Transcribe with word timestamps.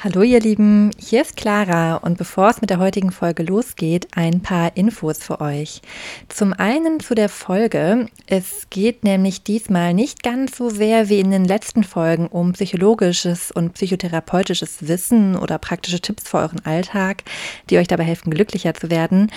Hallo 0.00 0.22
ihr 0.22 0.38
Lieben, 0.38 0.92
hier 0.96 1.22
ist 1.22 1.36
Clara. 1.36 1.96
Und 1.96 2.18
bevor 2.18 2.50
es 2.50 2.60
mit 2.60 2.70
der 2.70 2.78
heutigen 2.78 3.10
Folge 3.10 3.42
losgeht, 3.42 4.06
ein 4.14 4.42
paar 4.42 4.76
Infos 4.76 5.18
für 5.18 5.40
euch. 5.40 5.82
Zum 6.28 6.52
einen 6.52 7.00
zu 7.00 7.16
der 7.16 7.28
Folge, 7.28 8.06
es 8.28 8.68
geht 8.70 9.02
nämlich 9.02 9.42
diesmal 9.42 9.94
nicht 9.94 10.22
ganz 10.22 10.56
so 10.56 10.70
sehr 10.70 11.08
wie 11.08 11.18
in 11.18 11.32
den 11.32 11.44
letzten 11.44 11.82
Folgen 11.82 12.28
um 12.28 12.52
psychologisches 12.52 13.50
und 13.50 13.74
psychotherapeutisches 13.74 14.86
Wissen 14.86 15.34
oder 15.34 15.58
praktische 15.58 15.98
Tipps 15.98 16.28
für 16.28 16.38
euren 16.38 16.64
Alltag, 16.64 17.24
die 17.68 17.78
euch 17.78 17.88
dabei 17.88 18.04
helfen, 18.04 18.30
glücklicher 18.30 18.74
zu 18.74 18.92
werden, 18.92 19.32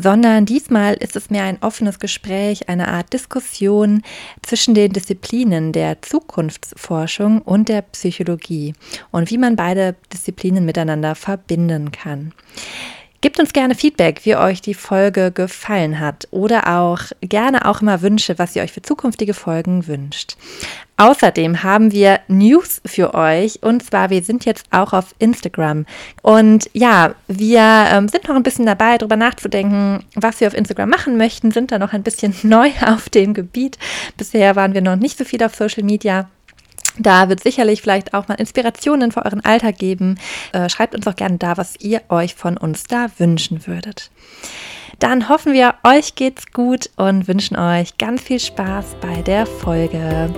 sondern 0.00 0.46
diesmal 0.46 0.94
ist 0.94 1.16
es 1.16 1.30
mehr 1.30 1.44
ein 1.44 1.62
offenes 1.62 1.98
Gespräch, 1.98 2.68
eine 2.68 2.88
Art 2.88 3.12
Diskussion 3.12 4.02
zwischen 4.42 4.74
den 4.74 4.92
Disziplinen 4.92 5.72
der 5.72 6.02
Zukunftsforschung 6.02 7.42
und 7.42 7.68
der 7.68 7.82
Psychologie 7.82 8.74
und 9.10 9.30
wie 9.30 9.38
man 9.38 9.56
beide 9.56 9.96
Disziplinen 10.12 10.64
miteinander 10.64 11.14
verbinden 11.14 11.90
kann. 11.92 12.32
Gebt 13.20 13.40
uns 13.40 13.52
gerne 13.52 13.74
Feedback, 13.74 14.20
wie 14.22 14.36
euch 14.36 14.62
die 14.62 14.74
Folge 14.74 15.32
gefallen 15.32 15.98
hat 15.98 16.28
oder 16.30 16.78
auch 16.78 17.00
gerne 17.20 17.66
auch 17.66 17.82
immer 17.82 18.00
Wünsche, 18.00 18.38
was 18.38 18.54
ihr 18.54 18.62
euch 18.62 18.70
für 18.70 18.82
zukünftige 18.82 19.34
Folgen 19.34 19.88
wünscht. 19.88 20.36
Außerdem 20.98 21.64
haben 21.64 21.90
wir 21.90 22.20
News 22.28 22.80
für 22.86 23.14
euch 23.14 23.60
und 23.60 23.84
zwar, 23.84 24.10
wir 24.10 24.22
sind 24.22 24.44
jetzt 24.44 24.66
auch 24.70 24.92
auf 24.92 25.16
Instagram. 25.18 25.84
Und 26.22 26.70
ja, 26.74 27.16
wir 27.26 27.88
ähm, 27.90 28.06
sind 28.06 28.28
noch 28.28 28.36
ein 28.36 28.44
bisschen 28.44 28.66
dabei, 28.66 28.98
darüber 28.98 29.16
nachzudenken, 29.16 30.04
was 30.14 30.40
wir 30.40 30.46
auf 30.46 30.54
Instagram 30.54 30.88
machen 30.88 31.16
möchten, 31.16 31.50
sind 31.50 31.72
da 31.72 31.80
noch 31.80 31.92
ein 31.92 32.04
bisschen 32.04 32.36
neu 32.44 32.70
auf 32.86 33.08
dem 33.08 33.34
Gebiet. 33.34 33.78
Bisher 34.16 34.54
waren 34.54 34.74
wir 34.74 34.80
noch 34.80 34.96
nicht 34.96 35.18
so 35.18 35.24
viel 35.24 35.42
auf 35.42 35.56
Social 35.56 35.82
Media. 35.82 36.28
Da 36.98 37.28
wird 37.28 37.42
sicherlich 37.42 37.82
vielleicht 37.82 38.14
auch 38.14 38.28
mal 38.28 38.34
Inspirationen 38.34 39.12
für 39.12 39.24
euren 39.24 39.44
Alltag 39.44 39.78
geben. 39.78 40.18
Äh, 40.52 40.68
schreibt 40.68 40.94
uns 40.94 41.06
auch 41.06 41.16
gerne 41.16 41.38
da, 41.38 41.56
was 41.56 41.74
ihr 41.80 42.02
euch 42.08 42.34
von 42.34 42.56
uns 42.56 42.84
da 42.84 43.06
wünschen 43.18 43.66
würdet. 43.66 44.10
Dann 44.98 45.28
hoffen 45.28 45.52
wir, 45.52 45.74
euch 45.84 46.16
geht's 46.16 46.50
gut 46.52 46.90
und 46.96 47.28
wünschen 47.28 47.56
euch 47.56 47.98
ganz 47.98 48.22
viel 48.22 48.40
Spaß 48.40 48.96
bei 49.00 49.22
der 49.22 49.46
Folge. 49.46 50.34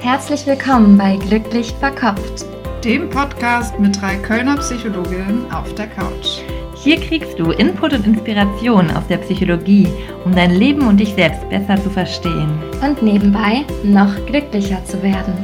Herzlich 0.00 0.46
willkommen 0.46 0.96
bei 0.96 1.16
Glücklich 1.16 1.74
Verkopft, 1.78 2.46
dem 2.82 3.10
Podcast 3.10 3.78
mit 3.78 4.00
drei 4.00 4.16
Kölner 4.16 4.56
Psychologinnen 4.56 5.50
auf 5.52 5.74
der 5.74 5.88
Couch. 5.88 6.40
Hier 6.82 6.98
kriegst 6.98 7.38
du 7.38 7.50
Input 7.50 7.92
und 7.92 8.06
Inspiration 8.06 8.90
aus 8.92 9.06
der 9.06 9.18
Psychologie, 9.18 9.86
um 10.24 10.34
dein 10.34 10.52
Leben 10.52 10.88
und 10.88 10.96
dich 10.96 11.12
selbst 11.12 11.46
besser 11.50 11.76
zu 11.76 11.90
verstehen. 11.90 12.58
Und 12.82 13.02
nebenbei 13.02 13.66
noch 13.84 14.14
glücklicher 14.24 14.82
zu 14.86 15.02
werden. 15.02 15.34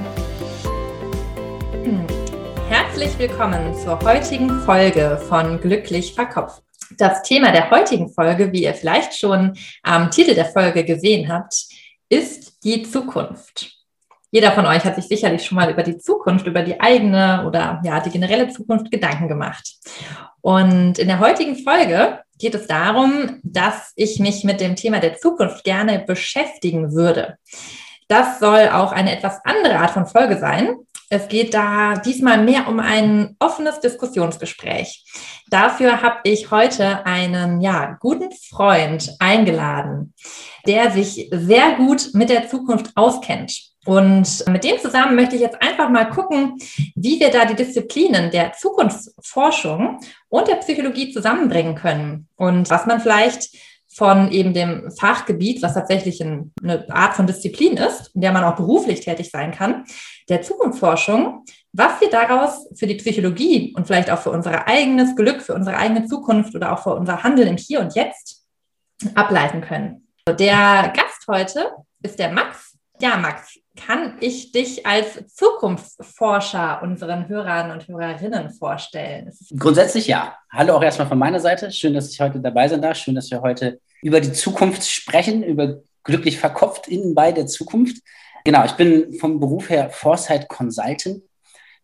Hm. 1.84 2.07
Herzlich 2.70 3.19
willkommen 3.19 3.75
zur 3.75 4.01
heutigen 4.01 4.48
Folge 4.62 5.19
von 5.29 5.61
Glücklich 5.61 6.14
Verkopft. 6.14 6.62
Das 6.97 7.23
Thema 7.23 7.53
der 7.53 7.70
heutigen 7.70 8.09
Folge, 8.09 8.51
wie 8.51 8.62
ihr 8.62 8.73
vielleicht 8.73 9.12
schon 9.12 9.59
am 9.83 10.11
Titel 10.11 10.34
der 10.34 10.47
Folge 10.47 10.84
gesehen 10.84 11.31
habt, 11.31 11.67
ist 12.09 12.64
die 12.64 12.83
Zukunft. 12.84 13.77
Jeder 14.31 14.53
von 14.53 14.67
euch 14.67 14.84
hat 14.84 14.97
sich 14.97 15.07
sicherlich 15.07 15.45
schon 15.45 15.57
mal 15.57 15.70
über 15.70 15.83
die 15.83 15.98
Zukunft, 15.98 16.47
über 16.47 16.62
die 16.62 16.81
eigene 16.81 17.45
oder 17.47 17.81
ja, 17.84 18.01
die 18.01 18.11
generelle 18.11 18.48
Zukunft 18.48 18.91
Gedanken 18.91 19.29
gemacht. 19.29 19.77
Und 20.47 21.00
in 21.00 21.08
der 21.08 21.19
heutigen 21.19 21.56
Folge 21.56 22.20
geht 22.39 22.55
es 22.55 22.69
darum, 22.69 23.41
dass 23.42 23.91
ich 23.97 24.20
mich 24.20 24.44
mit 24.44 24.61
dem 24.61 24.77
Thema 24.77 25.00
der 25.00 25.16
Zukunft 25.16 25.64
gerne 25.64 25.98
beschäftigen 25.98 26.92
würde. 26.92 27.36
Das 28.06 28.39
soll 28.39 28.69
auch 28.69 28.92
eine 28.92 29.11
etwas 29.11 29.41
andere 29.42 29.77
Art 29.77 29.91
von 29.91 30.06
Folge 30.06 30.39
sein. 30.39 30.77
Es 31.11 31.27
geht 31.27 31.52
da 31.52 31.94
diesmal 31.97 32.44
mehr 32.44 32.69
um 32.69 32.78
ein 32.78 33.34
offenes 33.41 33.80
Diskussionsgespräch. 33.80 35.05
Dafür 35.50 36.00
habe 36.00 36.19
ich 36.22 36.52
heute 36.52 37.05
einen 37.05 37.61
ja, 37.61 37.97
guten 37.98 38.30
Freund 38.30 39.17
eingeladen, 39.19 40.14
der 40.64 40.92
sich 40.92 41.29
sehr 41.33 41.73
gut 41.73 42.11
mit 42.12 42.30
der 42.30 42.48
Zukunft 42.48 42.92
auskennt. 42.95 43.76
Und 43.86 44.45
mit 44.48 44.64
dem 44.64 44.79
zusammen 44.79 45.14
möchte 45.14 45.36
ich 45.36 45.42
jetzt 45.42 45.63
einfach 45.63 45.89
mal 45.89 46.11
gucken, 46.11 46.58
wie 46.97 47.20
wir 47.20 47.30
da 47.30 47.45
die 47.45 47.55
Disziplinen 47.55 48.33
der 48.33 48.52
Zukunftsforschung 48.52 50.01
und 50.29 50.48
der 50.48 50.57
Psychologie 50.57 51.13
zusammenbringen 51.13 51.77
können 51.77 52.29
und 52.35 52.69
was 52.69 52.86
man 52.86 53.01
vielleicht 53.01 53.57
von 53.89 54.30
eben 54.30 54.52
dem 54.52 54.91
Fachgebiet, 54.91 55.63
was 55.63 55.74
tatsächlich 55.74 56.20
eine 56.20 56.85
Art 56.91 57.14
von 57.14 57.27
Disziplin 57.27 57.79
ist, 57.79 58.11
in 58.14 58.20
der 58.20 58.33
man 58.33 58.45
auch 58.45 58.57
beruflich 58.57 59.01
tätig 59.01 59.30
sein 59.30 59.52
kann, 59.52 59.85
der 60.29 60.42
Zukunftsforschung, 60.42 61.45
was 61.73 62.01
wir 62.01 62.11
daraus 62.11 62.67
für 62.74 62.86
die 62.86 62.97
Psychologie 62.97 63.73
und 63.74 63.86
vielleicht 63.86 64.11
auch 64.11 64.18
für 64.18 64.30
unser 64.30 64.67
eigenes 64.67 65.14
Glück, 65.14 65.41
für 65.41 65.55
unsere 65.55 65.77
eigene 65.77 66.07
Zukunft 66.07 66.55
oder 66.55 66.73
auch 66.73 66.83
für 66.83 66.95
unser 66.95 67.23
Handeln 67.23 67.48
im 67.48 67.57
Hier 67.57 67.80
und 67.80 67.95
Jetzt 67.95 68.45
ableiten 69.14 69.61
können. 69.61 70.08
Der 70.29 70.92
Gast 70.95 71.27
heute 71.29 71.70
ist 72.03 72.18
der 72.18 72.33
Max. 72.33 72.77
Ja, 73.01 73.17
Max, 73.17 73.58
kann 73.77 74.14
ich 74.20 74.53
dich 74.53 74.87
als 74.87 75.27
Zukunftsforscher 75.35 76.81
unseren 76.83 77.29
Hörern 77.29 77.70
und 77.70 77.87
Hörerinnen 77.87 78.51
vorstellen? 78.51 79.31
Grundsätzlich 79.59 80.07
ja. 80.07 80.37
Hallo 80.51 80.75
auch 80.75 80.83
erstmal 80.83 81.09
von 81.09 81.19
meiner 81.19 81.41
Seite. 81.41 81.70
Schön, 81.70 81.95
dass 81.95 82.11
ich 82.11 82.20
heute 82.20 82.41
dabei 82.41 82.69
sein 82.69 82.83
darf. 82.83 82.97
Schön, 82.97 83.15
dass 83.15 83.31
wir 83.31 83.42
heute 83.42 83.81
über 84.03 84.20
die 84.20 84.33
Zukunft 84.33 84.86
sprechen, 84.89 85.42
über 85.42 85.81
glücklich 86.03 86.39
verkopft 86.39 86.89
innen 86.89 87.15
bei 87.15 87.33
der 87.33 87.47
Zukunft. 87.47 88.03
Genau, 88.45 88.65
ich 88.65 88.73
bin 88.73 89.13
vom 89.15 89.41
Beruf 89.41 89.70
her 89.70 89.91
Foresight 89.91 90.48
Consultant. 90.48 91.23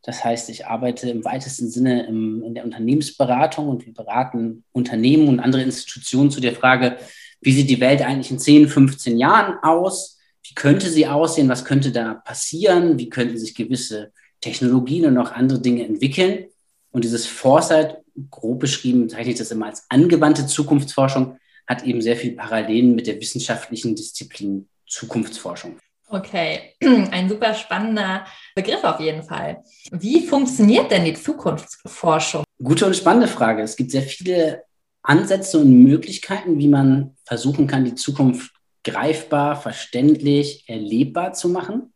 Das 0.03 0.25
heißt, 0.25 0.49
ich 0.51 0.67
arbeite 0.67 1.11
im 1.11 1.25
weitesten 1.25 1.69
Sinne 1.71 2.07
im, 2.07 2.43
in 2.43 2.55
der 2.55 2.65
Unternehmensberatung 2.65 3.69
und 3.69 3.87
wir 3.87 3.95
beraten 3.95 4.65
Unternehmen 4.73 5.29
und 5.29 5.41
andere 5.41 5.63
Institutionen 5.63 6.31
zu 6.31 6.41
der 6.41 6.55
Frage, 6.55 6.97
wie 7.41 7.53
sieht 7.53 7.71
die 7.71 7.81
Welt 7.81 8.03
eigentlich 8.03 8.31
in 8.31 8.39
10, 8.39 8.69
15 8.69 9.19
Jahren 9.19 9.59
aus? 9.63 10.19
Wie 10.53 10.55
könnte 10.55 10.91
sie 10.91 11.07
aussehen, 11.07 11.49
was 11.49 11.65
könnte 11.65 11.93
da 11.93 12.13
passieren, 12.13 12.99
wie 12.99 13.09
könnten 13.09 13.39
sich 13.39 13.55
gewisse 13.55 14.13
Technologien 14.43 15.07
und 15.07 15.17
auch 15.17 15.33
andere 15.33 15.61
Dinge 15.61 15.83
entwickeln. 15.87 16.45
Und 16.91 17.05
dieses 17.05 17.27
Foresight, 17.27 17.97
grob 18.31 18.61
beschrieben, 18.61 19.09
zeichne 19.09 19.33
ich 19.33 19.39
das 19.39 19.51
immer 19.51 19.67
als 19.67 19.87
angewandte 19.89 20.47
Zukunftsforschung, 20.47 21.39
hat 21.67 21.85
eben 21.85 22.03
sehr 22.03 22.17
viele 22.17 22.37
Parallelen 22.37 22.95
mit 22.95 23.07
der 23.07 23.19
wissenschaftlichen 23.19 23.97
Disziplin 23.97 24.69
Zukunftsforschung. 24.87 25.79
Okay, 26.11 26.75
ein 26.83 27.31
super 27.31 27.55
spannender 27.55 28.27
Begriff 28.55 28.85
auf 28.85 29.01
jeden 29.01 29.23
Fall. 29.23 29.63
Wie 29.91 30.27
funktioniert 30.27 30.91
denn 30.91 31.07
die 31.07 31.15
Zukunftsforschung? 31.15 32.45
Gute 32.63 32.85
und 32.85 32.95
spannende 32.95 33.29
Frage. 33.29 33.63
Es 33.63 33.77
gibt 33.77 33.91
sehr 33.91 34.03
viele 34.03 34.65
Ansätze 35.03 35.59
und 35.61 35.83
Möglichkeiten, 35.83 36.59
wie 36.59 36.69
man 36.69 37.17
versuchen 37.25 37.67
kann, 37.67 37.87
die 37.87 37.95
Zukunft 37.95 38.53
greifbar, 38.85 39.57
verständlich, 39.57 40.65
erlebbar 40.69 41.33
zu 41.33 41.49
machen. 41.49 41.93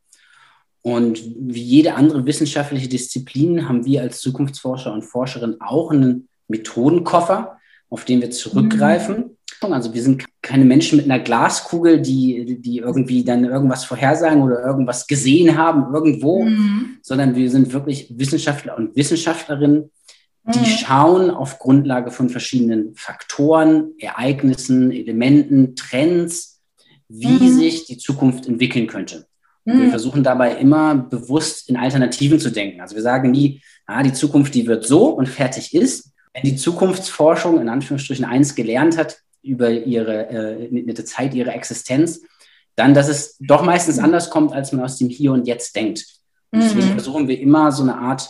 Und 0.83 1.21
wie 1.37 1.63
jede 1.63 1.95
andere 1.95 2.27
wissenschaftliche 2.27 2.89
Disziplin 2.89 3.69
haben 3.69 3.85
wir 3.85 4.03
als 4.03 4.21
Zukunftsforscher 4.21 4.93
und 4.93 5.03
Forscherin 5.03 5.57
auch 5.61 5.91
einen 5.91 6.29
Methodenkoffer, 6.47 7.59
auf 7.91 8.05
den 8.05 8.21
wir 8.21 8.31
zurückgreifen. 8.31 9.37
Mhm. 9.63 9.73
Also 9.73 9.95
wir 9.95 10.03
sind 10.03 10.25
keine 10.43 10.65
Menschen 10.65 10.97
mit 10.99 11.07
einer 11.07 11.19
Glaskugel, 11.19 12.01
die, 12.01 12.61
die 12.61 12.79
irgendwie 12.79 13.25
dann 13.25 13.45
irgendwas 13.45 13.85
vorhersagen 13.85 14.43
oder 14.43 14.65
irgendwas 14.65 15.09
gesehen 15.09 15.57
haben 15.57 15.93
irgendwo, 15.93 16.45
mhm. 16.45 16.99
sondern 17.03 17.35
wir 17.35 17.51
sind 17.51 17.73
wirklich 17.73 18.07
Wissenschaftler 18.17 18.77
und 18.77 18.95
Wissenschaftlerinnen, 18.95 19.91
die 20.55 20.59
mhm. 20.61 20.65
schauen 20.65 21.31
auf 21.31 21.59
Grundlage 21.59 22.13
von 22.13 22.29
verschiedenen 22.29 22.95
Faktoren, 22.95 23.95
Ereignissen, 23.99 24.93
Elementen, 24.93 25.75
Trends, 25.75 26.56
wie 27.09 27.39
mhm. 27.39 27.57
sich 27.57 27.87
die 27.87 27.99
Zukunft 27.99 28.47
entwickeln 28.47 28.87
könnte. 28.87 29.27
Und 29.65 29.77
mhm. 29.77 29.83
wir 29.83 29.91
versuchen 29.91 30.23
dabei 30.23 30.57
immer 30.57 30.95
bewusst 30.95 31.69
in 31.69 31.77
Alternativen 31.77 32.39
zu 32.39 32.51
denken. 32.51 32.81
Also 32.81 32.95
wir 32.95 33.03
sagen 33.03 33.31
nie, 33.31 33.61
ah, 33.87 34.03
die 34.03 34.13
Zukunft, 34.13 34.55
die 34.55 34.67
wird 34.67 34.87
so 34.87 35.09
und 35.09 35.29
fertig 35.29 35.75
ist. 35.75 36.13
Wenn 36.33 36.43
die 36.43 36.57
Zukunftsforschung 36.57 37.61
in 37.61 37.69
Anführungsstrichen 37.69 38.25
eins 38.25 38.55
gelernt 38.55 38.97
hat 38.97 39.19
über 39.43 39.71
ihre 39.71 40.29
äh, 40.29 40.69
eine 40.69 40.95
Zeit 41.05 41.35
ihrer 41.35 41.55
Existenz, 41.55 42.23
dann, 42.75 42.95
dass 42.95 43.09
es 43.09 43.37
doch 43.41 43.65
meistens 43.65 43.99
anders 43.99 44.31
kommt, 44.31 44.53
als 44.53 44.73
man 44.73 44.85
aus 44.85 44.99
dem 44.99 45.09
Hier 45.09 45.33
und 45.33 45.47
Jetzt 45.47 45.75
denkt. 45.75 46.05
Und 46.51 46.63
deswegen 46.63 46.89
mhm. 46.89 46.93
versuchen 46.93 47.29
wir 47.29 47.41
immer 47.41 47.73
so 47.73 47.83
eine 47.83 47.97
Art 47.97 48.29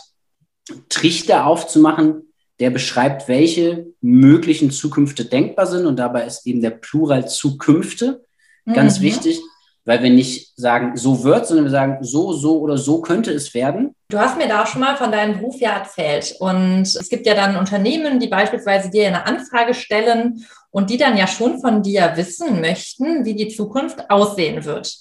Trichter 0.89 1.45
aufzumachen, 1.45 2.33
der 2.59 2.71
beschreibt, 2.71 3.27
welche 3.27 3.87
möglichen 4.01 4.71
Zukünfte 4.71 5.25
denkbar 5.25 5.67
sind. 5.67 5.85
Und 5.85 5.97
dabei 5.97 6.25
ist 6.25 6.47
eben 6.47 6.61
der 6.61 6.71
Plural 6.71 7.27
Zukünfte 7.27 8.25
Ganz 8.73 8.99
mhm. 8.99 9.03
wichtig, 9.03 9.41
weil 9.85 10.03
wir 10.03 10.09
nicht 10.09 10.53
sagen, 10.57 10.97
so 10.97 11.23
wird, 11.23 11.47
sondern 11.47 11.65
wir 11.65 11.71
sagen, 11.71 11.97
so, 12.01 12.33
so 12.33 12.59
oder 12.59 12.77
so 12.77 13.01
könnte 13.01 13.31
es 13.31 13.53
werden. 13.53 13.95
Du 14.09 14.19
hast 14.19 14.37
mir 14.37 14.47
da 14.47 14.63
auch 14.63 14.67
schon 14.67 14.81
mal 14.81 14.97
von 14.97 15.11
deinem 15.11 15.39
Beruf 15.39 15.59
ja 15.59 15.71
erzählt. 15.71 16.35
Und 16.39 16.81
es 16.81 17.09
gibt 17.09 17.25
ja 17.25 17.33
dann 17.33 17.57
Unternehmen, 17.57 18.19
die 18.19 18.27
beispielsweise 18.27 18.89
dir 18.89 19.07
eine 19.07 19.25
Anfrage 19.25 19.73
stellen 19.73 20.45
und 20.71 20.89
die 20.89 20.97
dann 20.97 21.17
ja 21.17 21.27
schon 21.27 21.59
von 21.61 21.83
dir 21.83 22.13
wissen 22.15 22.59
möchten, 22.59 23.23
wie 23.25 23.35
die 23.35 23.47
Zukunft 23.47 24.09
aussehen 24.09 24.65
wird. 24.65 24.97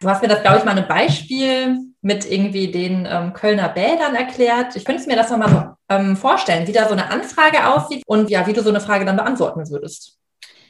Du 0.00 0.08
hast 0.08 0.22
mir 0.22 0.28
das, 0.28 0.42
glaube 0.42 0.58
ich, 0.58 0.64
mal 0.64 0.78
ein 0.78 0.86
Beispiel 0.86 1.78
mit 2.02 2.30
irgendwie 2.30 2.70
den 2.70 3.08
ähm, 3.10 3.32
Kölner 3.32 3.68
Bädern 3.68 4.14
erklärt. 4.14 4.76
Ich 4.76 4.84
könnte 4.84 5.08
mir 5.08 5.16
das 5.16 5.30
nochmal 5.30 5.50
so 5.50 5.62
ähm, 5.88 6.16
vorstellen, 6.16 6.66
wie 6.68 6.72
da 6.72 6.86
so 6.86 6.92
eine 6.92 7.10
Anfrage 7.10 7.66
aussieht 7.66 8.02
und 8.06 8.30
ja, 8.30 8.46
wie 8.46 8.52
du 8.52 8.62
so 8.62 8.68
eine 8.68 8.80
Frage 8.80 9.04
dann 9.04 9.16
beantworten 9.16 9.68
würdest. 9.70 10.17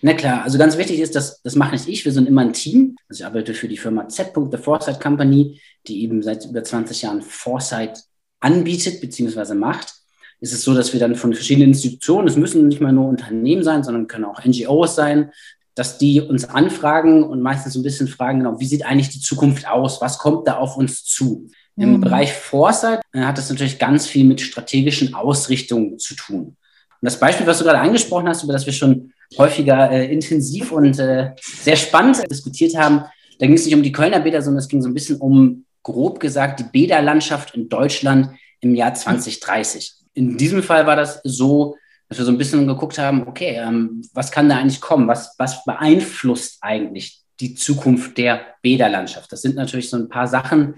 Na 0.00 0.14
klar, 0.14 0.44
also 0.44 0.58
ganz 0.58 0.76
wichtig 0.76 1.00
ist, 1.00 1.16
dass 1.16 1.42
das 1.42 1.56
mache 1.56 1.72
nicht 1.72 1.88
ich, 1.88 2.04
wir 2.04 2.12
sind 2.12 2.28
immer 2.28 2.42
ein 2.42 2.52
Team. 2.52 2.96
Also 3.08 3.22
ich 3.22 3.26
arbeite 3.26 3.54
für 3.54 3.68
die 3.68 3.76
Firma 3.76 4.08
Z. 4.08 4.32
The 4.50 4.56
Foresight 4.58 5.00
Company, 5.00 5.60
die 5.86 6.02
eben 6.02 6.22
seit 6.22 6.44
über 6.44 6.62
20 6.62 7.02
Jahren 7.02 7.22
Foresight 7.22 7.98
anbietet 8.40 9.00
bzw. 9.00 9.54
macht. 9.54 9.94
Es 10.40 10.52
ist 10.52 10.62
so, 10.62 10.74
dass 10.74 10.92
wir 10.92 11.00
dann 11.00 11.16
von 11.16 11.34
verschiedenen 11.34 11.70
Institutionen, 11.70 12.28
es 12.28 12.36
müssen 12.36 12.68
nicht 12.68 12.80
mal 12.80 12.92
nur 12.92 13.08
Unternehmen 13.08 13.64
sein, 13.64 13.82
sondern 13.82 14.06
können 14.06 14.24
auch 14.24 14.44
NGOs 14.44 14.94
sein, 14.94 15.32
dass 15.74 15.98
die 15.98 16.20
uns 16.20 16.44
anfragen 16.44 17.24
und 17.24 17.40
meistens 17.40 17.74
so 17.74 17.80
ein 17.80 17.84
bisschen 17.84 18.08
fragen, 18.08 18.40
genau, 18.40 18.60
wie 18.60 18.66
sieht 18.66 18.84
eigentlich 18.84 19.10
die 19.10 19.20
Zukunft 19.20 19.68
aus? 19.68 20.00
Was 20.00 20.18
kommt 20.18 20.46
da 20.46 20.58
auf 20.58 20.76
uns 20.76 21.04
zu? 21.04 21.48
Mhm. 21.76 21.82
Im 21.84 22.00
Bereich 22.00 22.32
Foresight 22.32 23.00
äh, 23.12 23.20
hat 23.20 23.38
das 23.38 23.50
natürlich 23.50 23.78
ganz 23.78 24.06
viel 24.06 24.24
mit 24.24 24.40
strategischen 24.40 25.14
Ausrichtungen 25.14 25.98
zu 25.98 26.14
tun. 26.14 26.56
Und 27.00 27.06
das 27.06 27.18
Beispiel, 27.18 27.46
was 27.46 27.58
du 27.58 27.64
gerade 27.64 27.78
angesprochen 27.78 28.28
hast, 28.28 28.42
über 28.42 28.52
das 28.52 28.66
wir 28.66 28.72
schon 28.72 29.12
häufiger 29.36 29.90
äh, 29.90 30.12
intensiv 30.12 30.72
und 30.72 30.98
äh, 30.98 31.32
sehr 31.40 31.76
spannend 31.76 32.22
diskutiert 32.30 32.76
haben. 32.76 33.04
Da 33.38 33.46
ging 33.46 33.54
es 33.54 33.64
nicht 33.66 33.74
um 33.74 33.82
die 33.82 33.92
Kölner 33.92 34.20
Bäder, 34.20 34.42
sondern 34.42 34.58
es 34.58 34.68
ging 34.68 34.80
so 34.82 34.88
ein 34.88 34.94
bisschen 34.94 35.18
um, 35.18 35.64
grob 35.82 36.20
gesagt, 36.20 36.60
die 36.60 36.64
Bäderlandschaft 36.64 37.54
in 37.54 37.68
Deutschland 37.68 38.30
im 38.60 38.74
Jahr 38.74 38.94
2030. 38.94 39.94
In 40.14 40.36
diesem 40.36 40.62
Fall 40.62 40.86
war 40.86 40.96
das 40.96 41.20
so, 41.24 41.76
dass 42.08 42.18
wir 42.18 42.24
so 42.24 42.32
ein 42.32 42.38
bisschen 42.38 42.66
geguckt 42.66 42.98
haben, 42.98 43.26
okay, 43.26 43.56
ähm, 43.56 44.02
was 44.12 44.30
kann 44.30 44.48
da 44.48 44.58
eigentlich 44.58 44.80
kommen? 44.80 45.08
Was, 45.08 45.34
was 45.38 45.64
beeinflusst 45.64 46.58
eigentlich 46.60 47.22
die 47.40 47.54
Zukunft 47.54 48.18
der 48.18 48.40
Bäderlandschaft? 48.62 49.30
Das 49.32 49.42
sind 49.42 49.56
natürlich 49.56 49.88
so 49.88 49.96
ein 49.96 50.08
paar 50.08 50.26
Sachen, 50.26 50.76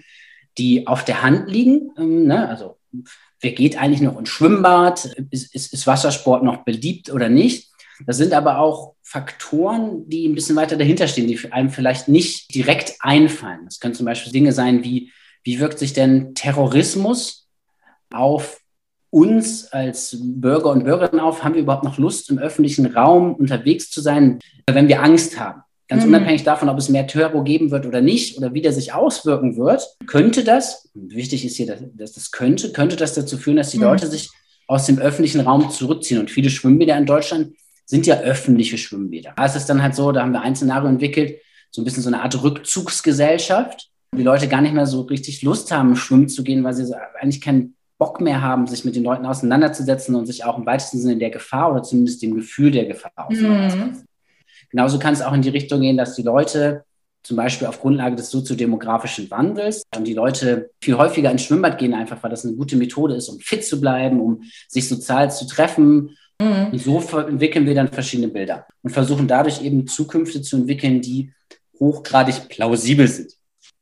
die 0.58 0.86
auf 0.86 1.04
der 1.04 1.22
Hand 1.22 1.48
liegen. 1.50 1.90
Ähm, 1.96 2.26
ne? 2.26 2.48
Also 2.48 2.78
wer 3.40 3.52
geht 3.52 3.78
eigentlich 3.78 4.02
noch 4.02 4.18
ins 4.18 4.28
Schwimmbad? 4.28 5.06
Ist, 5.30 5.54
ist, 5.54 5.72
ist 5.72 5.86
Wassersport 5.86 6.42
noch 6.42 6.64
beliebt 6.64 7.10
oder 7.10 7.28
nicht? 7.28 7.69
Das 8.06 8.16
sind 8.16 8.32
aber 8.32 8.58
auch 8.58 8.94
Faktoren, 9.02 10.08
die 10.08 10.28
ein 10.28 10.34
bisschen 10.34 10.56
weiter 10.56 10.76
dahinter 10.76 11.08
stehen, 11.08 11.26
die 11.26 11.52
einem 11.52 11.70
vielleicht 11.70 12.08
nicht 12.08 12.54
direkt 12.54 12.94
einfallen. 13.00 13.60
Das 13.64 13.80
können 13.80 13.94
zum 13.94 14.06
Beispiel 14.06 14.32
Dinge 14.32 14.52
sein 14.52 14.84
wie, 14.84 15.12
wie 15.42 15.60
wirkt 15.60 15.78
sich 15.78 15.92
denn 15.92 16.34
Terrorismus 16.34 17.48
auf 18.12 18.60
uns 19.10 19.66
als 19.72 20.16
Bürger 20.20 20.70
und 20.70 20.84
Bürgerinnen 20.84 21.20
auf? 21.20 21.42
Haben 21.42 21.54
wir 21.54 21.62
überhaupt 21.62 21.84
noch 21.84 21.98
Lust, 21.98 22.30
im 22.30 22.38
öffentlichen 22.38 22.86
Raum 22.86 23.34
unterwegs 23.34 23.90
zu 23.90 24.00
sein, 24.00 24.38
wenn 24.70 24.88
wir 24.88 25.02
Angst 25.02 25.38
haben? 25.38 25.62
Ganz 25.88 26.04
mhm. 26.04 26.10
unabhängig 26.10 26.44
davon, 26.44 26.68
ob 26.68 26.78
es 26.78 26.88
mehr 26.88 27.08
Terror 27.08 27.42
geben 27.42 27.72
wird 27.72 27.84
oder 27.84 28.00
nicht 28.00 28.38
oder 28.38 28.54
wie 28.54 28.62
der 28.62 28.72
sich 28.72 28.92
auswirken 28.92 29.56
wird, 29.56 29.84
könnte 30.06 30.44
das, 30.44 30.88
wichtig 30.94 31.44
ist 31.44 31.56
hier, 31.56 31.66
dass, 31.94 32.12
das 32.12 32.30
könnte, 32.30 32.72
könnte 32.72 32.94
das 32.94 33.14
dazu 33.14 33.36
führen, 33.36 33.56
dass 33.56 33.70
die 33.70 33.78
mhm. 33.78 33.84
Leute 33.84 34.06
sich 34.06 34.30
aus 34.68 34.86
dem 34.86 35.00
öffentlichen 35.00 35.40
Raum 35.40 35.68
zurückziehen. 35.68 36.20
Und 36.20 36.30
viele 36.30 36.48
Schwimmbäder 36.48 36.96
in 36.96 37.06
Deutschland 37.06 37.54
sind 37.90 38.06
ja 38.06 38.20
öffentliche 38.20 38.78
Schwimmbäder. 38.78 39.34
Da 39.36 39.44
ist 39.44 39.56
es 39.56 39.66
dann 39.66 39.82
halt 39.82 39.96
so, 39.96 40.12
da 40.12 40.22
haben 40.22 40.32
wir 40.32 40.42
ein 40.42 40.54
Szenario 40.54 40.88
entwickelt, 40.88 41.40
so 41.72 41.82
ein 41.82 41.84
bisschen 41.84 42.04
so 42.04 42.08
eine 42.08 42.22
Art 42.22 42.40
Rückzugsgesellschaft. 42.40 43.90
Die 44.16 44.22
Leute 44.22 44.48
gar 44.48 44.60
nicht 44.60 44.74
mehr 44.74 44.86
so 44.86 45.02
richtig 45.02 45.42
Lust 45.42 45.72
haben, 45.72 45.96
schwimmen 45.96 46.28
zu 46.28 46.44
gehen, 46.44 46.62
weil 46.62 46.74
sie 46.74 46.84
so 46.84 46.94
eigentlich 47.20 47.40
keinen 47.40 47.74
Bock 47.98 48.20
mehr 48.20 48.40
haben, 48.40 48.68
sich 48.68 48.84
mit 48.84 48.94
den 48.94 49.04
Leuten 49.04 49.26
auseinanderzusetzen 49.26 50.14
und 50.14 50.26
sich 50.26 50.44
auch 50.44 50.56
im 50.56 50.66
weitesten 50.66 50.98
Sinne 50.98 51.16
der 51.16 51.30
Gefahr 51.30 51.72
oder 51.72 51.82
zumindest 51.82 52.22
dem 52.22 52.34
Gefühl 52.34 52.70
der 52.70 52.86
Gefahr 52.86 53.12
auseinanderzusetzen. 53.16 54.02
Mhm. 54.02 54.06
Genauso 54.70 54.98
kann 55.00 55.12
es 55.12 55.22
auch 55.22 55.32
in 55.32 55.42
die 55.42 55.48
Richtung 55.48 55.80
gehen, 55.80 55.96
dass 55.96 56.14
die 56.14 56.22
Leute 56.22 56.84
zum 57.24 57.36
Beispiel 57.36 57.66
auf 57.66 57.80
Grundlage 57.80 58.16
des 58.16 58.30
soziodemografischen 58.30 59.30
Wandels 59.30 59.82
und 59.96 60.06
die 60.06 60.14
Leute 60.14 60.70
viel 60.80 60.96
häufiger 60.96 61.30
ins 61.30 61.42
Schwimmbad 61.42 61.78
gehen, 61.78 61.92
einfach 61.92 62.22
weil 62.22 62.30
das 62.30 62.46
eine 62.46 62.54
gute 62.54 62.76
Methode 62.76 63.14
ist, 63.14 63.28
um 63.28 63.40
fit 63.40 63.64
zu 63.64 63.80
bleiben, 63.80 64.20
um 64.20 64.42
sich 64.68 64.88
sozial 64.88 65.30
zu 65.30 65.46
treffen, 65.46 66.16
Mhm. 66.40 66.72
Und 66.72 66.78
so 66.78 66.98
entwickeln 67.18 67.66
wir 67.66 67.74
dann 67.74 67.88
verschiedene 67.88 68.28
Bilder 68.28 68.66
und 68.82 68.90
versuchen 68.90 69.28
dadurch 69.28 69.62
eben 69.62 69.86
Zukünfte 69.86 70.42
zu 70.42 70.56
entwickeln, 70.56 71.00
die 71.00 71.32
hochgradig 71.78 72.48
plausibel 72.48 73.06
sind. 73.06 73.32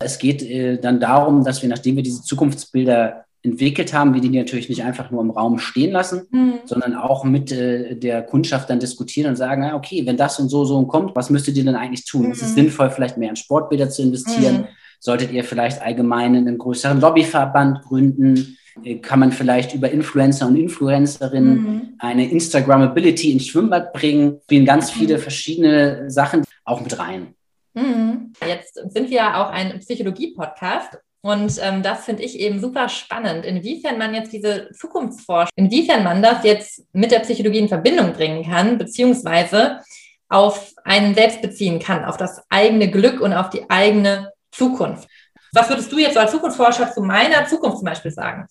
Es 0.00 0.18
geht 0.18 0.42
äh, 0.42 0.78
dann 0.78 1.00
darum, 1.00 1.44
dass 1.44 1.62
wir, 1.62 1.68
nachdem 1.68 1.96
wir 1.96 2.02
diese 2.02 2.22
Zukunftsbilder 2.22 3.24
entwickelt 3.42 3.94
haben, 3.94 4.14
wir 4.14 4.20
die 4.20 4.30
natürlich 4.30 4.68
nicht 4.68 4.82
einfach 4.82 5.10
nur 5.10 5.22
im 5.22 5.30
Raum 5.30 5.58
stehen 5.58 5.92
lassen, 5.92 6.26
mhm. 6.30 6.54
sondern 6.64 6.96
auch 6.96 7.24
mit 7.24 7.52
äh, 7.52 7.94
der 7.96 8.22
Kundschaft 8.22 8.68
dann 8.68 8.80
diskutieren 8.80 9.30
und 9.30 9.36
sagen, 9.36 9.62
ja, 9.62 9.76
okay, 9.76 10.04
wenn 10.06 10.16
das 10.16 10.40
und 10.40 10.48
so 10.48 10.64
so 10.64 10.84
kommt, 10.86 11.14
was 11.14 11.30
müsstet 11.30 11.56
ihr 11.56 11.64
denn 11.64 11.76
eigentlich 11.76 12.04
tun? 12.04 12.26
Mhm. 12.26 12.32
Ist 12.32 12.42
es 12.42 12.54
sinnvoll, 12.54 12.90
vielleicht 12.90 13.16
mehr 13.16 13.30
in 13.30 13.36
Sportbilder 13.36 13.90
zu 13.90 14.02
investieren? 14.02 14.56
Mhm. 14.58 14.66
Solltet 15.00 15.32
ihr 15.32 15.44
vielleicht 15.44 15.80
allgemein 15.80 16.34
einen 16.34 16.58
größeren 16.58 17.00
Lobbyverband 17.00 17.82
gründen? 17.82 18.57
Äh, 18.84 18.98
kann 18.98 19.20
man 19.20 19.32
vielleicht 19.32 19.74
über 19.74 19.90
Influencer 19.90 20.46
und 20.46 20.56
Influencerinnen 20.56 21.54
mhm. 21.54 21.94
eine 21.98 22.30
Instagrammability 22.30 23.32
ins 23.32 23.46
Schwimmbad 23.46 23.92
bringen, 23.92 24.40
spielen 24.44 24.64
ganz 24.64 24.90
viele 24.90 25.16
mhm. 25.16 25.20
verschiedene 25.20 26.10
Sachen 26.10 26.44
auch 26.64 26.80
mit 26.80 26.98
rein. 26.98 27.34
Mhm. 27.74 28.32
Jetzt 28.46 28.74
sind 28.74 29.10
wir 29.10 29.16
ja 29.16 29.42
auch 29.42 29.50
ein 29.50 29.78
Psychologie-Podcast 29.80 30.98
und 31.20 31.58
ähm, 31.62 31.82
das 31.82 32.04
finde 32.04 32.22
ich 32.22 32.38
eben 32.38 32.60
super 32.60 32.88
spannend, 32.88 33.44
inwiefern 33.44 33.98
man 33.98 34.14
jetzt 34.14 34.32
diese 34.32 34.70
Zukunftsforschung, 34.72 35.50
inwiefern 35.56 36.04
man 36.04 36.22
das 36.22 36.44
jetzt 36.44 36.84
mit 36.92 37.10
der 37.10 37.20
Psychologie 37.20 37.58
in 37.58 37.68
Verbindung 37.68 38.12
bringen 38.12 38.44
kann, 38.44 38.78
beziehungsweise 38.78 39.80
auf 40.28 40.72
einen 40.84 41.14
selbst 41.14 41.42
beziehen 41.42 41.78
kann, 41.80 42.04
auf 42.04 42.16
das 42.16 42.42
eigene 42.50 42.90
Glück 42.90 43.20
und 43.20 43.32
auf 43.32 43.50
die 43.50 43.68
eigene 43.68 44.32
Zukunft. 44.52 45.08
Was 45.52 45.68
würdest 45.68 45.90
du 45.90 45.98
jetzt 45.98 46.16
als 46.16 46.30
Zukunftsforscher 46.32 46.92
zu 46.92 47.00
meiner 47.00 47.46
Zukunft 47.46 47.78
zum 47.78 47.86
Beispiel 47.86 48.10
sagen? 48.10 48.46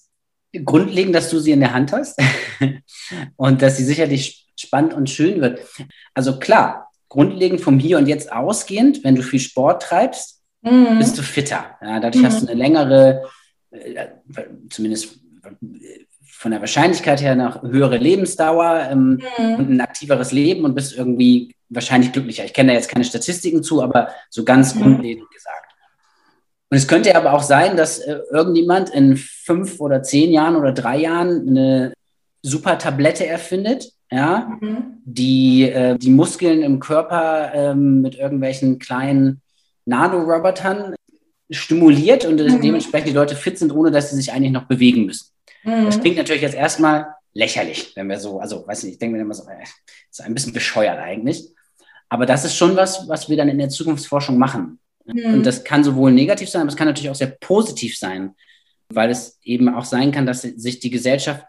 Grundlegend, 0.66 1.16
dass 1.16 1.30
du 1.30 1.40
sie 1.40 1.52
in 1.52 1.60
der 1.60 1.74
Hand 1.74 1.92
hast 1.92 2.20
und 3.36 3.62
dass 3.62 3.78
sie 3.78 3.84
sicherlich 3.84 4.48
spannend 4.56 4.94
und 4.94 5.10
schön 5.10 5.42
wird. 5.42 5.60
Also 6.14 6.40
klar, 6.40 6.90
grundlegend 7.10 7.62
vom 7.62 7.80
Hier 7.80 7.98
und 7.98 8.08
Jetzt 8.08 8.32
ausgehend, 8.32 9.04
wenn 9.04 9.16
du 9.16 9.22
viel 9.22 9.40
Sport 9.40 9.84
treibst, 9.84 10.42
mhm. 10.62 10.98
bist 10.98 11.18
du 11.18 11.22
fitter. 11.22 11.78
Ja, 11.82 12.00
dadurch 12.00 12.24
mhm. 12.24 12.28
hast 12.28 12.42
du 12.42 12.48
eine 12.48 12.58
längere, 12.58 13.24
äh, 13.72 14.08
zumindest 14.70 15.20
von 16.30 16.52
der 16.52 16.60
Wahrscheinlichkeit 16.60 17.22
her 17.22 17.32
eine 17.32 17.62
höhere 17.64 17.98
Lebensdauer 17.98 18.90
ähm, 18.92 19.22
mhm. 19.38 19.56
und 19.56 19.70
ein 19.72 19.82
aktiveres 19.82 20.32
Leben 20.32 20.66
und 20.66 20.76
bist 20.76 20.96
irgendwie 20.96 21.56
wahrscheinlich 21.70 22.12
glücklicher. 22.12 22.46
Ich 22.46 22.54
kenne 22.54 22.72
da 22.72 22.76
jetzt 22.76 22.90
keine 22.90 23.06
Statistiken 23.06 23.64
zu, 23.64 23.82
aber 23.82 24.10
so 24.30 24.44
ganz 24.44 24.76
mhm. 24.76 24.82
grundlegend 24.82 25.30
gesagt. 25.32 25.67
Und 26.70 26.78
es 26.78 26.88
könnte 26.88 27.16
aber 27.16 27.34
auch 27.34 27.44
sein, 27.44 27.78
dass 27.78 28.00
äh, 28.00 28.20
irgendjemand 28.32 28.90
in 28.90 29.16
fünf 29.18 29.80
oder 29.80 30.04
zehn 30.04 30.32
Jahren 30.32 30.56
oder 30.56 30.74
drei 30.74 30.98
Jahren 30.98 31.48
eine 31.48 31.94
super 32.42 32.78
Tablette 32.78 33.26
erfindet, 33.26 33.92
ja, 34.12 34.58
mhm. 34.60 35.02
die 35.06 35.70
äh, 35.70 35.98
die 35.98 36.10
Muskeln 36.10 36.62
im 36.62 36.80
Körper 36.80 37.52
ähm, 37.54 38.02
mit 38.02 38.16
irgendwelchen 38.16 38.80
kleinen 38.80 39.42
Nanorobotern 39.86 40.96
stimuliert 41.50 42.26
und 42.26 42.42
mhm. 42.42 42.62
dementsprechend 42.62 43.10
die 43.10 43.14
Leute 43.14 43.36
fit 43.36 43.58
sind, 43.58 43.72
ohne 43.72 43.92
dass 43.92 44.10
sie 44.10 44.18
sich 44.18 44.32
eigentlich 44.32 44.52
noch 44.52 44.66
bewegen 44.66 45.06
müssen. 45.06 45.32
Mhm. 45.64 45.86
Das 45.86 46.00
klingt 46.00 46.18
natürlich 46.18 46.42
jetzt 46.42 46.56
erstmal 46.56 47.08
lächerlich, 47.34 47.94
wenn 47.96 48.10
wir 48.10 48.20
so, 48.20 48.40
also 48.40 48.68
weiß 48.68 48.84
nicht, 48.84 48.94
ich 48.94 49.00
denke 49.00 49.16
mir 49.16 49.22
immer 49.22 49.34
so, 49.34 49.44
äh, 49.44 49.64
ist 50.10 50.22
ein 50.22 50.34
bisschen 50.34 50.54
bescheuert 50.54 51.00
eigentlich. 51.00 51.50
Aber 52.10 52.26
das 52.26 52.46
ist 52.46 52.56
schon 52.56 52.76
was, 52.76 53.08
was 53.08 53.30
wir 53.30 53.38
dann 53.38 53.50
in 53.50 53.58
der 53.58 53.70
Zukunftsforschung 53.70 54.38
machen. 54.38 54.80
Mhm. 55.08 55.36
Und 55.36 55.46
das 55.46 55.64
kann 55.64 55.84
sowohl 55.84 56.12
negativ 56.12 56.50
sein, 56.50 56.62
aber 56.62 56.70
es 56.70 56.76
kann 56.76 56.88
natürlich 56.88 57.10
auch 57.10 57.16
sehr 57.16 57.36
positiv 57.40 57.98
sein, 57.98 58.36
weil 58.90 59.10
es 59.10 59.40
eben 59.44 59.74
auch 59.74 59.86
sein 59.86 60.12
kann, 60.12 60.26
dass 60.26 60.42
sich 60.42 60.80
die 60.80 60.90
Gesellschaft 60.90 61.46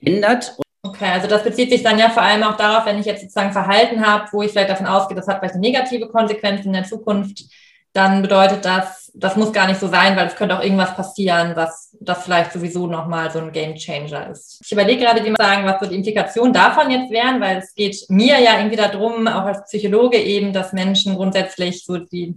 ändert. 0.00 0.56
Okay, 0.82 1.10
also 1.12 1.26
das 1.26 1.44
bezieht 1.44 1.70
sich 1.70 1.82
dann 1.82 1.98
ja 1.98 2.08
vor 2.08 2.22
allem 2.22 2.42
auch 2.42 2.56
darauf, 2.56 2.86
wenn 2.86 2.98
ich 2.98 3.06
jetzt 3.06 3.20
sozusagen 3.20 3.52
Verhalten 3.52 4.04
habe, 4.04 4.28
wo 4.32 4.42
ich 4.42 4.50
vielleicht 4.50 4.70
davon 4.70 4.86
ausgehe, 4.86 5.16
das 5.16 5.28
hat 5.28 5.38
vielleicht 5.38 5.54
eine 5.54 5.60
negative 5.60 6.08
Konsequenz 6.08 6.64
in 6.64 6.72
der 6.72 6.84
Zukunft, 6.84 7.44
dann 7.92 8.22
bedeutet 8.22 8.64
das, 8.64 9.10
das 9.14 9.36
muss 9.36 9.52
gar 9.52 9.66
nicht 9.66 9.80
so 9.80 9.88
sein, 9.88 10.16
weil 10.16 10.28
es 10.28 10.36
könnte 10.36 10.56
auch 10.56 10.62
irgendwas 10.62 10.94
passieren, 10.94 11.56
was 11.56 11.96
das 12.00 12.22
vielleicht 12.22 12.52
sowieso 12.52 12.86
nochmal 12.86 13.30
so 13.30 13.40
ein 13.40 13.52
Game 13.52 13.74
Changer 13.74 14.30
ist. 14.30 14.60
Ich 14.64 14.70
überlege 14.70 15.04
gerade, 15.04 15.24
wie 15.24 15.30
man 15.30 15.36
sagen, 15.36 15.66
was 15.66 15.80
so 15.80 15.86
die 15.86 15.96
Implikationen 15.96 16.52
davon 16.52 16.90
jetzt 16.90 17.10
wären, 17.10 17.40
weil 17.40 17.58
es 17.58 17.74
geht 17.74 17.96
mir 18.08 18.40
ja 18.40 18.58
irgendwie 18.58 18.76
darum, 18.76 19.26
auch 19.26 19.44
als 19.44 19.64
Psychologe 19.64 20.18
eben, 20.18 20.52
dass 20.52 20.72
Menschen 20.72 21.16
grundsätzlich 21.16 21.84
so 21.84 21.98
die 21.98 22.36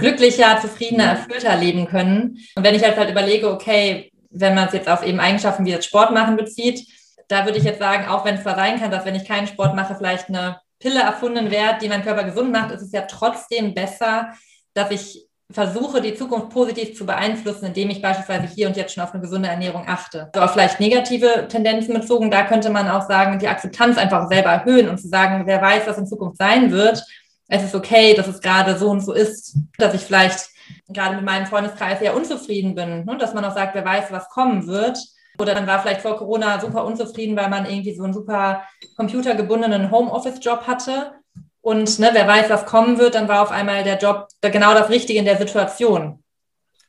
glücklicher, 0.00 0.58
zufriedener, 0.60 1.04
erfüllter 1.04 1.56
leben 1.56 1.86
können. 1.86 2.38
Und 2.56 2.64
wenn 2.64 2.74
ich 2.74 2.82
jetzt 2.82 2.98
halt 2.98 3.10
überlege, 3.10 3.50
okay, 3.50 4.10
wenn 4.30 4.54
man 4.54 4.66
es 4.68 4.72
jetzt 4.72 4.88
auf 4.88 5.04
eben 5.04 5.20
Eigenschaften 5.20 5.64
wie 5.64 5.70
jetzt 5.70 5.86
Sport 5.86 6.12
machen 6.12 6.36
bezieht, 6.36 6.86
da 7.28 7.44
würde 7.44 7.58
ich 7.58 7.64
jetzt 7.64 7.78
sagen, 7.78 8.08
auch 8.08 8.24
wenn 8.24 8.36
es 8.36 8.42
zwar 8.42 8.56
sein 8.56 8.80
kann, 8.80 8.90
dass 8.90 9.04
wenn 9.04 9.14
ich 9.14 9.28
keinen 9.28 9.46
Sport 9.46 9.76
mache, 9.76 9.94
vielleicht 9.94 10.28
eine 10.28 10.60
Pille 10.80 11.00
erfunden 11.00 11.50
wird, 11.50 11.82
die 11.82 11.88
meinen 11.88 12.02
Körper 12.02 12.24
gesund 12.24 12.50
macht, 12.50 12.72
ist 12.72 12.82
es 12.82 12.92
ja 12.92 13.02
trotzdem 13.02 13.74
besser, 13.74 14.30
dass 14.74 14.90
ich 14.90 15.26
versuche, 15.52 16.00
die 16.00 16.14
Zukunft 16.14 16.50
positiv 16.50 16.96
zu 16.96 17.04
beeinflussen, 17.04 17.66
indem 17.66 17.90
ich 17.90 18.00
beispielsweise 18.00 18.46
hier 18.46 18.68
und 18.68 18.76
jetzt 18.76 18.94
schon 18.94 19.02
auf 19.02 19.12
eine 19.12 19.20
gesunde 19.20 19.48
Ernährung 19.48 19.84
achte. 19.86 20.30
So 20.34 20.40
auf 20.40 20.52
vielleicht 20.52 20.78
negative 20.78 21.48
Tendenzen 21.48 21.92
bezogen, 21.92 22.30
da 22.30 22.44
könnte 22.44 22.70
man 22.70 22.88
auch 22.88 23.06
sagen, 23.08 23.38
die 23.38 23.48
Akzeptanz 23.48 23.98
einfach 23.98 24.28
selber 24.28 24.50
erhöhen 24.50 24.88
und 24.88 24.98
zu 24.98 25.08
sagen, 25.08 25.42
wer 25.46 25.60
weiß, 25.60 25.86
was 25.86 25.98
in 25.98 26.06
Zukunft 26.06 26.38
sein 26.38 26.70
wird 26.70 27.04
es 27.50 27.64
ist 27.64 27.74
okay, 27.74 28.14
dass 28.14 28.28
es 28.28 28.40
gerade 28.40 28.78
so 28.78 28.88
und 28.88 29.00
so 29.00 29.12
ist, 29.12 29.56
dass 29.76 29.92
ich 29.92 30.02
vielleicht 30.02 30.48
gerade 30.88 31.16
mit 31.16 31.24
meinem 31.24 31.46
Freundeskreis 31.46 32.00
eher 32.00 32.16
unzufrieden 32.16 32.74
bin, 32.74 33.04
ne? 33.04 33.18
dass 33.18 33.34
man 33.34 33.44
auch 33.44 33.54
sagt, 33.54 33.74
wer 33.74 33.84
weiß, 33.84 34.06
was 34.10 34.28
kommen 34.28 34.66
wird. 34.66 34.98
Oder 35.38 35.54
dann 35.54 35.66
war 35.66 35.80
vielleicht 35.80 36.02
vor 36.02 36.16
Corona 36.16 36.60
super 36.60 36.84
unzufrieden, 36.84 37.36
weil 37.36 37.48
man 37.48 37.66
irgendwie 37.66 37.94
so 37.94 38.04
einen 38.04 38.12
super 38.12 38.62
computergebundenen 38.96 39.90
Homeoffice-Job 39.90 40.66
hatte. 40.66 41.12
Und 41.60 41.98
ne, 41.98 42.10
wer 42.12 42.26
weiß, 42.26 42.50
was 42.50 42.66
kommen 42.66 42.98
wird, 42.98 43.14
dann 43.14 43.28
war 43.28 43.42
auf 43.42 43.50
einmal 43.50 43.82
der 43.82 43.98
Job 43.98 44.28
genau 44.40 44.74
das 44.74 44.88
Richtige 44.88 45.18
in 45.18 45.24
der 45.24 45.38
Situation. 45.38 46.22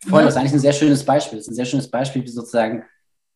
Voll, 0.07 0.23
das 0.23 0.33
ist 0.33 0.37
eigentlich 0.37 0.53
ein 0.53 0.59
sehr 0.59 0.73
schönes 0.73 1.03
Beispiel. 1.03 1.39
Das 1.39 1.47
ist 1.47 1.51
ein 1.51 1.55
sehr 1.55 1.65
schönes 1.65 1.89
Beispiel, 1.89 2.23
wie 2.23 2.27
sozusagen 2.27 2.83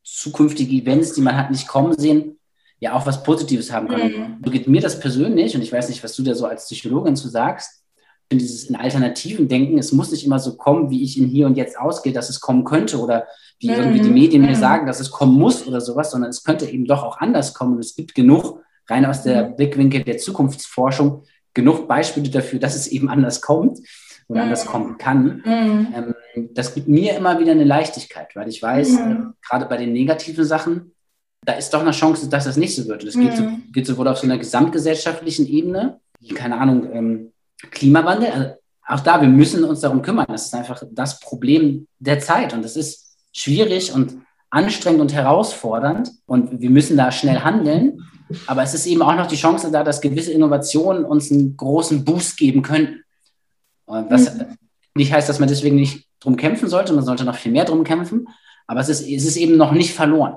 zukünftige 0.03 0.75
Events, 0.75 1.13
die 1.13 1.22
man 1.22 1.38
hat 1.38 1.50
nicht 1.50 1.67
kommen 1.67 1.98
sehen, 1.98 2.38
ja 2.79 2.94
auch 2.94 3.05
was 3.05 3.24
Positives 3.24 3.72
haben 3.72 3.88
können. 3.88 4.17
Mhm. 4.17 4.38
So 4.44 4.51
geht 4.51 4.67
mir 4.67 4.82
das 4.82 5.00
persönlich, 5.00 5.55
und 5.55 5.62
ich 5.62 5.72
weiß 5.72 5.89
nicht, 5.89 6.03
was 6.03 6.15
du 6.15 6.24
da 6.24 6.36
so 6.36 6.46
als 6.46 6.65
Psychologin 6.65 7.15
zu 7.15 7.29
sagst, 7.29 7.84
in 8.29 8.39
dieses 8.39 8.63
in 8.65 8.75
Alternativen 8.75 9.48
denken, 9.48 9.77
es 9.77 9.91
muss 9.91 10.12
nicht 10.12 10.25
immer 10.25 10.39
so 10.39 10.58
kommen, 10.58 10.89
wie 10.89 11.03
ich 11.03 11.17
in 11.17 11.27
hier 11.27 11.46
und 11.46 11.58
jetzt 11.58 11.77
ausgehe, 11.77 12.13
dass 12.13 12.29
es 12.29 12.39
kommen 12.39 12.63
könnte 12.63 13.00
oder 13.00 13.27
wie 13.60 13.70
mhm. 13.70 13.75
irgendwie 13.75 14.01
die 14.01 14.10
Medien 14.10 14.41
mir 14.41 14.50
mhm. 14.50 14.55
sagen, 14.55 14.88
dass 14.88 15.00
es 15.00 15.12
kommen 15.12 15.38
muss 15.38 15.67
oder 15.67 15.79
sowas, 15.79 16.12
sondern 16.12 16.32
es 16.32 16.44
könnte 16.44 16.65
eben 16.65 16.86
doch 16.86 17.03
auch 17.03 17.20
anders 17.20 17.53
kommen. 17.53 17.75
Und 17.75 17.79
es 17.79 17.96
gibt 17.96 18.15
genug, 18.15 18.62
rein 18.89 19.05
aus 19.05 19.24
der 19.24 19.50
mhm. 19.50 19.55
Blickwinkel 19.55 20.03
der 20.03 20.17
Zukunftsforschung, 20.17 21.24
genug 21.53 21.88
Beispiele 21.88 22.29
dafür, 22.29 22.60
dass 22.60 22.75
es 22.75 22.88
eben 22.88 23.10
anders 23.10 23.41
kommt 23.41 23.79
oder 24.27 24.41
anders 24.41 24.65
mhm. 24.65 24.70
kommen 24.70 24.98
kann. 24.98 25.44
Mhm. 25.46 25.88
Ähm, 25.96 26.50
das 26.53 26.74
gibt 26.74 26.88
mir 26.88 27.15
immer 27.15 27.39
wieder 27.39 27.51
eine 27.51 27.63
Leichtigkeit, 27.63 28.36
weil 28.36 28.50
ich 28.50 28.62
weiß, 28.62 28.98
äh, 28.98 29.15
gerade 29.48 29.67
bei 29.67 29.77
den 29.77 29.94
negativen 29.94 30.44
Sachen, 30.44 30.95
da 31.46 31.54
ist 31.54 31.74
doch 31.74 31.82
eine 31.82 31.92
Chance, 31.92 32.28
dass 32.28 32.46
das 32.46 32.58
nicht 32.58 32.75
so 32.75 32.88
wird. 32.88 33.04
Und 33.04 33.08
das 33.08 33.20
geht, 33.20 33.38
so, 33.38 33.44
geht 33.72 33.86
sowohl 33.86 34.08
auf 34.08 34.18
so 34.18 34.25
einer 34.25 34.38
gesamtgesellschaftlichen 34.38 35.48
Ebene, 35.48 36.00
wie, 36.20 36.34
keine 36.34 36.58
Ahnung, 36.58 36.92
ähm, 36.92 37.32
Klimawandel, 37.72 38.32
also 38.32 38.50
auch 38.88 39.00
da, 39.00 39.22
wir 39.22 39.28
müssen 39.28 39.64
uns 39.64 39.82
darum 39.82 40.02
kümmern. 40.02 40.25
Das 40.28 40.46
ist 40.46 40.54
einfach 40.54 40.82
das 40.92 41.20
Problem 41.20 41.88
der 42.00 42.20
Zeit 42.20 42.54
und 42.54 42.64
das 42.64 42.75
ist 42.75 43.18
schwierig 43.32 43.94
und 43.94 44.18
anstrengend 44.50 45.02
und 45.02 45.14
herausfordernd 45.14 46.12
und 46.25 46.62
wir 46.62 46.70
müssen 46.70 46.98
da 46.98 47.12
schnell 47.12 47.40
handeln. 47.40 48.02
Aber 48.48 48.64
es 48.64 48.74
ist 48.74 48.86
eben 48.88 49.02
auch 49.02 49.16
noch 49.16 49.28
die 49.28 49.36
Chance 49.36 49.72
da, 49.72 49.84
dass 49.84 50.02
gewisse 50.02 50.32
Innovationen 50.32 51.06
uns 51.06 51.32
einen 51.32 51.58
großen 51.58 52.06
Boost 52.06 52.38
geben 52.38 52.62
könnten. 52.62 53.04
Was 53.86 54.34
mhm. 54.34 54.58
nicht 54.96 55.14
heißt, 55.14 55.30
dass 55.30 55.40
man 55.40 55.50
deswegen 55.50 55.75
nicht 55.75 56.08
drum 56.20 56.38
kämpfen 56.38 56.70
sollte, 56.70 56.94
man 56.94 57.06
sollte 57.06 57.24
noch 57.24 57.36
viel 57.36 57.52
mehr 57.52 57.66
drum 57.66 57.84
kämpfen, 57.84 58.28
aber 58.66 58.80
es 58.80 58.90
ist, 58.90 59.02
es 59.02 59.25
ist 59.25 59.38
eben 59.38 59.58
noch 59.58 59.72
nicht 59.72 59.94
verloren. 59.94 60.36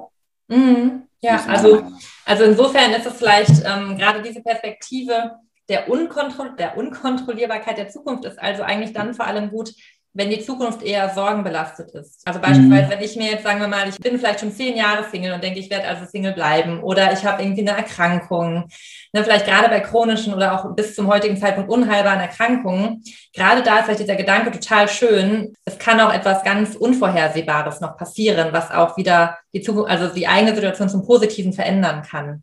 Mhm. 0.49 1.05
Ja, 1.21 1.45
also, 1.47 1.83
also 2.25 2.45
insofern 2.45 2.93
ist 2.93 3.07
es 3.07 3.15
vielleicht 3.15 3.65
ähm, 3.65 3.99
gerade 3.99 4.23
diese 4.23 4.43
Perspektive, 4.43 5.39
der, 5.69 5.91
Unkontro 5.91 6.51
der 6.57 6.77
Unkontrollierbarkeit 6.77 7.77
der 7.77 7.91
Zukunft 7.91 8.25
ist 8.25 8.39
also 8.39 8.63
eigentlich 8.63 8.93
dann 8.93 9.15
vor 9.15 9.27
allem 9.27 9.51
gut, 9.51 9.73
wenn 10.19 10.31
die 10.31 10.41
Zukunft 10.41 10.83
eher 10.83 11.09
sorgenbelastet 11.15 11.93
ist. 11.93 12.23
Also 12.25 12.41
beispielsweise, 12.41 12.87
mhm. 12.87 12.91
wenn 12.91 13.01
ich 13.01 13.15
mir 13.15 13.31
jetzt, 13.31 13.45
sagen 13.45 13.61
wir 13.61 13.69
mal, 13.69 13.89
ich 13.89 13.99
bin 13.99 14.19
vielleicht 14.19 14.41
schon 14.41 14.53
zehn 14.53 14.77
Jahre 14.77 15.05
Single 15.09 15.33
und 15.33 15.45
denke, 15.45 15.61
ich 15.61 15.71
werde 15.71 15.87
also 15.87 16.07
Single 16.07 16.33
bleiben 16.33 16.83
oder 16.83 17.13
ich 17.13 17.25
habe 17.25 17.41
irgendwie 17.41 17.61
eine 17.61 17.79
Erkrankung, 17.79 18.69
ne, 19.13 19.23
vielleicht 19.23 19.47
gerade 19.47 19.69
bei 19.69 19.79
chronischen 19.79 20.35
oder 20.35 20.55
auch 20.55 20.75
bis 20.75 20.97
zum 20.97 21.07
heutigen 21.07 21.37
Zeitpunkt 21.37 21.71
unheilbaren 21.71 22.19
Erkrankungen, 22.19 23.05
gerade 23.33 23.63
da 23.63 23.79
ist 23.79 23.85
vielleicht 23.85 24.01
dieser 24.01 24.17
Gedanke 24.17 24.51
total 24.51 24.89
schön, 24.89 25.55
es 25.65 25.79
kann 25.79 26.01
auch 26.01 26.13
etwas 26.13 26.43
ganz 26.43 26.75
Unvorhersehbares 26.75 27.81
noch 27.81 27.97
passieren, 27.97 28.49
was 28.51 28.73
auch 28.73 28.97
wieder 28.97 29.39
die 29.55 29.61
Zukunft, 29.61 29.89
also 29.89 30.13
die 30.13 30.27
eigene 30.27 30.53
Situation 30.53 30.89
zum 30.89 31.07
Positiven 31.07 31.53
verändern 31.53 32.03
kann. 32.03 32.43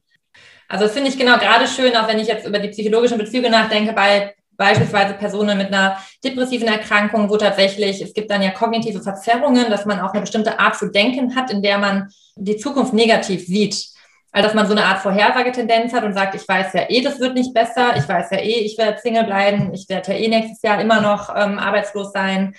Also 0.70 0.86
das 0.86 0.94
finde 0.94 1.10
ich 1.10 1.20
genau 1.20 1.38
gerade 1.40 1.68
schön, 1.68 1.94
auch 1.98 2.08
wenn 2.08 2.20
ich 2.20 2.30
jetzt 2.30 2.48
über 2.48 2.60
die 2.60 2.70
psychologischen 2.70 3.18
Bezüge 3.18 3.50
nachdenke, 3.50 3.92
bei 3.92 4.34
beispielsweise 4.58 5.14
Personen 5.14 5.58
mit 5.58 5.68
einer 5.68 5.98
depressiven 6.24 6.68
Erkrankung, 6.68 7.30
wo 7.30 7.38
tatsächlich, 7.38 8.02
es 8.02 8.14
gibt 8.14 8.32
dann 8.32 8.42
ja 8.42 8.52
kognitive 8.52 9.02
Verzerrungen, 9.02 9.70
dass 9.70 9.86
man 9.86 10.00
auch 10.00 10.12
eine 10.12 10.22
bestimmte 10.22 10.60
Art 10.60 10.78
zu 10.78 10.88
denken 10.92 11.36
hat, 11.36 11.52
in 11.52 11.62
der 11.62 11.78
man 11.78 12.10
die 12.36 12.58
Zukunft 12.58 12.94
negativ 12.94 13.46
sieht. 13.46 13.88
Also 14.32 14.48
dass 14.48 14.56
man 14.56 14.68
so 14.68 14.74
eine 14.74 14.84
Art 14.84 15.00
Vorhersagetendenz 15.00 15.94
hat 15.94 16.04
und 16.04 16.14
sagt, 16.14 16.36
ich 16.36 16.46
weiß 16.46 16.74
ja 16.74 16.90
eh, 16.90 17.02
das 17.02 17.22
wird 17.22 17.36
nicht 17.36 17.54
besser, 17.54 17.96
ich 17.96 18.08
weiß 18.08 18.32
ja 18.32 18.38
eh, 18.40 18.60
ich 18.66 18.78
werde 18.78 19.00
Single 19.00 19.24
bleiben, 19.24 19.74
ich 19.74 19.88
werde 19.88 20.12
ja 20.12 20.18
eh 20.18 20.28
nächstes 20.28 20.62
Jahr 20.62 20.82
immer 20.82 21.00
noch 21.00 21.30
ähm, 21.30 21.58
arbeitslos 21.58 22.12
sein. 22.12 22.54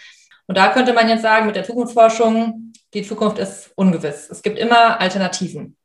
Und 0.46 0.56
da 0.56 0.68
könnte 0.68 0.94
man 0.94 1.08
jetzt 1.08 1.22
sagen, 1.22 1.46
mit 1.46 1.56
der 1.56 1.64
Zukunftsforschung, 1.64 2.72
die 2.94 3.02
Zukunft 3.02 3.38
ist 3.38 3.72
ungewiss. 3.74 4.30
Es 4.30 4.40
gibt 4.42 4.58
immer 4.58 4.98
Alternativen. 5.00 5.76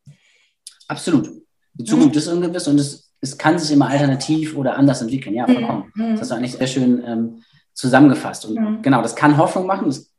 Absolut. 0.87 1.29
Die 1.73 1.83
Zukunft 1.83 2.15
mhm. 2.15 2.19
ist 2.19 2.27
ungewiss 2.27 2.67
und 2.67 2.79
es, 2.79 3.10
es 3.21 3.37
kann 3.37 3.59
sich 3.59 3.71
immer 3.71 3.87
alternativ 3.87 4.57
oder 4.57 4.75
anders 4.77 5.01
entwickeln. 5.01 5.35
Ja, 5.35 5.45
vollkommen. 5.45 5.91
Mhm. 5.95 6.11
Das 6.11 6.21
hast 6.21 6.31
du 6.31 6.35
eigentlich 6.35 6.53
sehr 6.53 6.67
schön 6.67 7.03
ähm, 7.05 7.43
zusammengefasst. 7.73 8.45
Und 8.45 8.59
mhm. 8.59 8.81
genau, 8.81 9.01
das 9.01 9.15
kann 9.15 9.37
Hoffnung 9.37 9.67
machen. 9.67 9.85
Das, 9.85 10.11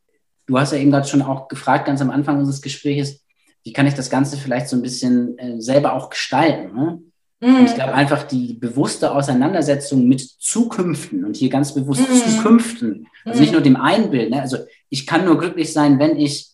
du 0.46 0.58
hast 0.58 0.72
ja 0.72 0.78
eben 0.78 0.92
gerade 0.92 1.08
schon 1.08 1.22
auch 1.22 1.48
gefragt, 1.48 1.86
ganz 1.86 2.00
am 2.00 2.10
Anfang 2.10 2.38
unseres 2.38 2.62
Gesprächs, 2.62 3.20
wie 3.64 3.72
kann 3.72 3.86
ich 3.86 3.94
das 3.94 4.10
Ganze 4.10 4.36
vielleicht 4.36 4.68
so 4.68 4.76
ein 4.76 4.82
bisschen 4.82 5.36
äh, 5.38 5.60
selber 5.60 5.94
auch 5.94 6.10
gestalten? 6.10 6.74
Ne? 6.74 7.02
Und 7.40 7.64
ich 7.64 7.72
mhm. 7.72 7.74
glaube 7.74 7.94
einfach 7.94 8.22
die 8.22 8.54
bewusste 8.54 9.12
Auseinandersetzung 9.12 10.06
mit 10.06 10.20
Zukünften 10.20 11.24
und 11.24 11.36
hier 11.36 11.50
ganz 11.50 11.74
bewusst 11.74 12.08
mhm. 12.08 12.14
Zukünften, 12.14 13.08
also 13.24 13.40
nicht 13.40 13.52
nur 13.52 13.62
dem 13.62 13.76
Einbild. 13.76 14.30
Ne? 14.30 14.40
Also 14.40 14.58
ich 14.90 15.08
kann 15.08 15.24
nur 15.24 15.38
glücklich 15.38 15.72
sein, 15.72 15.98
wenn 15.98 16.16
ich 16.16 16.50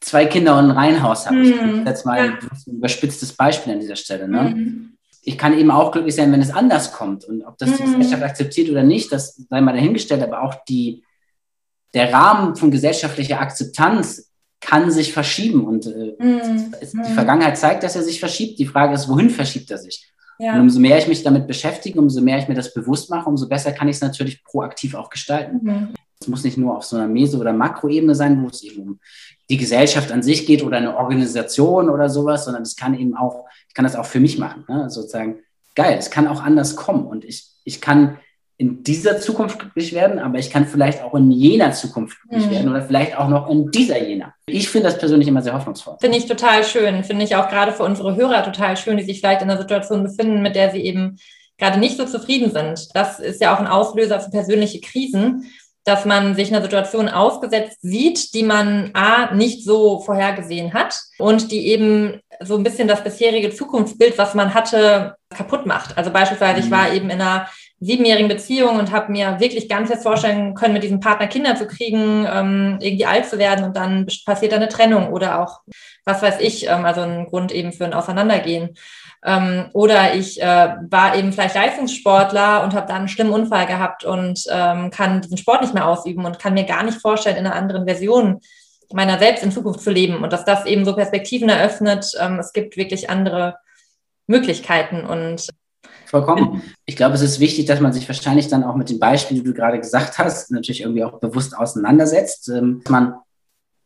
zwei 0.00 0.26
Kinder 0.26 0.58
und 0.58 0.66
ein 0.66 0.70
Reihenhaus 0.72 1.26
habe. 1.26 1.36
Mhm. 1.36 1.80
Ich 1.80 1.86
jetzt 1.86 2.04
mal 2.04 2.26
ja. 2.26 2.32
ein 2.32 2.38
überspitztes 2.66 3.32
Beispiel 3.32 3.72
an 3.72 3.80
dieser 3.80 3.96
Stelle. 3.96 4.28
Ne? 4.28 4.90
Ich 5.24 5.38
kann 5.38 5.56
eben 5.56 5.70
auch 5.70 5.92
glücklich 5.92 6.14
sein, 6.14 6.32
wenn 6.32 6.40
es 6.40 6.50
anders 6.50 6.92
kommt. 6.92 7.24
Und 7.24 7.42
ob 7.42 7.56
das 7.58 7.76
die 7.76 7.82
mhm. 7.82 7.98
Gesellschaft 7.98 8.22
akzeptiert 8.22 8.70
oder 8.70 8.82
nicht, 8.82 9.12
das 9.12 9.36
sei 9.48 9.60
mal 9.60 9.72
dahingestellt. 9.72 10.22
Aber 10.22 10.42
auch 10.42 10.54
die, 10.68 11.04
der 11.94 12.12
Rahmen 12.12 12.56
von 12.56 12.70
gesellschaftlicher 12.70 13.40
Akzeptanz 13.40 14.32
kann 14.60 14.90
sich 14.90 15.12
verschieben. 15.12 15.64
Und 15.64 15.86
äh, 15.86 16.16
mhm. 16.18 16.74
die. 16.80 17.12
Vergangenheit 17.14 17.56
zeigt, 17.56 17.82
dass 17.84 17.96
er 17.96 18.02
sich 18.02 18.18
verschiebt. 18.18 18.58
Die 18.58 18.66
Frage 18.66 18.94
ist, 18.94 19.08
wohin 19.08 19.30
verschiebt 19.30 19.70
er 19.70 19.78
sich? 19.78 20.12
Ja. 20.38 20.54
Und 20.54 20.62
umso 20.62 20.80
mehr 20.80 20.98
ich 20.98 21.06
mich 21.06 21.22
damit 21.22 21.46
beschäftige, 21.46 22.00
umso 22.00 22.20
mehr 22.20 22.38
ich 22.38 22.48
mir 22.48 22.54
das 22.54 22.74
bewusst 22.74 23.10
mache, 23.10 23.28
umso 23.28 23.48
besser 23.48 23.72
kann 23.72 23.88
ich 23.88 23.96
es 23.96 24.02
natürlich 24.02 24.42
proaktiv 24.42 24.94
auch 24.94 25.08
gestalten. 25.08 25.60
Mhm. 25.62 25.88
Es 26.20 26.28
muss 26.28 26.44
nicht 26.44 26.56
nur 26.56 26.76
auf 26.76 26.84
so 26.84 26.96
einer 26.96 27.08
Meso- 27.08 27.38
oder 27.38 27.52
Makroebene 27.52 28.14
sein, 28.14 28.42
wo 28.42 28.48
es 28.48 28.62
eben 28.62 28.82
um 28.82 29.00
die 29.50 29.56
Gesellschaft 29.56 30.10
an 30.12 30.22
sich 30.22 30.46
geht 30.46 30.62
oder 30.62 30.78
eine 30.78 30.96
Organisation 30.96 31.90
oder 31.90 32.08
sowas, 32.08 32.44
sondern 32.44 32.62
es 32.62 32.76
kann 32.76 32.98
eben 32.98 33.16
auch, 33.16 33.44
ich 33.72 33.74
kann 33.74 33.86
das 33.86 33.96
auch 33.96 34.04
für 34.04 34.20
mich 34.20 34.36
machen, 34.36 34.66
ne? 34.68 34.90
sozusagen, 34.90 35.36
geil, 35.74 35.96
es 35.98 36.10
kann 36.10 36.28
auch 36.28 36.42
anders 36.42 36.76
kommen 36.76 37.06
und 37.06 37.24
ich, 37.24 37.46
ich 37.64 37.80
kann 37.80 38.18
in 38.58 38.82
dieser 38.82 39.18
Zukunft 39.18 39.60
glücklich 39.60 39.94
werden, 39.94 40.18
aber 40.18 40.38
ich 40.38 40.50
kann 40.50 40.66
vielleicht 40.66 41.02
auch 41.02 41.14
in 41.14 41.30
jener 41.30 41.72
Zukunft 41.72 42.20
glücklich 42.20 42.48
mhm. 42.48 42.50
werden 42.50 42.68
oder 42.68 42.82
vielleicht 42.82 43.16
auch 43.16 43.30
noch 43.30 43.48
in 43.48 43.70
dieser 43.70 44.06
jener. 44.06 44.34
Ich 44.44 44.68
finde 44.68 44.90
das 44.90 44.98
persönlich 44.98 45.26
immer 45.26 45.40
sehr 45.40 45.54
hoffnungsvoll. 45.54 45.96
Finde 46.02 46.18
ich 46.18 46.26
total 46.26 46.64
schön. 46.64 47.02
Finde 47.02 47.24
ich 47.24 47.34
auch 47.34 47.48
gerade 47.48 47.72
für 47.72 47.82
unsere 47.82 48.14
Hörer 48.14 48.44
total 48.44 48.76
schön, 48.76 48.98
die 48.98 49.04
sich 49.04 49.20
vielleicht 49.20 49.40
in 49.40 49.50
einer 49.50 49.58
Situation 49.58 50.02
befinden, 50.02 50.42
mit 50.42 50.54
der 50.54 50.70
sie 50.70 50.82
eben 50.82 51.16
gerade 51.56 51.80
nicht 51.80 51.96
so 51.96 52.04
zufrieden 52.04 52.52
sind. 52.52 52.94
Das 52.94 53.20
ist 53.20 53.40
ja 53.40 53.56
auch 53.56 53.58
ein 53.58 53.66
Auslöser 53.66 54.20
für 54.20 54.30
persönliche 54.30 54.82
Krisen 54.82 55.46
dass 55.84 56.04
man 56.04 56.34
sich 56.34 56.48
einer 56.52 56.62
Situation 56.62 57.08
ausgesetzt 57.08 57.78
sieht, 57.82 58.34
die 58.34 58.44
man 58.44 58.90
A, 58.94 59.34
nicht 59.34 59.64
so 59.64 59.98
vorhergesehen 60.00 60.74
hat 60.74 61.00
und 61.18 61.50
die 61.50 61.66
eben 61.68 62.20
so 62.44 62.56
ein 62.56 62.62
bisschen 62.62 62.88
das 62.88 63.02
bisherige 63.02 63.50
Zukunftsbild, 63.50 64.18
was 64.18 64.34
man 64.34 64.54
hatte, 64.54 65.16
kaputt 65.30 65.66
macht. 65.66 65.96
Also 65.96 66.10
beispielsweise, 66.10 66.60
mhm. 66.60 66.64
ich 66.64 66.70
war 66.70 66.92
eben 66.92 67.10
in 67.10 67.20
einer 67.20 67.48
siebenjährigen 67.80 68.28
Beziehung 68.28 68.78
und 68.78 68.92
habe 68.92 69.10
mir 69.10 69.40
wirklich 69.40 69.68
ganz 69.68 69.90
fest 69.90 70.04
vorstellen 70.04 70.54
können, 70.54 70.74
mit 70.74 70.84
diesem 70.84 71.00
Partner 71.00 71.26
Kinder 71.26 71.56
zu 71.56 71.66
kriegen, 71.66 72.26
ähm, 72.32 72.78
irgendwie 72.80 73.06
alt 73.06 73.26
zu 73.26 73.38
werden 73.38 73.64
und 73.64 73.76
dann 73.76 74.06
passiert 74.24 74.54
eine 74.54 74.68
Trennung 74.68 75.12
oder 75.12 75.40
auch, 75.40 75.60
was 76.04 76.22
weiß 76.22 76.36
ich, 76.40 76.68
ähm, 76.68 76.84
also 76.84 77.00
ein 77.00 77.26
Grund 77.26 77.50
eben 77.50 77.72
für 77.72 77.84
ein 77.84 77.94
Auseinandergehen. 77.94 78.76
Ähm, 79.24 79.66
oder 79.72 80.14
ich 80.14 80.40
äh, 80.40 80.74
war 80.90 81.16
eben 81.16 81.32
vielleicht 81.32 81.54
Leistungssportler 81.54 82.62
und 82.62 82.74
habe 82.74 82.86
dann 82.86 82.98
einen 82.98 83.08
schlimmen 83.08 83.32
Unfall 83.32 83.66
gehabt 83.66 84.04
und 84.04 84.44
ähm, 84.50 84.90
kann 84.90 85.20
diesen 85.20 85.36
Sport 85.36 85.62
nicht 85.62 85.74
mehr 85.74 85.86
ausüben 85.86 86.24
und 86.24 86.38
kann 86.38 86.54
mir 86.54 86.64
gar 86.64 86.82
nicht 86.84 87.00
vorstellen, 87.00 87.36
in 87.36 87.46
einer 87.46 87.56
anderen 87.56 87.86
Version 87.86 88.40
meiner 88.94 89.18
selbst 89.18 89.42
in 89.42 89.52
Zukunft 89.52 89.80
zu 89.80 89.90
leben 89.90 90.22
und 90.22 90.32
dass 90.32 90.44
das 90.44 90.66
eben 90.66 90.84
so 90.84 90.94
Perspektiven 90.94 91.48
eröffnet. 91.48 92.12
Ähm, 92.20 92.38
es 92.38 92.52
gibt 92.52 92.76
wirklich 92.76 93.10
andere 93.10 93.56
Möglichkeiten 94.26 95.04
und 95.04 95.48
Vollkommen. 96.06 96.62
Ich 96.84 96.96
glaube, 96.96 97.14
es 97.14 97.22
ist 97.22 97.40
wichtig, 97.40 97.64
dass 97.64 97.80
man 97.80 97.94
sich 97.94 98.06
wahrscheinlich 98.06 98.48
dann 98.48 98.64
auch 98.64 98.76
mit 98.76 98.90
den 98.90 98.98
Beispielen, 98.98 99.40
die 99.40 99.46
du 99.46 99.54
gerade 99.54 99.80
gesagt 99.80 100.18
hast, 100.18 100.50
natürlich 100.50 100.82
irgendwie 100.82 101.04
auch 101.04 101.18
bewusst 101.20 101.56
auseinandersetzt. 101.56 102.50
Ähm, 102.50 102.82
dass 102.84 102.90
man 102.90 103.14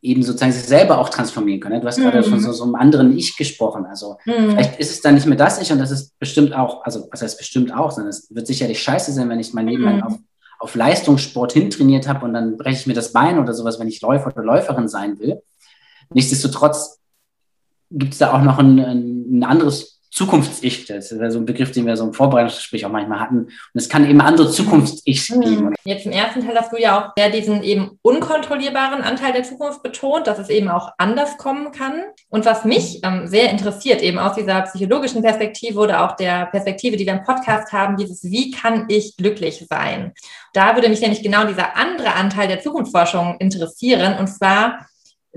eben 0.03 0.23
sozusagen 0.23 0.53
sich 0.53 0.65
selber 0.65 0.99
auch 0.99 1.09
transformieren 1.09 1.61
können. 1.61 1.81
Du 1.81 1.87
hast 1.87 1.99
mhm. 1.99 2.05
gerade 2.05 2.23
von 2.23 2.41
so, 2.41 2.53
so, 2.53 2.65
einem 2.65 2.75
anderen 2.75 3.17
Ich 3.17 3.37
gesprochen. 3.37 3.87
Also 3.87 4.19
mhm. 4.25 4.51
vielleicht 4.51 4.79
ist 4.79 4.91
es 4.91 5.01
dann 5.01 5.15
nicht 5.15 5.27
mehr 5.27 5.37
das 5.37 5.61
Ich 5.61 5.73
und 5.73 5.79
das 5.79 5.91
ist 5.91 6.19
bestimmt 6.19 6.55
auch, 6.55 6.85
also 6.85 7.09
was 7.11 7.23
heißt 7.23 7.39
bestimmt 7.39 7.75
auch, 7.75 7.91
sondern 7.91 8.11
es 8.11 8.33
wird 8.35 8.47
sicherlich 8.47 8.83
scheiße 8.83 9.13
sein, 9.13 9.29
wenn 9.29 9.41
ich 9.41 9.53
mein 9.53 9.67
Leben 9.67 9.85
mhm. 9.85 10.03
auf, 10.03 10.19
auf 10.67 10.75
Leistungssport 10.75 11.53
hintrainiert 11.53 12.09
habe 12.09 12.25
und 12.25 12.35
dann 12.35 12.57
breche 12.57 12.81
ich 12.81 12.87
mir 12.89 12.95
das 12.95 13.13
Bein 13.13 13.39
oder 13.39 13.55
sowas, 13.55 13.79
wenn 13.79 13.87
ich 13.87 14.01
Läufer 14.01 14.33
oder 14.33 14.43
Läuferin 14.43 14.89
sein 14.89 15.21
will. 15.21 15.41
Nichtsdestotrotz 16.11 16.99
gibt 17.93 18.15
es 18.15 18.19
da 18.19 18.33
auch 18.33 18.43
noch 18.43 18.59
ein, 18.59 18.81
ein 18.81 19.45
anderes 19.45 19.96
Zukunfts-Ich. 20.17 20.87
Das 20.87 21.13
ist 21.13 21.21
ja 21.21 21.31
so 21.31 21.39
ein 21.39 21.45
Begriff, 21.45 21.73
den 21.73 21.87
wir 21.87 21.95
so 21.95 22.05
im 22.05 22.15
Vorbereitungsgespräch 22.15 22.87
auch 22.87 22.91
manchmal 22.91 23.21
hatten. 23.21 23.39
Und 23.39 23.51
es 23.75 23.89
kann 23.89 24.09
eben 24.09 24.23
andere 24.23 24.51
Zukunfts-Ichs 24.51 25.31
Mhm. 25.31 25.41
geben. 25.43 25.75
Jetzt 25.85 26.07
im 26.07 26.13
ersten 26.13 26.45
Teil 26.45 26.57
hast 26.57 26.73
du 26.73 26.79
ja 26.79 26.99
auch 26.99 27.13
sehr 27.19 27.29
diesen 27.29 27.63
eben 27.63 27.99
unkontrollierbaren 28.01 29.03
Anteil 29.03 29.35
der 29.35 29.43
Zukunft 29.43 29.83
betont, 29.83 30.27
dass 30.27 30.39
es 30.39 30.49
eben 30.49 30.69
auch 30.69 30.93
anders 30.97 31.37
kommen 31.37 31.71
kann. 31.71 32.03
Und 32.31 32.47
was 32.47 32.65
mich 32.65 33.01
ähm, 33.05 33.27
sehr 33.27 33.51
interessiert, 33.51 34.01
eben 34.01 34.19
aus 34.19 34.35
dieser 34.35 34.63
psychologischen 34.63 35.23
Perspektive 35.23 35.79
oder 35.79 36.05
auch 36.05 36.17
der 36.17 36.47
Perspektive, 36.47 36.97
die 36.97 37.05
wir 37.05 37.13
im 37.13 37.23
Podcast 37.23 37.73
haben, 37.75 37.99
dieses 37.99 38.25
Wie 38.25 38.51
kann 38.51 38.87
ich 38.89 39.17
glücklich 39.19 39.67
sein? 39.69 40.13
Da 40.55 40.75
würde 40.75 40.89
mich 40.89 41.03
nämlich 41.03 41.23
genau 41.23 41.45
dieser 41.45 41.77
andere 41.77 42.15
Anteil 42.15 42.49
der 42.49 42.61
Zukunftsforschung 42.63 43.37
interessieren. 43.39 44.19
Und 44.19 44.29
zwar, 44.29 44.87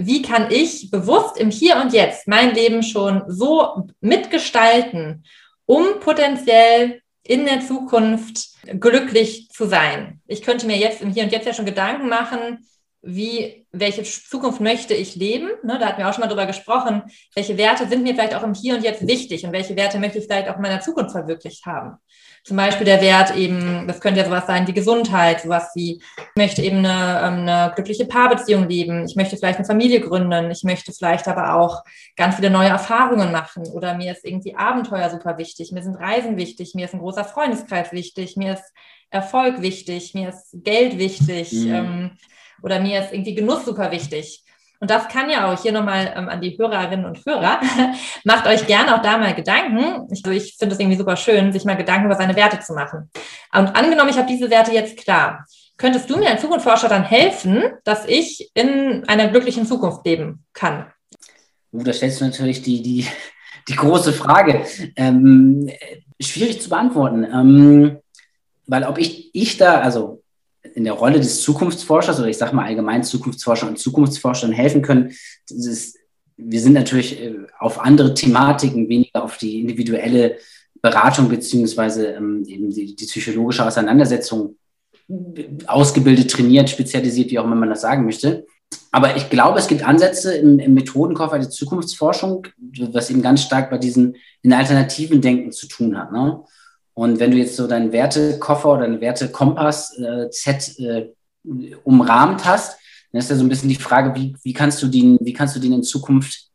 wie 0.01 0.21
kann 0.21 0.49
ich 0.49 0.89
bewusst 0.91 1.37
im 1.37 1.51
Hier 1.51 1.75
und 1.75 1.91
Jetzt 1.91 2.25
mein 2.25 2.55
Leben 2.55 2.83
schon 2.83 3.23
so 3.27 3.85
mitgestalten, 3.99 5.25
um 5.65 5.99
potenziell 5.99 7.01
in 7.21 7.45
der 7.45 7.59
Zukunft 7.59 8.55
glücklich 8.79 9.49
zu 9.49 9.65
sein. 9.65 10.21
Ich 10.25 10.41
könnte 10.41 10.67
mir 10.67 10.77
jetzt 10.77 11.01
im 11.01 11.11
Hier 11.11 11.23
und 11.23 11.33
Jetzt 11.33 11.45
ja 11.45 11.53
schon 11.53 11.65
Gedanken 11.65 12.07
machen, 12.07 12.65
wie, 13.01 13.65
welche 13.71 14.03
Zukunft 14.03 14.61
möchte 14.61 14.93
ich 14.93 15.15
leben? 15.15 15.49
Ne, 15.63 15.77
da 15.77 15.87
hatten 15.87 15.99
wir 15.99 16.07
auch 16.07 16.13
schon 16.13 16.21
mal 16.21 16.27
drüber 16.27 16.45
gesprochen. 16.45 17.03
Welche 17.35 17.57
Werte 17.57 17.87
sind 17.87 18.03
mir 18.03 18.13
vielleicht 18.13 18.35
auch 18.35 18.43
im 18.43 18.53
Hier 18.53 18.75
und 18.75 18.83
Jetzt 18.83 19.05
wichtig 19.05 19.45
und 19.45 19.51
welche 19.51 19.75
Werte 19.75 19.99
möchte 19.99 20.17
ich 20.19 20.25
vielleicht 20.25 20.47
auch 20.47 20.55
in 20.55 20.61
meiner 20.61 20.79
Zukunft 20.79 21.11
verwirklicht 21.11 21.65
haben? 21.65 21.97
Zum 22.43 22.57
Beispiel 22.57 22.85
der 22.85 23.01
Wert 23.01 23.35
eben, 23.35 23.87
das 23.87 23.99
könnte 23.99 24.19
ja 24.19 24.25
sowas 24.25 24.47
sein 24.47 24.67
wie 24.67 24.73
Gesundheit, 24.73 25.41
sowas 25.41 25.71
wie, 25.75 26.01
ich 26.17 26.35
möchte 26.35 26.61
eben 26.61 26.77
eine, 26.79 27.21
ähm, 27.21 27.47
eine 27.47 27.71
glückliche 27.75 28.05
Paarbeziehung 28.05 28.67
leben, 28.67 29.05
ich 29.05 29.15
möchte 29.15 29.37
vielleicht 29.37 29.59
eine 29.59 29.67
Familie 29.67 30.01
gründen, 30.01 30.49
ich 30.49 30.63
möchte 30.63 30.91
vielleicht 30.91 31.27
aber 31.27 31.55
auch 31.55 31.83
ganz 32.15 32.35
viele 32.35 32.49
neue 32.49 32.69
Erfahrungen 32.69 33.31
machen 33.31 33.67
oder 33.73 33.93
mir 33.95 34.11
ist 34.13 34.25
irgendwie 34.25 34.55
Abenteuer 34.55 35.09
super 35.09 35.37
wichtig, 35.37 35.71
mir 35.71 35.83
sind 35.83 35.95
Reisen 35.95 36.37
wichtig, 36.37 36.73
mir 36.75 36.85
ist 36.85 36.93
ein 36.93 37.01
großer 37.01 37.25
Freundeskreis 37.25 37.91
wichtig, 37.91 38.37
mir 38.37 38.53
ist 38.53 38.73
Erfolg 39.09 39.61
wichtig, 39.61 40.13
mir 40.13 40.29
ist 40.29 40.49
Geld 40.63 40.97
wichtig 40.97 41.51
Mhm. 41.51 41.73
ähm, 41.73 42.11
oder 42.61 42.79
mir 42.79 43.01
ist 43.01 43.13
irgendwie 43.13 43.35
Genuss 43.35 43.65
super 43.65 43.91
wichtig. 43.91 44.43
Und 44.81 44.89
das 44.89 45.09
kann 45.09 45.29
ja 45.29 45.51
auch 45.51 45.61
hier 45.61 45.73
nochmal 45.73 46.13
ähm, 46.15 46.29
an 46.29 46.39
die 46.39 46.57
Hörerinnen 46.57 47.05
und 47.05 47.25
Hörer. 47.25 47.59
Macht 48.23 48.47
euch 48.47 48.65
gerne 48.65 48.95
auch 48.95 49.01
da 49.01 49.17
mal 49.17 49.33
Gedanken. 49.35 50.07
Ich, 50.11 50.23
also 50.25 50.31
ich 50.31 50.55
finde 50.57 50.73
es 50.73 50.79
irgendwie 50.79 50.97
super 50.97 51.17
schön, 51.17 51.51
sich 51.51 51.65
mal 51.65 51.75
Gedanken 51.75 52.05
über 52.05 52.15
seine 52.15 52.35
Werte 52.35 52.59
zu 52.59 52.73
machen. 52.73 53.09
Und 53.53 53.75
angenommen, 53.75 54.09
ich 54.09 54.17
habe 54.17 54.27
diese 54.27 54.49
Werte 54.49 54.71
jetzt 54.71 54.97
klar. 54.97 55.45
Könntest 55.75 56.09
du 56.09 56.17
mir 56.17 56.29
als 56.29 56.41
Zukunftsforscher 56.41 56.87
dann 56.87 57.03
helfen, 57.03 57.63
dass 57.83 58.05
ich 58.05 58.51
in 58.53 59.03
einer 59.07 59.27
glücklichen 59.27 59.65
Zukunft 59.65 60.05
leben 60.05 60.45
kann? 60.53 60.85
Uh, 61.71 61.83
da 61.83 61.91
stellst 61.91 62.21
du 62.21 62.25
natürlich 62.25 62.61
die, 62.61 62.81
die, 62.81 63.05
die 63.67 63.75
große 63.75 64.13
Frage. 64.13 64.65
Ähm, 64.95 65.69
schwierig 66.21 66.61
zu 66.61 66.69
beantworten. 66.69 67.25
Ähm, 67.25 67.97
weil 68.65 68.83
ob 68.85 68.97
ich, 68.97 69.33
ich 69.33 69.57
da, 69.57 69.81
also 69.81 70.18
in 70.75 70.83
der 70.83 70.93
Rolle 70.93 71.19
des 71.19 71.41
Zukunftsforschers 71.41 72.19
oder 72.19 72.27
ich 72.27 72.37
sage 72.37 72.55
mal 72.55 72.65
allgemein 72.65 73.03
Zukunftsforscher 73.03 73.67
und 73.67 73.79
Zukunftsforschern 73.79 74.51
helfen 74.51 74.81
können, 74.81 75.11
ist, 75.49 75.97
wir 76.37 76.61
sind 76.61 76.73
natürlich 76.73 77.21
äh, 77.21 77.35
auf 77.59 77.79
andere 77.79 78.13
Thematiken, 78.13 78.89
weniger 78.89 79.23
auf 79.23 79.37
die 79.37 79.61
individuelle 79.61 80.37
Beratung 80.81 81.29
beziehungsweise 81.29 82.07
ähm, 82.07 82.43
eben 82.47 82.69
die, 82.69 82.95
die 82.95 83.05
psychologische 83.05 83.65
Auseinandersetzung 83.65 84.55
ausgebildet, 85.65 86.31
trainiert, 86.31 86.69
spezialisiert, 86.69 87.31
wie 87.31 87.39
auch 87.39 87.45
immer 87.45 87.55
man 87.55 87.69
das 87.69 87.81
sagen 87.81 88.05
möchte. 88.05 88.45
Aber 88.91 89.15
ich 89.15 89.29
glaube, 89.29 89.59
es 89.59 89.67
gibt 89.67 89.83
Ansätze 89.83 90.35
im, 90.35 90.59
im 90.59 90.73
Methodenkoffer 90.73 91.39
der 91.39 91.49
Zukunftsforschung, 91.49 92.47
was 92.91 93.09
eben 93.09 93.21
ganz 93.21 93.41
stark 93.41 93.69
bei 93.69 93.77
diesen 93.77 94.15
in 94.41 94.53
alternativen 94.53 95.21
Denken 95.21 95.51
zu 95.51 95.67
tun 95.67 95.97
hat. 95.97 96.11
Ne? 96.11 96.41
Und 96.99 97.17
wenn 97.21 97.31
du 97.31 97.37
jetzt 97.37 97.55
so 97.55 97.65
deinen 97.65 97.93
Wertekoffer 97.93 98.73
oder 98.73 98.81
deinen 98.81 98.99
Wertekompass-Set 98.99 100.79
äh, 100.79 101.07
umrahmt 101.85 102.43
hast, 102.43 102.77
dann 103.11 103.19
ist 103.19 103.29
ja 103.29 103.37
so 103.37 103.43
ein 103.45 103.47
bisschen 103.49 103.69
die 103.69 103.75
Frage, 103.75 104.13
wie, 104.15 104.35
wie, 104.43 104.51
kannst 104.51 104.83
du 104.83 104.87
den, 104.87 105.17
wie 105.21 105.31
kannst 105.31 105.55
du 105.55 105.61
den 105.61 105.71
in 105.71 105.83
Zukunft 105.83 106.49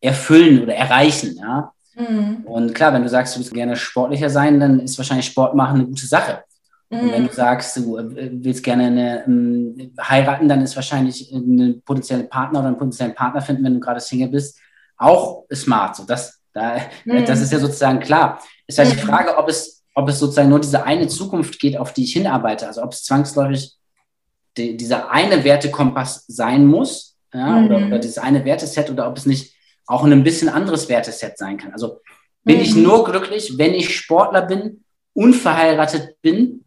erfüllen 0.00 0.60
oder 0.64 0.74
erreichen? 0.74 1.36
Ja? 1.38 1.72
Mhm. 1.94 2.42
Und 2.46 2.74
klar, 2.74 2.92
wenn 2.94 3.04
du 3.04 3.08
sagst, 3.08 3.36
du 3.36 3.38
willst 3.38 3.54
gerne 3.54 3.76
sportlicher 3.76 4.28
sein, 4.28 4.58
dann 4.58 4.80
ist 4.80 4.98
wahrscheinlich 4.98 5.26
Sport 5.26 5.54
machen 5.54 5.76
eine 5.76 5.86
gute 5.86 6.06
Sache. 6.06 6.42
Und 6.88 7.12
wenn 7.12 7.26
du 7.28 7.32
sagst, 7.32 7.76
du 7.76 7.96
äh, 7.96 8.30
willst 8.32 8.64
gerne 8.64 8.86
eine, 8.86 9.24
ähm, 9.24 9.92
heiraten, 10.00 10.48
dann 10.48 10.62
ist 10.62 10.74
wahrscheinlich 10.74 11.32
einen 11.32 11.80
potenziellen 11.82 12.28
Partner 12.28 12.58
oder 12.58 12.68
einen 12.68 12.76
potenziellen 12.78 13.14
Partner 13.14 13.40
finden, 13.40 13.62
wenn 13.64 13.74
du 13.74 13.80
gerade 13.80 14.00
Single 14.00 14.28
bist, 14.30 14.58
auch 14.96 15.44
smart. 15.54 15.94
So, 15.94 16.04
das, 16.04 16.40
da, 16.52 16.76
Mhm. 17.04 17.24
das 17.24 17.40
ist 17.40 17.52
ja 17.52 17.60
sozusagen 17.60 18.00
klar. 18.00 18.40
Ist 18.66 18.78
halt 18.78 18.90
die 18.90 18.96
Mhm. 18.96 19.08
Frage, 19.08 19.36
ob 19.36 19.48
es, 19.48 19.75
ob 19.96 20.08
es 20.10 20.18
sozusagen 20.18 20.50
nur 20.50 20.60
diese 20.60 20.84
eine 20.84 21.08
Zukunft 21.08 21.58
geht, 21.58 21.76
auf 21.78 21.92
die 21.94 22.04
ich 22.04 22.12
hinarbeite. 22.12 22.66
Also 22.66 22.82
ob 22.82 22.92
es 22.92 23.02
zwangsläufig 23.02 23.72
die, 24.56 24.76
dieser 24.76 25.10
eine 25.10 25.42
Wertekompass 25.42 26.24
sein 26.28 26.66
muss, 26.66 27.16
ja, 27.32 27.58
Mhm. 27.60 27.66
oder, 27.66 27.86
oder 27.86 27.98
dieses 27.98 28.18
eine 28.18 28.44
Werteset, 28.44 28.90
oder 28.90 29.08
ob 29.08 29.16
es 29.16 29.26
nicht 29.26 29.54
auch 29.86 30.04
ein 30.04 30.22
bisschen 30.22 30.48
anderes 30.48 30.88
Werteset 30.88 31.36
sein 31.38 31.56
kann. 31.56 31.72
Also 31.72 32.00
bin 32.44 32.60
ich 32.60 32.74
Mhm. 32.74 32.82
nur 32.82 33.04
glücklich, 33.04 33.56
wenn 33.56 33.74
ich 33.74 33.94
Sportler 33.96 34.42
bin, 34.42 34.84
unverheiratet 35.14 36.20
bin 36.22 36.64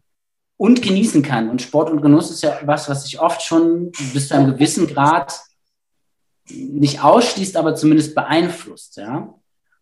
und 0.56 0.82
genießen 0.82 1.22
kann. 1.22 1.48
Und 1.50 1.62
Sport 1.62 1.90
und 1.90 2.02
Genuss 2.02 2.30
ist 2.30 2.42
ja 2.42 2.58
was, 2.64 2.88
was 2.88 3.04
sich 3.04 3.20
oft 3.20 3.42
schon 3.42 3.92
bis 4.12 4.28
zu 4.28 4.34
einem 4.34 4.52
gewissen 4.54 4.86
Grad 4.88 5.40
nicht 6.48 7.02
ausschließt, 7.04 7.56
aber 7.56 7.76
zumindest 7.76 8.14
beeinflusst. 8.16 8.96
Ja? 8.96 9.34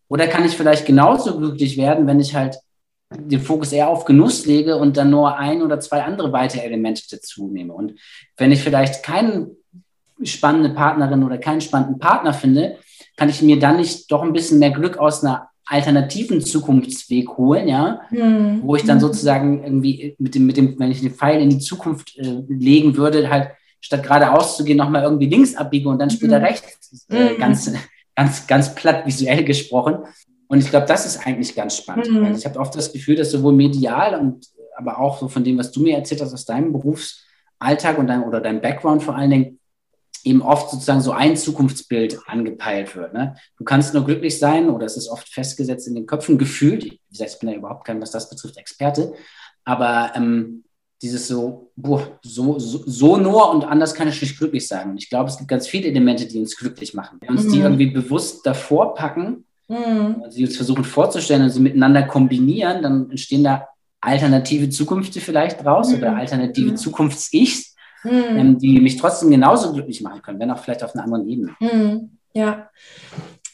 Oder 0.07 0.27
kann 0.27 0.45
ich 0.45 0.55
vielleicht 0.55 0.85
genauso 0.85 1.37
glücklich 1.37 1.77
werden, 1.77 2.05
wenn 2.05 2.19
ich 2.19 2.35
halt 2.35 2.57
den 3.15 3.41
Fokus 3.41 3.71
eher 3.71 3.89
auf 3.89 4.05
Genuss 4.05 4.45
lege 4.45 4.75
und 4.77 4.95
dann 4.97 5.09
nur 5.09 5.37
ein 5.37 5.61
oder 5.63 5.79
zwei 5.79 6.03
andere 6.03 6.31
weitere 6.31 6.61
Elemente 6.61 7.03
dazu 7.09 7.47
nehme. 7.47 7.73
Und 7.73 7.93
wenn 8.37 8.51
ich 8.51 8.61
vielleicht 8.61 9.03
keine 9.03 9.51
spannende 10.23 10.69
Partnerin 10.69 11.23
oder 11.23 11.37
keinen 11.37 11.61
spannenden 11.61 11.97
Partner 11.99 12.33
finde, 12.33 12.77
kann 13.17 13.29
ich 13.29 13.41
mir 13.41 13.57
dann 13.59 13.77
nicht 13.77 14.11
doch 14.11 14.21
ein 14.21 14.33
bisschen 14.33 14.59
mehr 14.59 14.71
Glück 14.71 14.97
aus 14.97 15.23
einer 15.23 15.49
alternativen 15.65 16.41
Zukunftsweg 16.41 17.29
holen, 17.37 17.67
ja, 17.67 18.01
Mhm. 18.11 18.61
wo 18.63 18.75
ich 18.75 18.83
dann 18.83 18.99
sozusagen 18.99 19.63
irgendwie 19.63 20.15
mit 20.17 20.35
dem, 20.35 20.45
mit 20.45 20.57
dem, 20.57 20.79
wenn 20.79 20.91
ich 20.91 21.01
den 21.01 21.11
Pfeil 21.13 21.41
in 21.41 21.49
die 21.49 21.59
Zukunft 21.59 22.17
äh, 22.17 22.43
legen 22.47 22.95
würde, 22.97 23.29
halt 23.29 23.49
statt 23.81 24.03
geradeaus 24.03 24.57
zu 24.57 24.63
gehen, 24.63 24.77
nochmal 24.77 25.03
irgendwie 25.03 25.27
links 25.27 25.55
abbiege 25.55 25.87
und 25.89 25.99
dann 25.99 26.09
später 26.09 26.39
Mhm. 26.39 26.45
rechts, 26.45 27.05
äh, 27.09 27.33
Mhm. 27.33 27.39
ganz, 27.39 27.71
ganz, 28.15 28.47
ganz 28.47 28.75
platt 28.75 29.05
visuell 29.05 29.43
gesprochen. 29.43 29.99
Und 30.49 30.59
ich 30.59 30.69
glaube, 30.69 30.87
das 30.87 31.05
ist 31.05 31.25
eigentlich 31.25 31.55
ganz 31.55 31.77
spannend. 31.77 32.11
Mhm. 32.11 32.21
Weil 32.23 32.35
Ich 32.35 32.45
habe 32.45 32.59
oft 32.59 32.75
das 32.75 32.91
Gefühl, 32.91 33.15
dass 33.15 33.31
sowohl 33.31 33.53
medial 33.53 34.19
und 34.19 34.45
aber 34.75 34.99
auch 34.99 35.19
so 35.19 35.27
von 35.29 35.43
dem, 35.43 35.57
was 35.57 35.71
du 35.71 35.81
mir 35.81 35.95
erzählt 35.97 36.21
hast 36.21 36.33
aus 36.33 36.45
deinem 36.45 36.71
Berufsalltag 36.73 37.97
und 37.97 38.07
deinem 38.07 38.23
oder 38.23 38.41
deinem 38.41 38.61
Background 38.61 39.03
vor 39.03 39.15
allen 39.15 39.29
Dingen, 39.29 39.59
eben 40.23 40.41
oft 40.41 40.69
sozusagen 40.69 41.01
so 41.01 41.11
ein 41.11 41.37
Zukunftsbild 41.37 42.19
angepeilt 42.27 42.95
wird. 42.95 43.13
Ne? 43.13 43.35
Du 43.57 43.63
kannst 43.63 43.93
nur 43.93 44.03
glücklich 44.05 44.37
sein 44.37 44.69
oder 44.69 44.85
es 44.85 44.97
ist 44.97 45.07
oft 45.07 45.29
festgesetzt 45.29 45.87
in 45.87 45.95
den 45.95 46.05
Köpfen 46.05 46.37
gefühlt. 46.37 46.83
Wie 46.83 46.99
gesagt, 47.09 47.31
ich 47.33 47.39
bin 47.39 47.49
ja 47.49 47.55
überhaupt 47.55 47.85
kein, 47.85 48.01
was 48.01 48.11
das 48.11 48.29
betrifft, 48.29 48.57
Experte. 48.57 49.13
Aber 49.63 50.11
ähm, 50.15 50.63
dieses 51.01 51.27
so, 51.27 51.71
boah, 51.75 52.19
so, 52.21 52.59
so, 52.59 52.83
so 52.85 53.17
nur 53.17 53.49
und 53.51 53.63
anders 53.63 53.93
kann 53.93 54.09
ich 54.09 54.21
nicht 54.21 54.37
glücklich 54.37 54.67
sein. 54.67 54.89
Und 54.89 54.97
ich 54.97 55.09
glaube, 55.09 55.29
es 55.29 55.37
gibt 55.37 55.49
ganz 55.49 55.67
viele 55.67 55.87
Elemente, 55.87 56.25
die 56.25 56.39
uns 56.39 56.57
glücklich 56.57 56.93
machen. 56.93 57.17
Wenn 57.21 57.29
wir 57.29 57.43
uns 57.43 57.51
die 57.51 57.59
Mhm. 57.59 57.63
irgendwie 57.63 57.91
bewusst 57.91 58.45
davor 58.45 58.95
packen, 58.95 59.45
Mhm. 59.69 60.15
und 60.23 60.31
sie 60.33 60.45
uns 60.45 60.55
versuchen 60.57 60.83
vorzustellen 60.83 61.43
und 61.43 61.49
sie 61.51 61.59
miteinander 61.61 62.03
kombinieren, 62.03 62.81
dann 62.81 63.09
entstehen 63.11 63.43
da 63.43 63.67
alternative 64.01 64.69
Zukünfte 64.69 65.21
vielleicht 65.21 65.63
draus 65.63 65.89
Mhm. 65.91 65.97
oder 65.99 66.15
alternative 66.15 66.71
Mhm. 66.71 66.77
Zukunfts-Ichs, 66.77 67.75
Mhm. 68.03 68.11
ähm, 68.35 68.57
die 68.59 68.79
mich 68.79 68.97
trotzdem 68.97 69.29
genauso 69.29 69.71
glücklich 69.73 70.01
machen 70.01 70.21
können, 70.21 70.39
wenn 70.39 70.51
auch 70.51 70.59
vielleicht 70.59 70.83
auf 70.83 70.95
einer 70.95 71.03
anderen 71.03 71.27
Ebene. 71.29 71.55
Mhm. 71.59 72.17
Ja. 72.33 72.69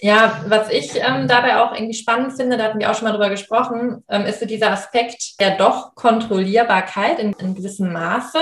Ja, 0.01 0.43
was 0.47 0.69
ich 0.69 0.91
ähm, 0.95 1.27
dabei 1.27 1.57
auch 1.63 1.73
irgendwie 1.73 1.93
spannend 1.93 2.33
finde, 2.33 2.57
da 2.57 2.65
hatten 2.65 2.79
wir 2.79 2.91
auch 2.91 2.95
schon 2.95 3.05
mal 3.07 3.13
drüber 3.13 3.29
gesprochen, 3.29 4.03
ähm, 4.09 4.25
ist 4.25 4.39
so 4.41 4.45
dieser 4.45 4.71
Aspekt 4.71 5.39
der 5.39 5.57
doch 5.57 5.95
Kontrollierbarkeit 5.95 7.17
in, 7.19 7.33
in 7.39 7.55
gewissem 7.55 7.91
Maße. 7.93 8.37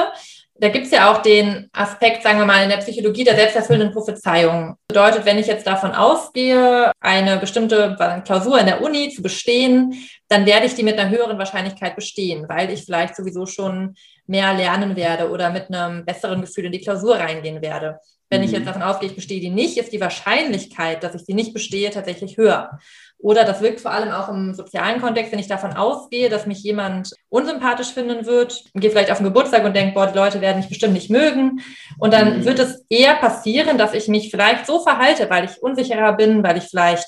Da 0.56 0.70
gibt 0.70 0.86
es 0.86 0.92
ja 0.92 1.12
auch 1.12 1.22
den 1.24 1.68
Aspekt, 1.74 2.22
sagen 2.22 2.38
wir 2.38 2.46
mal, 2.46 2.64
in 2.64 2.70
der 2.70 2.78
Psychologie 2.78 3.24
der 3.24 3.36
selbsterfüllenden 3.36 3.92
Prophezeiung. 3.92 4.76
Bedeutet, 4.88 5.26
wenn 5.26 5.40
ich 5.40 5.48
jetzt 5.48 5.66
davon 5.66 5.92
ausgehe, 5.92 6.92
eine 7.00 7.38
bestimmte 7.38 7.96
Klausur 8.24 8.60
in 8.60 8.68
der 8.68 8.82
Uni 8.82 9.10
zu 9.10 9.24
bestehen, 9.24 9.94
dann 10.30 10.46
werde 10.46 10.68
ich 10.68 10.76
die 10.76 10.84
mit 10.84 10.98
einer 11.00 11.10
höheren 11.10 11.40
Wahrscheinlichkeit 11.40 11.96
bestehen, 11.96 12.46
weil 12.48 12.70
ich 12.70 12.86
vielleicht 12.86 13.16
sowieso 13.16 13.48
schon 13.48 13.96
mehr 14.28 14.54
lernen 14.54 14.96
werde 14.96 15.30
oder 15.32 15.50
mit 15.50 15.74
einem 15.74 16.06
besseren 16.06 16.42
Gefühl 16.42 16.66
in 16.66 16.72
die 16.72 16.82
Klausur 16.82 17.16
reingehen 17.16 17.62
werde. 17.62 18.00
Wenn 18.30 18.44
ich 18.44 18.52
Mhm. 18.52 18.58
jetzt 18.58 18.68
davon 18.68 18.84
ausgehe, 18.84 19.10
ich 19.10 19.16
bestehe 19.16 19.42
die 19.42 19.50
nicht, 19.50 19.78
ist 19.78 19.92
die 19.92 20.02
Wahrscheinlichkeit, 20.02 21.04
dass 21.04 21.16
ich 21.16 21.26
die 21.26 21.34
nicht 21.34 21.54
bestehe, 21.54 21.90
tatsächlich 21.90 22.38
höher. 22.38 22.80
Oder 23.24 23.46
das 23.46 23.62
wirkt 23.62 23.80
vor 23.80 23.92
allem 23.92 24.12
auch 24.12 24.28
im 24.28 24.54
sozialen 24.54 25.00
Kontext, 25.00 25.32
wenn 25.32 25.40
ich 25.40 25.48
davon 25.48 25.72
ausgehe, 25.72 26.28
dass 26.28 26.46
mich 26.46 26.62
jemand 26.62 27.14
unsympathisch 27.30 27.94
finden 27.94 28.26
wird, 28.26 28.62
gehe 28.76 28.92
vielleicht 28.92 29.12
auf 29.12 29.20
den 29.20 29.28
Geburtstag 29.28 29.64
und 29.64 29.74
denke, 29.74 29.94
boah, 29.94 30.08
die 30.08 30.18
Leute 30.18 30.42
werden 30.42 30.58
mich 30.58 30.68
bestimmt 30.68 30.94
nicht 30.94 31.10
mögen. 31.10 31.62
Und 32.00 32.14
dann 32.14 32.40
Mhm. 32.40 32.46
wird 32.46 32.60
es 32.60 32.86
eher 32.90 33.16
passieren, 33.16 33.78
dass 33.78 33.94
ich 33.94 34.10
mich 34.10 34.30
vielleicht 34.30 34.66
so 34.66 34.82
verhalte, 34.82 35.30
weil 35.30 35.46
ich 35.46 35.64
unsicherer 35.64 36.12
bin, 36.18 36.44
weil 36.44 36.58
ich 36.58 36.66
vielleicht 36.66 37.08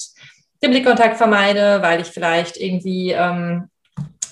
den 0.63 0.71
Blickkontakt 0.71 1.17
vermeide, 1.17 1.81
weil 1.81 1.99
ich 1.99 2.07
vielleicht 2.07 2.55
irgendwie 2.55 3.11
ähm, 3.11 3.69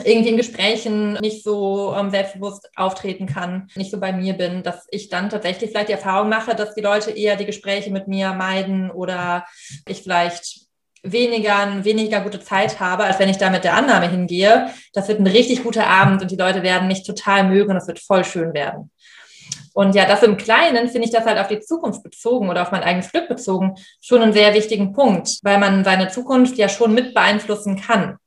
irgendwie 0.05 0.29
in 0.29 0.37
Gesprächen 0.37 1.13
nicht 1.15 1.43
so 1.43 1.93
ähm, 1.97 2.11
selbstbewusst 2.11 2.69
auftreten 2.77 3.25
kann, 3.25 3.67
nicht 3.75 3.91
so 3.91 3.99
bei 3.99 4.13
mir 4.13 4.35
bin, 4.35 4.63
dass 4.63 4.87
ich 4.89 5.09
dann 5.09 5.29
tatsächlich 5.29 5.71
vielleicht 5.71 5.89
die 5.89 5.93
Erfahrung 5.93 6.29
mache, 6.29 6.55
dass 6.55 6.75
die 6.75 6.81
Leute 6.81 7.11
eher 7.11 7.35
die 7.35 7.45
Gespräche 7.45 7.91
mit 7.91 8.07
mir 8.07 8.31
meiden 8.31 8.89
oder 8.89 9.45
ich 9.85 10.01
vielleicht 10.01 10.63
weniger, 11.03 11.83
weniger 11.83 12.21
gute 12.21 12.39
Zeit 12.39 12.79
habe, 12.79 13.03
als 13.03 13.19
wenn 13.19 13.29
ich 13.29 13.37
da 13.37 13.49
mit 13.49 13.63
der 13.63 13.75
Annahme 13.75 14.09
hingehe. 14.09 14.69
Das 14.93 15.07
wird 15.09 15.19
ein 15.19 15.27
richtig 15.27 15.63
guter 15.63 15.85
Abend 15.85 16.21
und 16.21 16.31
die 16.31 16.37
Leute 16.37 16.63
werden 16.63 16.87
mich 16.87 17.03
total 17.03 17.43
mögen 17.43 17.71
und 17.71 17.77
es 17.77 17.87
wird 17.87 17.99
voll 17.99 18.23
schön 18.23 18.53
werden. 18.53 18.89
Und 19.73 19.95
ja, 19.95 20.05
das 20.05 20.23
im 20.23 20.37
Kleinen 20.37 20.87
finde 20.87 21.07
ich 21.07 21.13
das 21.13 21.25
halt 21.25 21.39
auf 21.39 21.47
die 21.47 21.59
Zukunft 21.59 22.03
bezogen 22.03 22.49
oder 22.49 22.61
auf 22.61 22.71
mein 22.71 22.83
eigenes 22.83 23.11
Glück 23.11 23.27
bezogen 23.27 23.75
schon 24.01 24.21
einen 24.21 24.33
sehr 24.33 24.53
wichtigen 24.53 24.93
Punkt, 24.93 25.39
weil 25.41 25.57
man 25.57 25.83
seine 25.83 26.09
Zukunft 26.09 26.57
ja 26.57 26.69
schon 26.69 26.93
mit 26.93 27.13
beeinflussen 27.13 27.81
kann. 27.81 28.17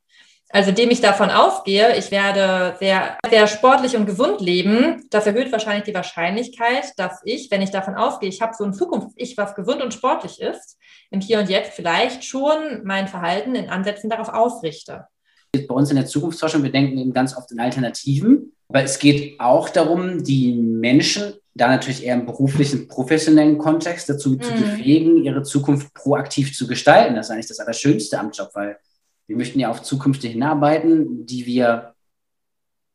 Also 0.49 0.69
indem 0.69 0.91
ich 0.91 1.01
davon 1.01 1.29
ausgehe, 1.29 1.97
ich 1.97 2.09
werde 2.09 2.75
sehr, 2.79 3.17
sehr 3.29 3.47
sportlich 3.47 3.97
und 3.97 4.05
gesund 4.05 4.39
leben, 4.39 5.05
das 5.09 5.27
erhöht 5.27 5.51
wahrscheinlich 5.51 5.83
die 5.83 5.93
Wahrscheinlichkeit, 5.93 6.93
dass 6.95 7.19
ich, 7.25 7.51
wenn 7.51 7.61
ich 7.61 7.71
davon 7.71 7.95
ausgehe, 7.95 8.29
ich 8.29 8.41
habe 8.41 8.53
so 8.57 8.63
ein 8.63 8.73
Zukunfts-Ich, 8.73 9.35
was 9.37 9.55
gesund 9.55 9.81
und 9.81 9.93
sportlich 9.93 10.39
ist, 10.39 10.77
im 11.09 11.21
Hier 11.21 11.39
und 11.39 11.49
Jetzt 11.49 11.73
vielleicht 11.73 12.23
schon 12.23 12.83
mein 12.83 13.07
Verhalten 13.07 13.55
in 13.55 13.69
Ansätzen 13.69 14.09
darauf 14.09 14.29
ausrichte. 14.29 15.07
Bei 15.53 15.73
uns 15.73 15.89
in 15.89 15.95
der 15.95 16.05
Zukunftsforschung, 16.05 16.63
wir 16.63 16.71
denken 16.71 16.97
eben 16.97 17.13
ganz 17.13 17.35
oft 17.35 17.51
in 17.51 17.59
Alternativen, 17.59 18.53
aber 18.67 18.83
es 18.83 18.99
geht 18.99 19.39
auch 19.39 19.69
darum, 19.69 20.23
die 20.23 20.53
Menschen 20.53 21.33
da 21.57 21.67
natürlich 21.67 22.05
eher 22.05 22.15
im 22.15 22.25
beruflichen, 22.25 22.87
professionellen 22.87 23.57
Kontext 23.57 24.09
dazu 24.09 24.31
mhm. 24.31 24.41
zu 24.41 24.51
befähigen, 24.51 25.23
ihre 25.23 25.43
Zukunft 25.43 25.93
proaktiv 25.93 26.55
zu 26.55 26.67
gestalten. 26.67 27.15
Das 27.15 27.27
ist 27.27 27.31
eigentlich 27.31 27.47
das 27.47 27.59
Allerschönste 27.59 28.19
am 28.19 28.31
Job, 28.31 28.51
weil 28.53 28.77
wir 29.25 29.35
möchten 29.35 29.59
ja 29.59 29.69
auf 29.69 29.81
Zukünfte 29.81 30.27
hinarbeiten, 30.27 31.25
die 31.25 31.45
wir 31.45 31.93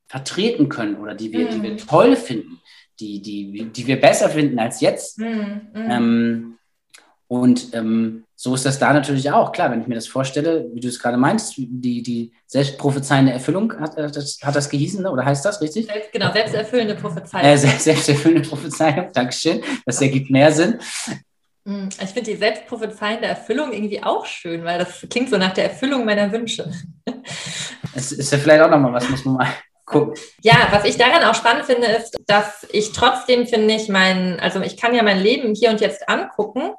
vertreten 0.07 0.69
können 0.69 0.97
oder 0.97 1.15
die 1.15 1.33
wir, 1.33 1.47
mm. 1.47 1.51
die 1.51 1.63
wir 1.63 1.73
mhm. 1.73 1.79
toll 1.79 2.17
finden, 2.17 2.61
die, 3.01 3.21
die, 3.21 3.65
die 3.65 3.87
wir 3.87 4.01
besser 4.01 4.29
finden 4.29 4.59
als 4.59 4.81
jetzt. 4.81 5.19
Mm, 5.19 5.25
mm. 5.25 5.91
Ähm, 5.91 6.59
und 7.33 7.73
ähm, 7.73 8.25
so 8.37 8.55
ist 8.55 8.67
das 8.67 8.79
da 8.79 8.93
natürlich 8.93 9.31
auch. 9.31 9.53
Klar, 9.53 9.71
wenn 9.71 9.81
ich 9.81 9.87
mir 9.87 9.95
das 9.95 10.07
vorstelle, 10.07 10.67
wie 10.75 10.81
du 10.81 10.89
es 10.89 10.99
gerade 10.99 11.17
meinst, 11.17 11.55
die, 11.57 12.03
die 12.03 12.31
selbstprophezeiende 12.47 13.33
Erfüllung, 13.33 13.73
hat, 13.81 13.97
äh, 13.97 14.11
das, 14.11 14.39
hat 14.43 14.55
das 14.55 14.69
gehießen 14.69 15.07
oder 15.07 15.25
heißt 15.25 15.43
das 15.43 15.63
richtig? 15.63 15.87
Selbst, 15.87 16.13
genau, 16.13 16.31
selbsterfüllende 16.31 16.95
Prophezeiung. 16.95 17.43
Äh, 17.47 17.57
selbsterfüllende 17.57 18.47
Prophezeiung, 18.47 19.09
Dankeschön. 19.15 19.63
Das 19.87 20.03
ergibt 20.03 20.29
mehr 20.29 20.53
Sinn. 20.53 20.79
Hm, 21.65 21.89
ich 22.03 22.11
finde 22.11 22.33
die 22.33 22.37
selbstprophezeiende 22.37 23.29
Erfüllung 23.29 23.73
irgendwie 23.73 24.03
auch 24.03 24.27
schön, 24.27 24.63
weil 24.65 24.81
das 24.81 25.07
klingt 25.09 25.31
so 25.31 25.39
nach 25.39 25.55
der 25.55 25.71
Erfüllung 25.71 26.05
meiner 26.05 26.31
Wünsche. 26.33 26.71
Es 27.95 28.11
ist 28.13 28.33
ja 28.33 28.39
vielleicht 28.39 28.63
auch 28.63 28.71
nochmal 28.71 28.93
was, 28.93 29.09
muss 29.11 29.25
man 29.27 29.35
mal 29.35 29.49
gucken. 29.93 30.15
Ja, 30.43 30.69
was 30.71 30.85
ich 30.85 30.97
daran 30.97 31.23
auch 31.25 31.35
spannend 31.35 31.67
finde, 31.67 31.87
ist, 31.87 32.19
dass 32.27 32.67
ich 32.73 32.93
trotzdem, 32.93 33.47
finde 33.47 33.75
ich, 33.75 33.89
mein, 33.89 34.41
also 34.41 34.61
ich 34.61 34.77
kann 34.77 34.95
ja 34.95 35.03
mein 35.03 35.21
Leben 35.21 35.55
hier 35.55 35.71
und 35.71 35.81
jetzt 35.81 36.09
angucken 36.09 36.73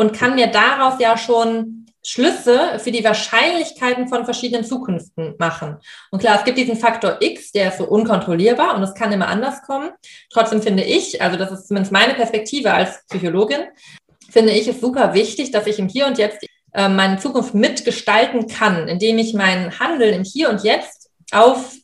und 0.00 0.14
kann 0.14 0.34
mir 0.34 0.46
daraus 0.46 0.94
ja 0.98 1.18
schon 1.18 1.84
Schlüsse 2.02 2.78
für 2.78 2.90
die 2.90 3.04
Wahrscheinlichkeiten 3.04 4.08
von 4.08 4.24
verschiedenen 4.24 4.64
Zukünften 4.64 5.34
machen. 5.38 5.76
Und 6.10 6.20
klar, 6.20 6.38
es 6.38 6.44
gibt 6.44 6.56
diesen 6.56 6.76
Faktor 6.76 7.18
X, 7.20 7.52
der 7.52 7.68
ist 7.68 7.76
so 7.76 7.84
unkontrollierbar 7.84 8.76
und 8.76 8.82
es 8.82 8.94
kann 8.94 9.12
immer 9.12 9.28
anders 9.28 9.60
kommen. 9.60 9.90
Trotzdem 10.32 10.62
finde 10.62 10.84
ich, 10.84 11.20
also 11.20 11.36
das 11.36 11.52
ist 11.52 11.68
zumindest 11.68 11.92
meine 11.92 12.14
Perspektive 12.14 12.72
als 12.72 13.04
Psychologin, 13.08 13.60
finde 14.30 14.52
ich 14.52 14.66
es 14.68 14.80
super 14.80 15.12
wichtig, 15.12 15.50
dass 15.50 15.66
ich 15.66 15.78
im 15.78 15.88
Hier 15.88 16.06
und 16.06 16.16
Jetzt 16.16 16.46
äh, 16.72 16.88
meine 16.88 17.18
Zukunft 17.18 17.52
mitgestalten 17.52 18.46
kann, 18.46 18.88
indem 18.88 19.18
ich 19.18 19.34
mein 19.34 19.78
Handeln 19.78 20.14
im 20.14 20.24
Hier 20.24 20.48
und 20.48 20.64
Jetzt 20.64 21.10
auf 21.30 21.74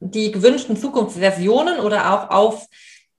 die 0.00 0.32
gewünschten 0.32 0.76
Zukunftsversionen 0.76 1.80
oder 1.80 2.12
auch 2.12 2.28
auf, 2.28 2.66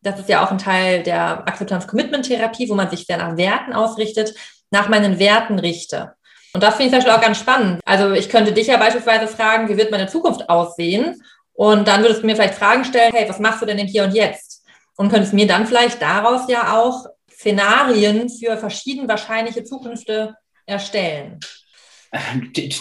das 0.05 0.19
ist 0.19 0.29
ja 0.29 0.45
auch 0.45 0.51
ein 0.51 0.57
Teil 0.57 1.03
der 1.03 1.47
Akzeptanz-Commitment-Therapie, 1.47 2.69
wo 2.69 2.75
man 2.75 2.89
sich 2.89 3.05
sehr 3.05 3.17
nach 3.17 3.37
Werten 3.37 3.73
ausrichtet, 3.73 4.35
nach 4.69 4.87
meinen 4.87 5.19
Werten 5.19 5.57
richte. 5.57 6.13
Und 6.53 6.61
das 6.63 6.75
finde 6.75 6.85
ich 6.85 6.91
zum 6.91 6.99
Beispiel 6.99 7.13
auch 7.13 7.25
ganz 7.25 7.39
spannend. 7.39 7.81
Also 7.85 8.11
ich 8.11 8.29
könnte 8.29 8.53
dich 8.53 8.67
ja 8.67 8.77
beispielsweise 8.77 9.27
fragen, 9.27 9.67
wie 9.67 9.77
wird 9.77 9.91
meine 9.91 10.07
Zukunft 10.07 10.47
aussehen? 10.49 11.21
Und 11.53 11.87
dann 11.87 12.01
würdest 12.01 12.21
du 12.21 12.25
mir 12.25 12.35
vielleicht 12.35 12.55
Fragen 12.55 12.85
stellen, 12.85 13.13
hey, 13.13 13.27
was 13.27 13.39
machst 13.39 13.61
du 13.61 13.65
denn 13.65 13.79
im 13.79 13.87
Hier 13.87 14.03
und 14.03 14.13
Jetzt? 14.13 14.63
Und 14.95 15.09
könntest 15.09 15.33
mir 15.33 15.47
dann 15.47 15.65
vielleicht 15.65 16.01
daraus 16.01 16.47
ja 16.47 16.77
auch 16.77 17.05
Szenarien 17.29 18.29
für 18.29 18.57
verschieden 18.57 19.07
wahrscheinliche 19.07 19.63
Zukünfte 19.63 20.35
erstellen? 20.65 21.39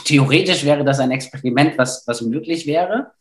Theoretisch 0.04 0.64
wäre 0.64 0.84
das 0.84 1.00
ein 1.00 1.10
Experiment, 1.10 1.76
was, 1.78 2.06
was 2.06 2.20
möglich 2.20 2.66
wäre. 2.66 3.12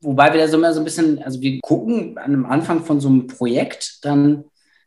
Wobei 0.00 0.32
wir 0.32 0.40
da 0.40 0.48
so 0.48 0.56
immer 0.56 0.72
so 0.72 0.80
ein 0.80 0.84
bisschen, 0.84 1.22
also 1.22 1.40
wir 1.40 1.60
gucken 1.60 2.18
an 2.18 2.30
dem 2.30 2.46
Anfang 2.46 2.84
von 2.84 3.00
so 3.00 3.08
einem 3.08 3.26
Projekt 3.26 4.04
dann, 4.04 4.44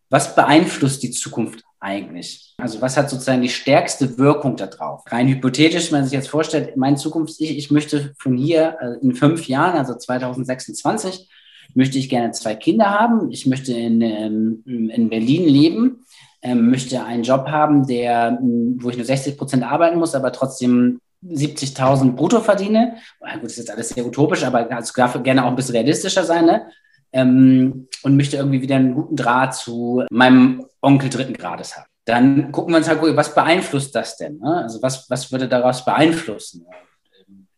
was 0.10 0.36
beeinflusst 0.36 1.04
die 1.04 1.12
Zukunft 1.12 1.63
eigentlich? 1.80 2.56
Also 2.58 2.82
was 2.82 2.97
hat 2.97 3.10
sozusagen 3.10 3.41
die 3.41 3.49
stärkste 3.49 4.17
Wirkung 4.17 4.56
darauf? 4.56 5.04
Rein 5.08 5.28
hypothetisch, 5.28 5.91
wenn 5.91 5.99
man 5.99 6.06
sich 6.06 6.13
jetzt 6.13 6.30
vorstellt, 6.30 6.75
mein 6.78 6.97
Zukunft, 6.97 7.39
ich, 7.39 7.58
ich 7.58 7.71
möchte 7.71 8.13
von 8.17 8.38
hier 8.38 8.78
äh, 8.82 9.04
in 9.04 9.15
fünf 9.15 9.47
Jahren, 9.47 9.78
also 9.78 9.95
2026, 9.95 11.30
möchte 11.75 11.97
ich 11.97 12.10
gerne 12.10 12.32
zwei 12.32 12.56
Kinder 12.56 12.89
haben, 12.89 13.32
ich 13.32 13.45
möchte 13.45 13.73
in, 13.73 14.02
ähm, 14.02 14.63
in 14.65 15.10
Berlin 15.10 15.47
leben, 15.47 16.06
ähm, 16.41 16.69
möchte 16.69 17.04
einen 17.04 17.23
Job 17.23 17.47
haben, 17.47 17.86
der, 17.86 18.39
wo 18.41 18.89
ich 18.89 18.97
nur 18.97 19.06
60 19.06 19.38
Prozent 19.38 19.63
arbeiten 19.63 19.99
muss, 19.99 20.15
aber 20.15 20.32
trotzdem 20.32 20.99
70.000 21.23 22.13
brutto 22.13 22.41
verdiene. 22.41 22.97
Ja, 23.21 23.36
gut, 23.36 23.45
das 23.45 23.51
ist 23.53 23.58
jetzt 23.60 23.71
alles 23.71 23.89
sehr 23.89 24.05
utopisch, 24.05 24.43
aber 24.43 24.71
also 24.71 24.93
darf 24.95 25.21
gerne 25.23 25.43
auch 25.43 25.49
ein 25.49 25.55
bisschen 25.55 25.75
realistischer 25.75 26.23
sein, 26.23 26.45
ne? 26.45 26.69
Ähm, 27.12 27.88
und 28.03 28.15
möchte 28.15 28.38
irgendwie 28.38 28.62
wieder 28.62 28.75
einen 28.75 28.93
guten 28.93 29.15
Draht 29.15 29.55
zu 29.55 30.03
meinem 30.12 30.65
Onkel 30.82 31.10
dritten 31.10 31.34
Grades 31.34 31.75
haben. 31.75 31.88
Dann 32.05 32.51
gucken 32.51 32.73
wir 32.73 32.77
uns 32.77 32.88
halt, 32.88 33.01
was 33.01 33.34
beeinflusst 33.34 33.95
das 33.95 34.17
denn? 34.17 34.38
Ne? 34.38 34.63
Also 34.63 34.82
was, 34.82 35.10
was 35.10 35.32
würde 35.32 35.47
daraus 35.47 35.84
beeinflussen? 35.84 36.65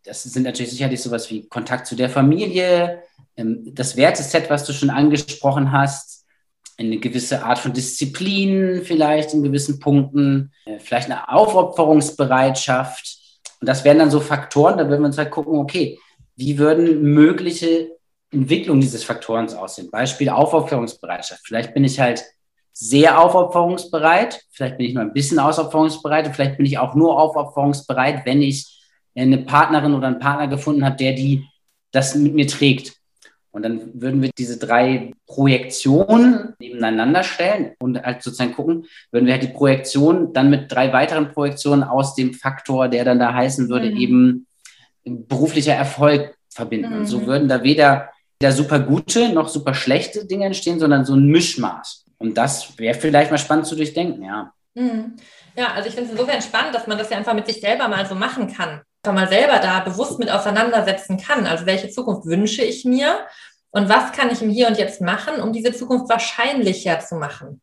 Das 0.03 0.23
sind 0.23 0.43
natürlich 0.43 0.71
sicherlich 0.71 1.01
sowas 1.01 1.29
wie 1.29 1.47
Kontakt 1.47 1.85
zu 1.85 1.95
der 1.95 2.09
Familie, 2.09 3.03
ähm, 3.37 3.73
das 3.73 3.95
Werteset, 3.95 4.49
was 4.49 4.65
du 4.65 4.73
schon 4.73 4.89
angesprochen 4.89 5.71
hast, 5.71 6.25
eine 6.77 6.97
gewisse 6.97 7.43
Art 7.43 7.59
von 7.59 7.73
Disziplin 7.73 8.81
vielleicht 8.83 9.33
in 9.33 9.43
gewissen 9.43 9.79
Punkten, 9.79 10.51
äh, 10.65 10.79
vielleicht 10.79 11.09
eine 11.09 11.29
Aufopferungsbereitschaft. 11.29 13.20
Und 13.61 13.67
das 13.67 13.85
wären 13.85 13.99
dann 13.99 14.11
so 14.11 14.19
Faktoren, 14.19 14.77
da 14.77 14.89
würden 14.89 15.01
wir 15.01 15.07
uns 15.07 15.17
halt 15.17 15.31
gucken, 15.31 15.59
okay, 15.59 15.99
wie 16.35 16.57
würden 16.57 17.01
mögliche 17.03 17.91
Entwicklungen 18.31 18.81
dieses 18.81 19.03
Faktorens 19.03 19.53
aussehen? 19.53 19.91
Beispiel 19.91 20.29
Aufopferungsbereitschaft. 20.29 21.41
Vielleicht 21.45 21.73
bin 21.73 21.83
ich 21.83 21.99
halt 21.99 22.23
sehr 22.73 23.21
aufopferungsbereit, 23.21 24.43
vielleicht 24.51 24.77
bin 24.77 24.87
ich 24.87 24.93
nur 24.93 25.03
ein 25.03 25.13
bisschen 25.13 25.39
aufopferungsbereit 25.39 26.27
und 26.27 26.33
vielleicht 26.33 26.57
bin 26.57 26.65
ich 26.65 26.79
auch 26.79 26.95
nur 26.95 27.19
aufopferungsbereit, 27.19 28.25
wenn 28.25 28.41
ich 28.41 28.81
eine 29.13 29.39
Partnerin 29.39 29.93
oder 29.93 30.07
einen 30.07 30.19
Partner 30.19 30.47
gefunden 30.47 30.85
habe, 30.85 30.95
der 30.95 31.13
die 31.13 31.45
das 31.91 32.15
mit 32.15 32.33
mir 32.33 32.47
trägt. 32.47 33.00
Und 33.51 33.63
dann 33.63 34.01
würden 34.01 34.21
wir 34.21 34.31
diese 34.37 34.57
drei 34.57 35.11
Projektionen 35.27 36.53
nebeneinander 36.59 37.23
stellen 37.23 37.73
und 37.79 38.01
halt 38.01 38.23
sozusagen 38.23 38.53
gucken, 38.53 38.85
würden 39.11 39.25
wir 39.25 39.33
halt 39.33 39.43
die 39.43 39.47
Projektion 39.47 40.31
dann 40.33 40.49
mit 40.49 40.71
drei 40.71 40.93
weiteren 40.93 41.33
Projektionen 41.33 41.83
aus 41.83 42.15
dem 42.15 42.33
Faktor, 42.33 42.87
der 42.87 43.03
dann 43.03 43.19
da 43.19 43.33
heißen 43.33 43.67
würde, 43.67 43.91
mhm. 43.91 43.97
eben 43.97 44.47
beruflicher 45.03 45.73
Erfolg 45.73 46.35
verbinden. 46.49 46.91
Mhm. 46.91 46.99
Und 46.99 47.05
so 47.07 47.25
würden 47.25 47.49
da 47.49 47.63
weder, 47.63 48.09
weder 48.39 48.53
super 48.53 48.79
gute 48.79 49.29
noch 49.29 49.49
super 49.49 49.73
schlechte 49.73 50.25
Dinge 50.25 50.45
entstehen, 50.45 50.79
sondern 50.79 51.03
so 51.03 51.13
ein 51.13 51.27
Mischmaß. 51.27 52.05
Und 52.19 52.37
das 52.37 52.77
wäre 52.77 52.97
vielleicht 52.97 53.31
mal 53.31 53.37
spannend 53.37 53.65
zu 53.65 53.75
durchdenken, 53.75 54.23
ja. 54.23 54.53
Mhm. 54.75 55.17
Ja, 55.57 55.73
also 55.73 55.89
ich 55.89 55.95
finde 55.95 56.11
es 56.11 56.17
insofern 56.17 56.41
spannend, 56.41 56.73
dass 56.73 56.87
man 56.87 56.97
das 56.97 57.09
ja 57.09 57.17
einfach 57.17 57.33
mit 57.33 57.45
sich 57.45 57.59
selber 57.59 57.89
mal 57.89 58.05
so 58.05 58.15
machen 58.15 58.47
kann 58.53 58.81
mal 59.09 59.27
selber 59.27 59.57
da 59.57 59.79
bewusst 59.79 60.19
mit 60.19 60.29
auseinandersetzen 60.29 61.17
kann. 61.17 61.47
Also 61.47 61.65
welche 61.65 61.89
Zukunft 61.89 62.25
wünsche 62.25 62.61
ich 62.61 62.85
mir 62.85 63.19
und 63.71 63.89
was 63.89 64.11
kann 64.11 64.29
ich 64.31 64.41
im 64.41 64.49
Hier 64.49 64.67
und 64.67 64.77
Jetzt 64.77 65.01
machen, 65.01 65.41
um 65.41 65.51
diese 65.51 65.73
Zukunft 65.73 66.09
wahrscheinlicher 66.09 66.99
zu 66.99 67.15
machen. 67.15 67.61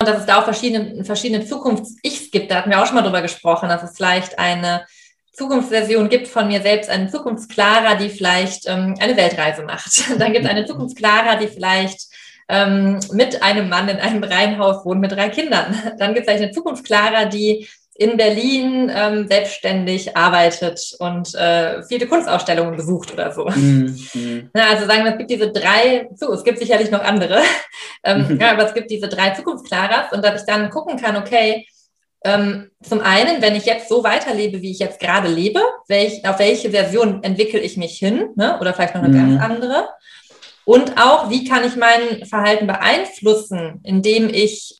Und 0.00 0.08
dass 0.08 0.18
es 0.18 0.26
da 0.26 0.40
auch 0.40 0.44
verschiedene, 0.44 1.04
verschiedene 1.04 1.44
Zukunfts-Ichs 1.44 2.30
gibt, 2.30 2.50
da 2.50 2.56
hatten 2.56 2.70
wir 2.70 2.82
auch 2.82 2.86
schon 2.86 2.96
mal 2.96 3.02
drüber 3.02 3.22
gesprochen, 3.22 3.68
dass 3.68 3.82
es 3.82 3.96
vielleicht 3.96 4.38
eine 4.38 4.86
Zukunftsversion 5.32 6.08
gibt 6.08 6.26
von 6.26 6.48
mir 6.48 6.60
selbst, 6.62 6.90
eine 6.90 7.08
Zukunftsklara, 7.08 7.94
die 7.94 8.08
vielleicht 8.08 8.66
ähm, 8.66 8.96
eine 8.98 9.16
Weltreise 9.16 9.62
macht. 9.62 10.02
Dann 10.18 10.32
gibt 10.32 10.44
es 10.44 10.50
eine 10.50 10.64
Zukunftsklara, 10.64 11.36
die 11.36 11.48
vielleicht 11.48 12.08
ähm, 12.48 12.98
mit 13.12 13.42
einem 13.42 13.68
Mann 13.68 13.88
in 13.88 13.98
einem 13.98 14.24
Reihenhaus 14.24 14.84
wohnt 14.84 15.00
mit 15.00 15.12
drei 15.12 15.28
Kindern. 15.28 15.94
Dann 15.98 16.14
gibt 16.14 16.26
es 16.26 16.32
vielleicht 16.32 16.44
eine 16.44 16.52
Zukunftsklara, 16.52 17.26
die 17.26 17.68
in 18.00 18.16
Berlin 18.16 18.90
ähm, 18.94 19.28
selbstständig 19.28 20.16
arbeitet 20.16 20.96
und 21.00 21.34
äh, 21.34 21.82
viele 21.82 22.06
Kunstausstellungen 22.06 22.74
besucht 22.74 23.12
oder 23.12 23.30
so. 23.30 23.46
Mhm. 23.46 24.50
Na, 24.54 24.70
also 24.70 24.86
sagen 24.86 25.04
wir, 25.04 25.12
es 25.12 25.18
gibt 25.18 25.30
diese 25.30 25.52
drei, 25.52 26.08
so, 26.14 26.32
es 26.32 26.42
gibt 26.42 26.58
sicherlich 26.58 26.90
noch 26.90 27.04
andere, 27.04 27.42
ähm, 28.04 28.26
mhm. 28.26 28.40
ja, 28.40 28.52
aber 28.52 28.64
es 28.64 28.72
gibt 28.72 28.90
diese 28.90 29.08
drei 29.08 29.30
Zukunftsklaras 29.30 30.12
und 30.12 30.24
dass 30.24 30.40
ich 30.40 30.46
dann 30.46 30.70
gucken 30.70 30.96
kann, 30.96 31.16
okay, 31.16 31.66
Ähm, 32.22 32.70
zum 32.82 33.00
einen, 33.00 33.40
wenn 33.40 33.56
ich 33.56 33.64
jetzt 33.64 33.88
so 33.88 34.04
weiterlebe, 34.04 34.60
wie 34.60 34.72
ich 34.72 34.78
jetzt 34.78 35.00
gerade 35.00 35.26
lebe, 35.26 35.60
welch, 35.88 36.22
auf 36.28 36.38
welche 36.38 36.70
Version 36.70 37.22
entwickle 37.22 37.60
ich 37.60 37.78
mich 37.78 37.98
hin, 37.98 38.28
ne? 38.36 38.58
oder 38.60 38.74
vielleicht 38.74 38.94
noch 38.94 39.02
eine 39.02 39.16
mhm. 39.16 39.38
ganz 39.38 39.42
andere. 39.42 39.88
Und 40.66 40.98
auch, 40.98 41.30
wie 41.30 41.44
kann 41.48 41.66
ich 41.66 41.76
mein 41.76 42.26
Verhalten 42.26 42.66
beeinflussen, 42.66 43.80
indem 43.84 44.28
ich, 44.28 44.78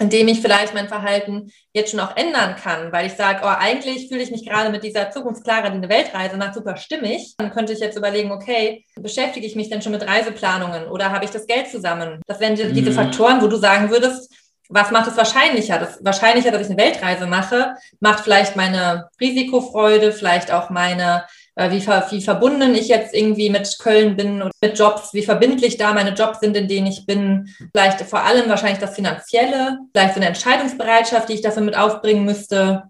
indem 0.00 0.28
ich 0.28 0.40
vielleicht 0.40 0.74
mein 0.74 0.88
Verhalten 0.88 1.52
jetzt 1.74 1.90
schon 1.90 2.00
auch 2.00 2.16
ändern 2.16 2.56
kann, 2.56 2.90
weil 2.90 3.06
ich 3.06 3.12
sage, 3.12 3.40
oh, 3.42 3.48
eigentlich 3.48 4.08
fühle 4.08 4.22
ich 4.22 4.30
mich 4.30 4.46
gerade 4.46 4.70
mit 4.70 4.82
dieser 4.82 5.10
Zukunftsklara, 5.10 5.68
die 5.68 5.76
eine 5.76 5.90
Weltreise 5.90 6.38
nach 6.38 6.54
super 6.54 6.76
stimmig. 6.76 7.34
Dann 7.36 7.50
könnte 7.50 7.74
ich 7.74 7.80
jetzt 7.80 7.98
überlegen, 7.98 8.32
okay, 8.32 8.84
beschäftige 8.98 9.46
ich 9.46 9.56
mich 9.56 9.68
denn 9.68 9.82
schon 9.82 9.92
mit 9.92 10.06
Reiseplanungen 10.06 10.88
oder 10.88 11.12
habe 11.12 11.26
ich 11.26 11.30
das 11.30 11.46
Geld 11.46 11.68
zusammen? 11.68 12.22
Das 12.26 12.40
wären 12.40 12.56
diese 12.56 12.90
mhm. 12.90 12.94
Faktoren, 12.94 13.42
wo 13.42 13.46
du 13.46 13.56
sagen 13.56 13.90
würdest, 13.90 14.32
was 14.70 14.90
macht 14.90 15.08
es 15.08 15.16
wahrscheinlicher? 15.16 15.78
Das 15.78 15.98
wahrscheinlicher, 16.02 16.50
dass 16.50 16.62
ich 16.62 16.68
eine 16.68 16.78
Weltreise 16.82 17.26
mache, 17.26 17.74
macht 17.98 18.20
vielleicht 18.20 18.56
meine 18.56 19.08
Risikofreude, 19.20 20.12
vielleicht 20.12 20.52
auch 20.52 20.70
meine, 20.70 21.24
wie, 21.56 21.80
ver, 21.80 22.06
wie 22.10 22.20
verbunden 22.20 22.74
ich 22.74 22.88
jetzt 22.88 23.14
irgendwie 23.14 23.50
mit 23.50 23.78
Köln 23.78 24.16
bin 24.16 24.42
und 24.42 24.52
mit 24.62 24.78
Jobs, 24.78 25.12
wie 25.12 25.22
verbindlich 25.22 25.76
da 25.76 25.92
meine 25.92 26.14
Jobs 26.14 26.40
sind, 26.40 26.56
in 26.56 26.68
denen 26.68 26.86
ich 26.86 27.06
bin. 27.06 27.48
Vielleicht 27.72 28.00
vor 28.02 28.24
allem 28.24 28.48
wahrscheinlich 28.48 28.78
das 28.78 28.94
Finanzielle, 28.94 29.78
vielleicht 29.92 30.14
so 30.14 30.20
eine 30.20 30.28
Entscheidungsbereitschaft, 30.28 31.28
die 31.28 31.34
ich 31.34 31.42
dafür 31.42 31.62
mit 31.62 31.76
aufbringen 31.76 32.24
müsste. 32.24 32.84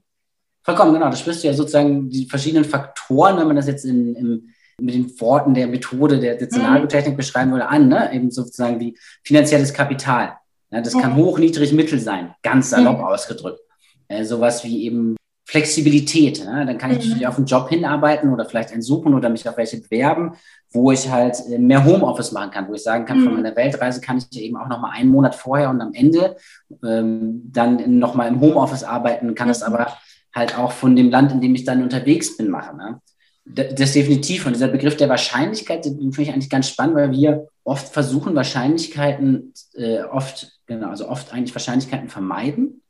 Vollkommen, 0.63 0.93
genau. 0.93 1.09
Das 1.09 1.21
sprichst 1.21 1.43
du 1.43 1.49
ja 1.49 1.55
sozusagen 1.55 2.11
die 2.11 2.27
verschiedenen 2.27 2.65
Faktoren, 2.65 3.39
wenn 3.39 3.47
man 3.47 3.57
das 3.57 3.67
jetzt 3.67 3.85
in, 3.85 4.15
in 4.15 4.51
mit 4.81 4.95
den 4.95 5.21
Worten 5.21 5.55
der 5.55 5.67
Methode 5.67 6.19
der, 6.19 6.39
Szenariotechnik 6.39 7.15
mhm. 7.15 7.19
beschreiben 7.19 7.53
würde, 7.53 7.69
an, 7.69 7.89
ne? 7.89 8.13
eben 8.13 8.31
sozusagen 8.31 8.81
wie 8.81 8.97
finanzielles 9.23 9.73
Kapital. 9.73 10.37
Ja, 10.71 10.81
das 10.81 10.97
kann 10.97 11.17
hoch, 11.17 11.39
niedrig, 11.39 11.73
mittel 11.73 11.99
sein, 11.99 12.35
ganz 12.43 12.71
salopp 12.71 12.99
mhm. 12.99 13.05
ausgedrückt. 13.05 13.61
Äh, 14.09 14.25
sowas 14.25 14.65
wie 14.65 14.85
eben 14.85 15.17
Flexibilität. 15.51 16.45
Ne? 16.45 16.65
Dann 16.65 16.79
kann 16.79 16.93
ich 16.93 16.99
mhm. 16.99 17.05
natürlich 17.05 17.27
auf 17.27 17.37
einen 17.37 17.47
Job 17.47 17.69
hinarbeiten 17.69 18.33
oder 18.33 18.45
vielleicht 18.45 18.73
einen 18.73 18.83
suchen 18.83 19.15
oder 19.15 19.29
mich 19.29 19.49
auf 19.49 19.57
welche 19.57 19.81
bewerben, 19.81 20.35
wo 20.71 20.93
ich 20.93 21.11
halt 21.11 21.37
äh, 21.51 21.59
mehr 21.59 21.85
Homeoffice 21.85 22.31
machen 22.31 22.53
kann, 22.53 22.69
wo 22.69 22.75
ich 22.75 22.85
sagen 22.85 23.05
kann, 23.05 23.19
mhm. 23.19 23.25
von 23.25 23.35
meiner 23.35 23.57
Weltreise 23.57 24.01
kann 24.01 24.19
ich 24.19 24.41
eben 24.41 24.57
auch 24.57 24.69
nochmal 24.69 24.93
einen 24.95 25.11
Monat 25.11 25.35
vorher 25.35 25.69
und 25.71 25.81
am 25.81 25.93
Ende 25.93 26.37
ähm, 26.85 27.43
dann 27.51 27.99
nochmal 27.99 28.29
im 28.29 28.41
Homeoffice 28.41 28.85
arbeiten, 28.85 29.35
kann 29.35 29.49
das 29.49 29.67
mhm. 29.67 29.75
aber 29.75 29.97
halt 30.33 30.57
auch 30.57 30.71
von 30.71 30.95
dem 30.95 31.11
Land, 31.11 31.33
in 31.33 31.41
dem 31.41 31.55
ich 31.55 31.65
dann 31.65 31.83
unterwegs 31.83 32.37
bin, 32.37 32.49
machen. 32.49 32.77
Ne? 32.77 33.01
Das 33.45 33.95
definitiv. 33.95 34.47
Und 34.47 34.55
dieser 34.55 34.69
Begriff 34.69 34.97
der 34.97 35.09
Wahrscheinlichkeit, 35.09 35.85
den 35.85 36.13
finde 36.13 36.23
ich 36.23 36.33
eigentlich 36.33 36.51
ganz 36.51 36.69
spannend, 36.69 36.95
weil 36.95 37.11
wir 37.11 37.49
oft 37.65 37.89
versuchen, 37.89 38.37
Wahrscheinlichkeiten 38.37 39.53
äh, 39.75 40.03
oft 40.03 40.61
Genau, 40.71 40.91
also 40.91 41.09
oft 41.09 41.35
eigentlich 41.35 41.53
Wahrscheinlichkeiten 41.53 42.09
vermeiden. 42.09 42.81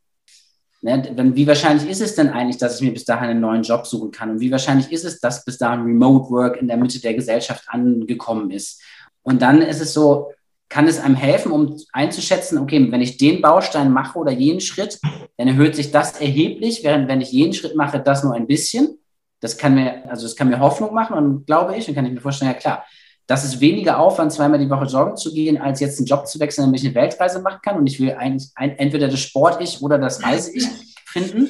Ne, 0.83 1.15
wie 1.35 1.47
wahrscheinlich 1.47 1.91
ist 1.91 2.01
es 2.01 2.15
denn 2.15 2.31
eigentlich, 2.31 2.57
dass 2.57 2.77
ich 2.77 2.81
mir 2.81 2.95
bis 2.95 3.05
dahin 3.05 3.29
einen 3.29 3.41
neuen 3.41 3.63
Job 3.63 3.87
suchen 3.87 4.11
kann? 4.11 4.31
Und 4.31 4.41
wie 4.41 4.51
wahrscheinlich 4.51 4.91
ist 4.91 5.05
es, 5.05 5.21
dass 5.21 5.45
bis 5.45 5.59
dahin 5.59 5.83
Remote 5.83 6.31
Work 6.31 6.57
in 6.57 6.69
der 6.69 6.79
Mitte 6.79 7.01
der 7.01 7.13
Gesellschaft 7.13 7.65
angekommen 7.69 8.51
ist? 8.51 8.81
Und 9.23 9.43
dann 9.43 9.61
ist 9.61 9.83
es 9.83 9.93
so, 9.93 10.33
kann 10.71 10.87
es 10.87 10.99
einem 10.99 11.17
helfen, 11.17 11.53
um 11.53 11.77
einzuschätzen, 11.93 12.57
okay, 12.57 12.91
wenn 12.91 13.03
ich 13.03 13.19
den 13.19 13.43
Baustein 13.43 13.93
mache 13.93 14.19
oder 14.19 14.31
jenen 14.31 14.61
Schritt, 14.61 14.99
dann 15.37 15.49
erhöht 15.49 15.77
sich 15.77 15.91
das 15.91 16.19
erheblich, 16.19 16.83
während 16.83 17.09
wenn 17.09 17.21
ich 17.21 17.33
jeden 17.33 17.53
Schritt 17.53 17.77
mache, 17.77 18.01
das 18.01 18.25
nur 18.25 18.35
ein 18.35 18.47
bisschen. 18.47 18.99
Das 19.41 19.59
kann 19.59 19.75
mir, 19.75 20.09
also 20.09 20.23
das 20.23 20.37
kann 20.37 20.49
mir 20.49 20.61
Hoffnung 20.61 20.95
machen 20.95 21.17
und 21.17 21.47
glaube 21.47 21.77
ich, 21.77 21.89
und 21.89 21.95
kann 21.95 22.07
ich 22.07 22.13
mir 22.13 22.21
vorstellen, 22.21 22.53
ja 22.53 22.59
klar, 22.59 22.85
das 23.31 23.45
ist 23.45 23.61
weniger 23.61 24.01
Aufwand, 24.01 24.33
zweimal 24.33 24.59
die 24.59 24.69
Woche 24.69 24.87
joggen 24.87 25.17
zu 25.17 25.33
gehen, 25.33 25.57
als 25.57 25.79
jetzt 25.79 26.01
einen 26.01 26.07
Job 26.07 26.27
zu 26.27 26.41
wechseln, 26.41 26.65
damit 26.65 26.81
ich 26.81 26.87
eine 26.87 26.97
Weltreise 26.97 27.41
machen 27.41 27.61
kann. 27.63 27.77
Und 27.77 27.87
ich 27.87 28.01
will 28.01 28.13
eigentlich 28.15 28.51
ein, 28.57 28.77
entweder 28.77 29.07
das 29.07 29.21
Sport-Ich 29.21 29.81
oder 29.83 29.99
das 29.99 30.25
Reise-Ich 30.25 30.67
finden. 31.07 31.49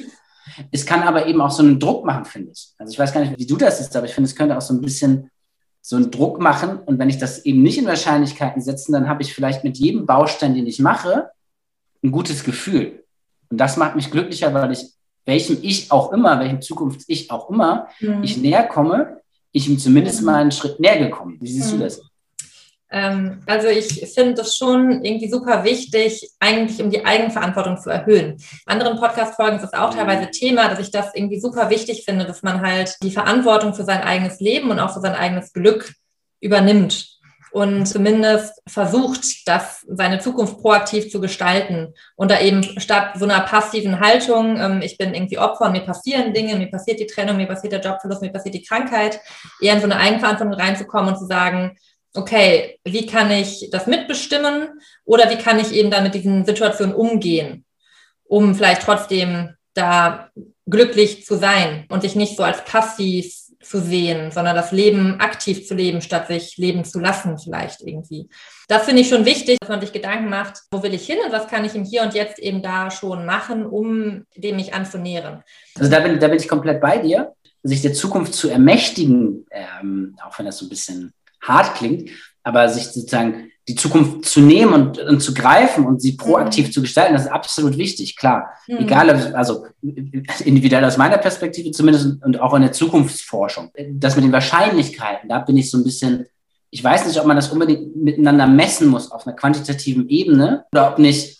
Es 0.69 0.85
kann 0.85 1.01
aber 1.01 1.25
eben 1.25 1.41
auch 1.41 1.49
so 1.49 1.63
einen 1.63 1.79
Druck 1.79 2.05
machen, 2.05 2.25
finde 2.25 2.51
ich. 2.51 2.69
Also 2.77 2.93
ich 2.93 2.99
weiß 2.99 3.11
gar 3.11 3.21
nicht, 3.21 3.35
wie 3.35 3.47
du 3.47 3.57
das 3.57 3.79
siehst, 3.79 3.95
aber 3.95 4.05
ich 4.05 4.13
finde, 4.13 4.29
es 4.29 4.35
könnte 4.35 4.55
auch 4.55 4.61
so 4.61 4.75
ein 4.75 4.81
bisschen 4.81 5.31
so 5.81 5.95
einen 5.95 6.11
Druck 6.11 6.39
machen. 6.39 6.77
Und 6.85 6.99
wenn 6.99 7.09
ich 7.09 7.17
das 7.17 7.45
eben 7.45 7.63
nicht 7.63 7.79
in 7.79 7.87
Wahrscheinlichkeiten 7.87 8.61
setze, 8.61 8.91
dann 8.91 9.09
habe 9.09 9.23
ich 9.23 9.33
vielleicht 9.33 9.63
mit 9.63 9.79
jedem 9.79 10.05
Baustein, 10.05 10.53
den 10.53 10.67
ich 10.67 10.77
mache, 10.77 11.31
ein 12.03 12.11
gutes 12.11 12.43
Gefühl. 12.43 13.05
Und 13.49 13.57
das 13.57 13.77
macht 13.77 13.95
mich 13.95 14.11
glücklicher, 14.11 14.53
weil 14.53 14.71
ich 14.71 14.85
welchem 15.25 15.57
ich 15.63 15.91
auch 15.91 16.11
immer, 16.11 16.39
welchem 16.39 16.61
Zukunfts-Ich 16.61 17.31
auch 17.31 17.49
immer, 17.49 17.87
mhm. 17.99 18.21
ich 18.21 18.37
näher 18.37 18.67
komme, 18.67 19.21
ich 19.51 19.67
ihm 19.67 19.77
zumindest 19.77 20.21
mal 20.21 20.41
einen 20.41 20.51
Schritt 20.51 20.79
näher 20.79 20.99
gekommen. 20.99 21.37
Wie 21.41 21.51
siehst 21.51 21.73
du 21.73 21.77
das? 21.77 22.01
Ähm, 22.91 23.41
also 23.45 23.67
ich 23.67 24.05
finde 24.13 24.35
das 24.35 24.57
schon 24.57 25.03
irgendwie 25.03 25.29
super 25.29 25.63
wichtig, 25.63 26.29
eigentlich 26.39 26.81
um 26.83 26.89
die 26.89 27.05
Eigenverantwortung 27.05 27.77
zu 27.77 27.89
erhöhen. 27.89 28.31
In 28.31 28.39
anderen 28.65 28.97
Podcast-Folgen 28.97 29.57
ist 29.57 29.63
es 29.63 29.73
auch 29.73 29.93
teilweise 29.93 30.29
Thema, 30.29 30.67
dass 30.67 30.79
ich 30.79 30.91
das 30.91 31.15
irgendwie 31.15 31.39
super 31.39 31.69
wichtig 31.69 32.03
finde, 32.03 32.25
dass 32.25 32.43
man 32.43 32.61
halt 32.61 32.95
die 33.01 33.11
Verantwortung 33.11 33.73
für 33.73 33.85
sein 33.85 34.01
eigenes 34.01 34.39
Leben 34.41 34.71
und 34.71 34.79
auch 34.79 34.93
für 34.93 34.99
sein 34.99 35.15
eigenes 35.15 35.53
Glück 35.53 35.93
übernimmt 36.41 37.10
und 37.51 37.85
zumindest 37.85 38.61
versucht, 38.67 39.47
das 39.47 39.85
seine 39.87 40.19
Zukunft 40.19 40.59
proaktiv 40.59 41.09
zu 41.09 41.19
gestalten. 41.19 41.93
Und 42.15 42.31
da 42.31 42.39
eben 42.39 42.63
statt 42.79 43.13
so 43.15 43.25
einer 43.25 43.41
passiven 43.41 43.99
Haltung, 43.99 44.57
ähm, 44.57 44.81
ich 44.81 44.97
bin 44.97 45.13
irgendwie 45.13 45.37
Opfer 45.37 45.65
und 45.65 45.73
mir 45.73 45.81
passieren 45.81 46.33
Dinge, 46.33 46.55
mir 46.55 46.71
passiert 46.71 46.99
die 46.99 47.07
Trennung, 47.07 47.37
mir 47.37 47.47
passiert 47.47 47.73
der 47.73 47.81
Jobverlust, 47.81 48.21
mir 48.21 48.31
passiert 48.31 48.55
die 48.55 48.63
Krankheit, 48.63 49.19
eher 49.59 49.73
in 49.73 49.79
so 49.79 49.85
eine 49.85 49.97
Eigenverantwortung 49.97 50.53
reinzukommen 50.53 51.13
und 51.13 51.19
zu 51.19 51.25
sagen, 51.25 51.77
okay, 52.13 52.79
wie 52.83 53.05
kann 53.05 53.31
ich 53.31 53.69
das 53.71 53.87
mitbestimmen 53.87 54.79
oder 55.05 55.29
wie 55.29 55.37
kann 55.37 55.59
ich 55.59 55.73
eben 55.73 55.91
da 55.91 56.01
mit 56.01 56.13
diesen 56.13 56.45
Situationen 56.45 56.95
umgehen, 56.95 57.65
um 58.25 58.55
vielleicht 58.55 58.83
trotzdem 58.83 59.55
da 59.73 60.29
glücklich 60.69 61.25
zu 61.25 61.35
sein 61.37 61.85
und 61.89 62.01
sich 62.01 62.15
nicht 62.15 62.35
so 62.35 62.43
als 62.43 62.63
passiv 62.63 63.33
zu 63.61 63.79
sehen, 63.79 64.31
sondern 64.31 64.55
das 64.55 64.71
Leben 64.71 65.19
aktiv 65.19 65.67
zu 65.67 65.75
leben, 65.75 66.01
statt 66.01 66.27
sich 66.27 66.57
leben 66.57 66.83
zu 66.83 66.99
lassen 66.99 67.37
vielleicht 67.37 67.81
irgendwie. 67.81 68.29
Das 68.67 68.85
finde 68.85 69.01
ich 69.01 69.09
schon 69.09 69.25
wichtig, 69.25 69.57
dass 69.59 69.69
man 69.69 69.81
sich 69.81 69.91
Gedanken 69.91 70.29
macht, 70.29 70.61
wo 70.71 70.81
will 70.83 70.93
ich 70.93 71.05
hin 71.05 71.17
und 71.25 71.31
was 71.31 71.47
kann 71.47 71.65
ich 71.65 71.75
im 71.75 71.83
Hier 71.83 72.03
und 72.03 72.13
Jetzt 72.13 72.39
eben 72.39 72.61
da 72.61 72.89
schon 72.91 73.25
machen, 73.25 73.65
um 73.65 74.25
dem 74.35 74.55
mich 74.55 74.73
anzunähern. 74.73 75.43
Also 75.77 75.91
da 75.91 75.99
bin, 75.99 76.19
da 76.19 76.27
bin 76.27 76.37
ich 76.37 76.47
komplett 76.47 76.81
bei 76.81 76.97
dir. 76.97 77.33
Sich 77.63 77.81
der 77.81 77.93
Zukunft 77.93 78.33
zu 78.33 78.49
ermächtigen, 78.49 79.45
ähm, 79.51 80.15
auch 80.25 80.37
wenn 80.39 80.47
das 80.47 80.57
so 80.57 80.65
ein 80.65 80.69
bisschen 80.69 81.13
hart 81.41 81.75
klingt, 81.75 82.09
aber 82.43 82.69
sich 82.69 82.87
sozusagen 82.87 83.50
die 83.67 83.75
Zukunft 83.75 84.25
zu 84.25 84.41
nehmen 84.41 84.73
und, 84.73 84.99
und 84.99 85.21
zu 85.21 85.33
greifen 85.33 85.85
und 85.85 86.01
sie 86.01 86.13
proaktiv 86.13 86.67
mhm. 86.67 86.71
zu 86.71 86.81
gestalten, 86.81 87.13
das 87.13 87.23
ist 87.23 87.31
absolut 87.31 87.77
wichtig, 87.77 88.15
klar. 88.15 88.51
Mhm. 88.67 88.77
Egal, 88.77 89.33
also 89.35 89.65
individuell 90.43 90.83
aus 90.83 90.97
meiner 90.97 91.19
Perspektive 91.19 91.71
zumindest 91.71 92.23
und 92.23 92.39
auch 92.39 92.53
in 92.55 92.63
der 92.63 92.71
Zukunftsforschung. 92.71 93.71
Das 93.93 94.15
mit 94.15 94.25
den 94.25 94.31
Wahrscheinlichkeiten, 94.31 95.29
da 95.29 95.39
bin 95.39 95.57
ich 95.57 95.69
so 95.69 95.77
ein 95.77 95.83
bisschen, 95.83 96.25
ich 96.71 96.83
weiß 96.83 97.05
nicht, 97.05 97.19
ob 97.19 97.27
man 97.27 97.35
das 97.35 97.51
unbedingt 97.51 97.95
miteinander 97.95 98.47
messen 98.47 98.87
muss 98.87 99.11
auf 99.11 99.27
einer 99.27 99.35
quantitativen 99.35 100.09
Ebene 100.09 100.65
oder 100.71 100.91
ob 100.91 100.99
nicht 100.99 101.39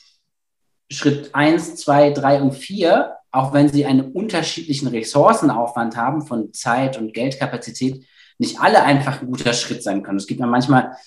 Schritt 0.91 1.33
eins, 1.33 1.75
zwei, 1.75 2.11
drei 2.11 2.41
und 2.41 2.53
vier, 2.53 3.15
auch 3.31 3.53
wenn 3.53 3.69
sie 3.69 3.85
einen 3.85 4.11
unterschiedlichen 4.11 4.89
Ressourcenaufwand 4.89 5.95
haben 5.95 6.21
von 6.21 6.53
Zeit 6.53 6.97
und 6.97 7.13
Geldkapazität, 7.13 8.05
nicht 8.37 8.59
alle 8.59 8.83
einfach 8.83 9.21
ein 9.21 9.27
guter 9.27 9.53
Schritt 9.53 9.83
sein 9.83 10.03
können. 10.03 10.17
Es 10.17 10.27
gibt 10.27 10.39
ja 10.39 10.47
manchmal 10.47 10.97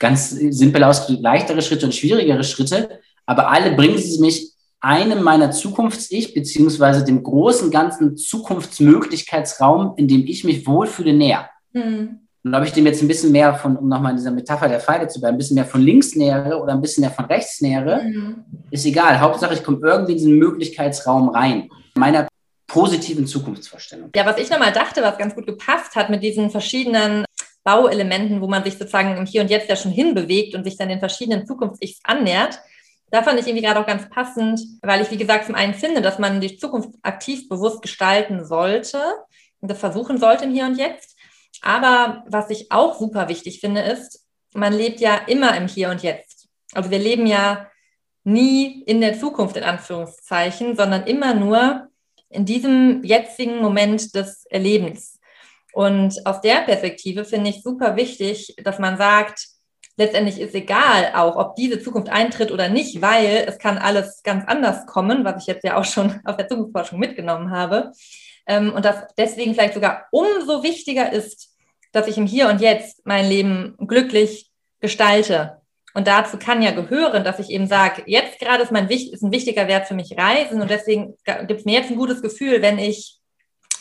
ganz 0.00 0.30
simpel 0.30 0.82
ausgedrückt 0.82 1.22
leichtere 1.22 1.62
Schritte 1.62 1.86
und 1.86 1.94
schwierigere 1.94 2.42
Schritte, 2.42 2.98
aber 3.26 3.48
alle 3.50 3.76
bringen 3.76 3.98
sie 3.98 4.20
mich 4.20 4.50
einem 4.80 5.22
meiner 5.22 5.50
Zukunfts-Ich, 5.50 6.34
beziehungsweise 6.34 7.04
dem 7.04 7.22
großen 7.22 7.70
ganzen 7.70 8.16
Zukunftsmöglichkeitsraum, 8.16 9.94
in 9.96 10.08
dem 10.08 10.26
ich 10.26 10.42
mich 10.42 10.66
wohlfühle, 10.66 11.12
näher. 11.12 11.48
Mhm. 11.72 12.20
Und 12.42 12.54
ob 12.54 12.64
ich 12.64 12.72
dem 12.72 12.86
jetzt 12.86 13.02
ein 13.02 13.08
bisschen 13.08 13.32
mehr 13.32 13.54
von, 13.54 13.76
um 13.76 13.88
nochmal 13.88 14.12
in 14.12 14.16
dieser 14.16 14.30
Metapher 14.30 14.68
der 14.68 14.80
Pfeile 14.80 15.06
zu 15.08 15.20
bleiben, 15.20 15.34
ein 15.34 15.38
bisschen 15.38 15.56
mehr 15.56 15.66
von 15.66 15.82
links 15.82 16.16
nähere 16.16 16.58
oder 16.58 16.72
ein 16.72 16.80
bisschen 16.80 17.02
mehr 17.02 17.10
von 17.10 17.26
rechts 17.26 17.60
nähere, 17.60 18.02
mhm. 18.02 18.44
ist 18.70 18.86
egal. 18.86 19.20
Hauptsache, 19.20 19.52
ich 19.52 19.62
komme 19.62 19.80
irgendwie 19.82 20.12
in 20.12 20.18
diesen 20.18 20.38
Möglichkeitsraum 20.38 21.28
rein. 21.28 21.68
Meiner 21.94 22.28
positiven 22.66 23.26
Zukunftsvorstellung. 23.26 24.10
Ja, 24.14 24.24
was 24.24 24.38
ich 24.38 24.48
nochmal 24.48 24.72
dachte, 24.72 25.02
was 25.02 25.18
ganz 25.18 25.34
gut 25.34 25.46
gepasst 25.46 25.96
hat 25.96 26.08
mit 26.08 26.22
diesen 26.22 26.50
verschiedenen 26.50 27.24
Bauelementen, 27.70 28.40
wo 28.40 28.48
man 28.48 28.64
sich 28.64 28.76
sozusagen 28.76 29.16
im 29.16 29.26
Hier 29.26 29.42
und 29.42 29.50
Jetzt 29.50 29.68
ja 29.68 29.76
schon 29.76 29.92
hinbewegt 29.92 30.56
und 30.56 30.64
sich 30.64 30.76
dann 30.76 30.88
den 30.88 30.98
verschiedenen 30.98 31.46
Zukunfts-Ichs 31.46 32.00
annähert. 32.02 32.58
Da 33.12 33.22
fand 33.22 33.38
ich 33.38 33.46
irgendwie 33.46 33.64
gerade 33.64 33.78
auch 33.78 33.86
ganz 33.86 34.10
passend, 34.10 34.60
weil 34.82 35.02
ich, 35.02 35.10
wie 35.12 35.16
gesagt, 35.16 35.46
zum 35.46 35.54
einen 35.54 35.74
finde, 35.74 36.02
dass 36.02 36.18
man 36.18 36.40
die 36.40 36.56
Zukunft 36.56 36.90
aktiv 37.02 37.48
bewusst 37.48 37.80
gestalten 37.80 38.44
sollte 38.44 39.00
und 39.60 39.70
das 39.70 39.78
versuchen 39.78 40.18
sollte 40.18 40.46
im 40.46 40.52
Hier 40.52 40.64
und 40.64 40.78
Jetzt. 40.78 41.16
Aber 41.62 42.24
was 42.26 42.50
ich 42.50 42.72
auch 42.72 42.98
super 42.98 43.28
wichtig 43.28 43.60
finde, 43.60 43.82
ist, 43.82 44.26
man 44.52 44.72
lebt 44.72 44.98
ja 44.98 45.14
immer 45.28 45.56
im 45.56 45.68
Hier 45.68 45.90
und 45.90 46.02
Jetzt. 46.02 46.48
Also 46.72 46.90
wir 46.90 46.98
leben 46.98 47.26
ja 47.26 47.68
nie 48.24 48.82
in 48.82 49.00
der 49.00 49.18
Zukunft 49.18 49.56
in 49.56 49.62
Anführungszeichen, 49.62 50.74
sondern 50.74 51.04
immer 51.04 51.34
nur 51.34 51.88
in 52.30 52.44
diesem 52.44 53.04
jetzigen 53.04 53.58
Moment 53.60 54.12
des 54.16 54.44
Erlebens. 54.46 55.19
Und 55.80 56.26
aus 56.26 56.42
der 56.42 56.56
Perspektive 56.56 57.24
finde 57.24 57.48
ich 57.48 57.62
super 57.62 57.96
wichtig, 57.96 58.54
dass 58.62 58.78
man 58.78 58.98
sagt, 58.98 59.46
letztendlich 59.96 60.38
ist 60.38 60.54
egal 60.54 61.12
auch, 61.14 61.36
ob 61.36 61.56
diese 61.56 61.80
Zukunft 61.80 62.10
eintritt 62.10 62.52
oder 62.52 62.68
nicht, 62.68 63.00
weil 63.00 63.46
es 63.46 63.56
kann 63.56 63.78
alles 63.78 64.22
ganz 64.22 64.44
anders 64.46 64.84
kommen, 64.84 65.24
was 65.24 65.40
ich 65.40 65.46
jetzt 65.46 65.64
ja 65.64 65.78
auch 65.78 65.86
schon 65.86 66.20
aus 66.26 66.36
der 66.36 66.48
Zukunftsforschung 66.48 66.98
mitgenommen 66.98 67.50
habe. 67.50 67.92
Ähm, 68.46 68.74
und 68.74 68.84
das 68.84 69.06
deswegen 69.16 69.54
vielleicht 69.54 69.72
sogar 69.72 70.04
umso 70.10 70.62
wichtiger 70.62 71.14
ist, 71.14 71.56
dass 71.92 72.08
ich 72.08 72.18
im 72.18 72.26
Hier 72.26 72.50
und 72.50 72.60
Jetzt 72.60 73.00
mein 73.06 73.26
Leben 73.26 73.74
glücklich 73.78 74.50
gestalte. 74.80 75.62
Und 75.94 76.06
dazu 76.06 76.36
kann 76.36 76.60
ja 76.60 76.72
gehören, 76.72 77.24
dass 77.24 77.38
ich 77.38 77.48
eben 77.48 77.66
sage, 77.66 78.02
jetzt 78.04 78.38
gerade 78.38 78.62
ist, 78.62 78.70
mein, 78.70 78.86
ist 78.90 79.22
ein 79.22 79.32
wichtiger 79.32 79.66
Wert 79.66 79.88
für 79.88 79.94
mich 79.94 80.14
Reisen 80.18 80.60
und 80.60 80.68
deswegen 80.68 81.16
gibt 81.24 81.60
es 81.60 81.64
mir 81.64 81.78
jetzt 81.78 81.90
ein 81.90 81.96
gutes 81.96 82.20
Gefühl, 82.20 82.60
wenn 82.60 82.78
ich 82.78 83.18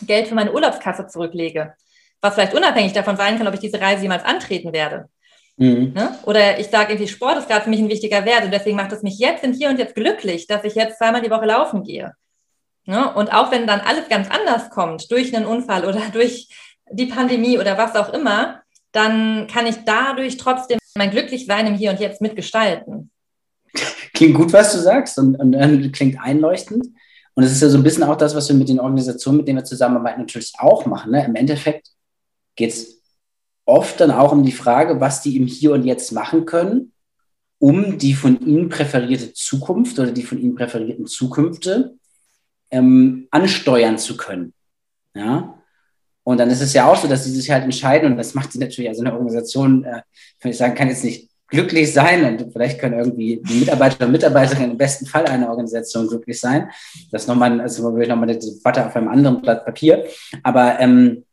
Geld 0.03 0.29
für 0.29 0.35
meine 0.35 0.53
Urlaubskasse 0.53 1.07
zurücklege. 1.07 1.75
Was 2.21 2.33
vielleicht 2.33 2.53
unabhängig 2.53 2.93
davon 2.93 3.17
sein 3.17 3.37
kann, 3.37 3.47
ob 3.47 3.53
ich 3.53 3.59
diese 3.59 3.79
Reise 3.79 4.01
jemals 4.03 4.25
antreten 4.25 4.73
werde. 4.73 5.09
Mhm. 5.59 5.93
Ne? 5.93 6.17
Oder 6.23 6.59
ich 6.59 6.67
sage 6.67 6.93
irgendwie, 6.93 7.07
Sport 7.07 7.37
ist 7.37 7.49
gerade 7.49 7.63
für 7.63 7.69
mich 7.69 7.79
ein 7.79 7.89
wichtiger 7.89 8.25
Wert 8.25 8.45
und 8.45 8.51
deswegen 8.51 8.77
macht 8.77 8.93
es 8.93 9.03
mich 9.03 9.19
jetzt 9.19 9.43
im 9.43 9.53
Hier 9.53 9.69
und 9.69 9.77
Jetzt 9.77 9.95
glücklich, 9.95 10.47
dass 10.47 10.63
ich 10.63 10.75
jetzt 10.75 10.97
zweimal 10.97 11.21
die 11.21 11.29
Woche 11.29 11.45
laufen 11.45 11.83
gehe. 11.83 12.13
Ne? 12.85 13.13
Und 13.13 13.33
auch 13.33 13.51
wenn 13.51 13.67
dann 13.67 13.81
alles 13.81 14.07
ganz 14.09 14.29
anders 14.31 14.69
kommt, 14.69 15.11
durch 15.11 15.35
einen 15.35 15.45
Unfall 15.45 15.85
oder 15.85 16.01
durch 16.13 16.47
die 16.91 17.05
Pandemie 17.05 17.59
oder 17.59 17.77
was 17.77 17.95
auch 17.95 18.13
immer, 18.13 18.61
dann 18.91 19.47
kann 19.47 19.67
ich 19.67 19.75
dadurch 19.85 20.37
trotzdem 20.37 20.79
mein 20.95 21.11
Glücklichsein 21.11 21.67
im 21.67 21.75
Hier 21.75 21.91
und 21.91 21.99
Jetzt 21.99 22.21
mitgestalten. 22.21 23.11
Klingt 24.13 24.35
gut, 24.35 24.51
was 24.53 24.73
du 24.73 24.79
sagst 24.79 25.19
und, 25.19 25.35
und, 25.35 25.55
und 25.55 25.91
klingt 25.91 26.19
einleuchtend. 26.19 26.87
Und 27.35 27.43
es 27.43 27.51
ist 27.51 27.61
ja 27.61 27.69
so 27.69 27.77
ein 27.77 27.83
bisschen 27.83 28.03
auch 28.03 28.17
das, 28.17 28.35
was 28.35 28.49
wir 28.49 28.55
mit 28.55 28.69
den 28.69 28.79
Organisationen, 28.79 29.37
mit 29.37 29.47
denen 29.47 29.59
wir 29.59 29.65
zusammenarbeiten, 29.65 30.21
natürlich 30.21 30.53
auch 30.57 30.85
machen. 30.85 31.11
Ne? 31.11 31.23
Im 31.25 31.35
Endeffekt 31.35 31.89
geht 32.59 32.71
es 32.71 33.01
oft 33.65 34.01
dann 34.01 34.11
auch 34.11 34.33
um 34.33 34.43
die 34.43 34.51
Frage, 34.51 34.99
was 34.99 35.21
die 35.21 35.37
im 35.37 35.47
Hier 35.47 35.71
und 35.71 35.85
Jetzt 35.85 36.11
machen 36.11 36.45
können, 36.45 36.91
um 37.57 37.97
die 37.97 38.13
von 38.13 38.39
ihnen 38.45 38.67
präferierte 38.67 39.33
Zukunft 39.33 39.97
oder 39.97 40.11
die 40.11 40.23
von 40.23 40.39
ihnen 40.39 40.55
präferierten 40.55 41.07
Zukünfte 41.07 41.95
ähm, 42.69 43.27
ansteuern 43.31 43.97
zu 43.97 44.17
können. 44.17 44.53
Ja? 45.15 45.55
Und 46.23 46.37
dann 46.37 46.49
ist 46.49 46.61
es 46.61 46.73
ja 46.73 46.85
auch 46.85 46.97
so, 46.97 47.07
dass 47.07 47.23
sie 47.23 47.31
sich 47.31 47.49
halt 47.49 47.63
entscheiden, 47.63 48.11
und 48.11 48.17
das 48.17 48.33
macht 48.33 48.51
sie 48.51 48.59
natürlich, 48.59 48.89
also 48.89 49.01
eine 49.01 49.13
Organisation, 49.13 49.85
äh, 49.85 50.01
kann 50.39 50.51
ich 50.51 50.57
sagen, 50.57 50.75
kann 50.75 50.89
jetzt 50.89 51.05
nicht 51.05 51.29
glücklich 51.47 51.93
sein 51.93 52.25
und 52.25 52.51
vielleicht 52.51 52.79
können 52.79 52.99
irgendwie 52.99 53.41
die 53.43 53.59
Mitarbeiter 53.61 54.05
und 54.05 54.11
Mitarbeiterinnen 54.11 54.71
im 54.71 54.77
besten 54.77 55.05
Fall 55.05 55.25
einer 55.25 55.49
Organisation 55.49 56.07
glücklich 56.07 56.39
sein. 56.39 56.69
Das 57.11 57.23
ist 57.23 57.27
nochmal, 57.27 57.59
also 57.59 57.83
wirklich 57.83 58.09
nochmal 58.09 58.29
eine 58.29 58.37
Debatte 58.37 58.85
auf 58.85 58.95
einem 58.95 59.07
anderen 59.07 59.41
Blatt 59.41 59.65
Papier. 59.65 60.05
Aber 60.43 60.79
ähm, 60.79 61.25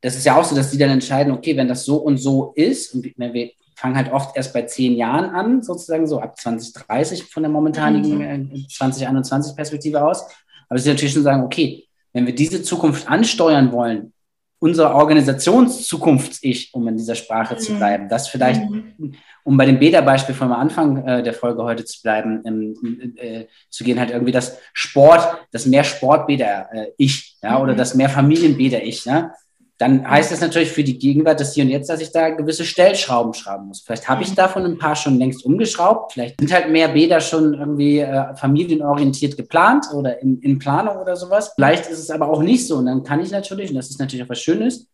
das 0.00 0.16
ist 0.16 0.24
ja 0.24 0.38
auch 0.38 0.44
so, 0.44 0.54
dass 0.54 0.70
die 0.70 0.78
dann 0.78 0.90
entscheiden, 0.90 1.32
okay, 1.32 1.56
wenn 1.56 1.68
das 1.68 1.84
so 1.84 1.96
und 1.96 2.18
so 2.18 2.52
ist, 2.56 2.94
und 2.94 3.04
wir 3.04 3.50
fangen 3.76 3.96
halt 3.96 4.12
oft 4.12 4.36
erst 4.36 4.52
bei 4.52 4.62
zehn 4.62 4.94
Jahren 4.94 5.30
an, 5.30 5.62
sozusagen 5.62 6.06
so 6.06 6.20
ab 6.20 6.38
2030 6.38 7.24
von 7.24 7.42
der 7.42 7.50
momentanigen 7.50 8.16
mhm. 8.16 8.54
äh, 8.54 8.66
2021 8.68 9.56
Perspektive 9.56 10.04
aus. 10.04 10.26
Aber 10.68 10.78
sie 10.78 10.90
natürlich 10.90 11.14
schon 11.14 11.22
sagen, 11.22 11.42
okay, 11.44 11.86
wenn 12.12 12.26
wir 12.26 12.34
diese 12.34 12.62
Zukunft 12.62 13.08
ansteuern 13.08 13.72
wollen, 13.72 14.12
unser 14.58 14.94
Organisationszukunfts-Ich, 14.94 16.74
um 16.74 16.86
in 16.88 16.98
dieser 16.98 17.14
Sprache 17.14 17.54
mhm. 17.54 17.58
zu 17.58 17.74
bleiben, 17.76 18.08
das 18.10 18.28
vielleicht, 18.28 18.68
mhm. 18.68 19.14
um 19.44 19.56
bei 19.56 19.64
dem 19.64 19.78
Beta-Beispiel 19.78 20.34
vom 20.34 20.52
Anfang 20.52 21.02
äh, 21.06 21.22
der 21.22 21.32
Folge 21.32 21.62
heute 21.62 21.86
zu 21.86 22.02
bleiben, 22.02 22.42
ähm, 22.44 23.16
äh, 23.16 23.46
zu 23.70 23.84
gehen, 23.84 23.98
halt 23.98 24.10
irgendwie 24.10 24.32
das 24.32 24.58
Sport, 24.74 25.38
das 25.50 25.64
mehr 25.64 25.84
Sport-Beta-Ich, 25.84 27.38
ja, 27.42 27.56
mhm. 27.56 27.62
oder 27.62 27.74
das 27.74 27.94
mehr 27.94 28.10
Familien-Beta-Ich, 28.10 29.06
ja, 29.06 29.32
dann 29.80 30.06
heißt 30.08 30.30
das 30.30 30.42
natürlich 30.42 30.70
für 30.70 30.84
die 30.84 30.98
Gegenwart, 30.98 31.40
das 31.40 31.54
Hier 31.54 31.64
und 31.64 31.70
Jetzt, 31.70 31.88
dass 31.88 32.02
ich 32.02 32.12
da 32.12 32.28
gewisse 32.28 32.66
Stellschrauben 32.66 33.32
schrauben 33.32 33.68
muss. 33.68 33.80
Vielleicht 33.80 34.10
habe 34.10 34.22
ich 34.22 34.32
mhm. 34.32 34.34
davon 34.34 34.64
ein 34.66 34.76
paar 34.76 34.94
schon 34.94 35.18
längst 35.18 35.42
umgeschraubt. 35.42 36.12
Vielleicht 36.12 36.38
sind 36.38 36.52
halt 36.52 36.70
mehr 36.70 36.88
Bäder 36.88 37.22
schon 37.22 37.54
irgendwie 37.54 38.00
äh, 38.00 38.36
familienorientiert 38.36 39.38
geplant 39.38 39.86
oder 39.94 40.20
in, 40.20 40.38
in 40.42 40.58
Planung 40.58 40.98
oder 40.98 41.16
sowas. 41.16 41.52
Vielleicht 41.54 41.86
ist 41.86 41.98
es 41.98 42.10
aber 42.10 42.28
auch 42.28 42.42
nicht 42.42 42.66
so. 42.66 42.76
Und 42.76 42.86
dann 42.86 43.04
kann 43.04 43.20
ich 43.20 43.30
natürlich, 43.30 43.70
und 43.70 43.76
das 43.76 43.88
ist 43.88 43.98
natürlich 43.98 44.22
auch 44.22 44.28
was 44.28 44.42
Schönes, 44.42 44.86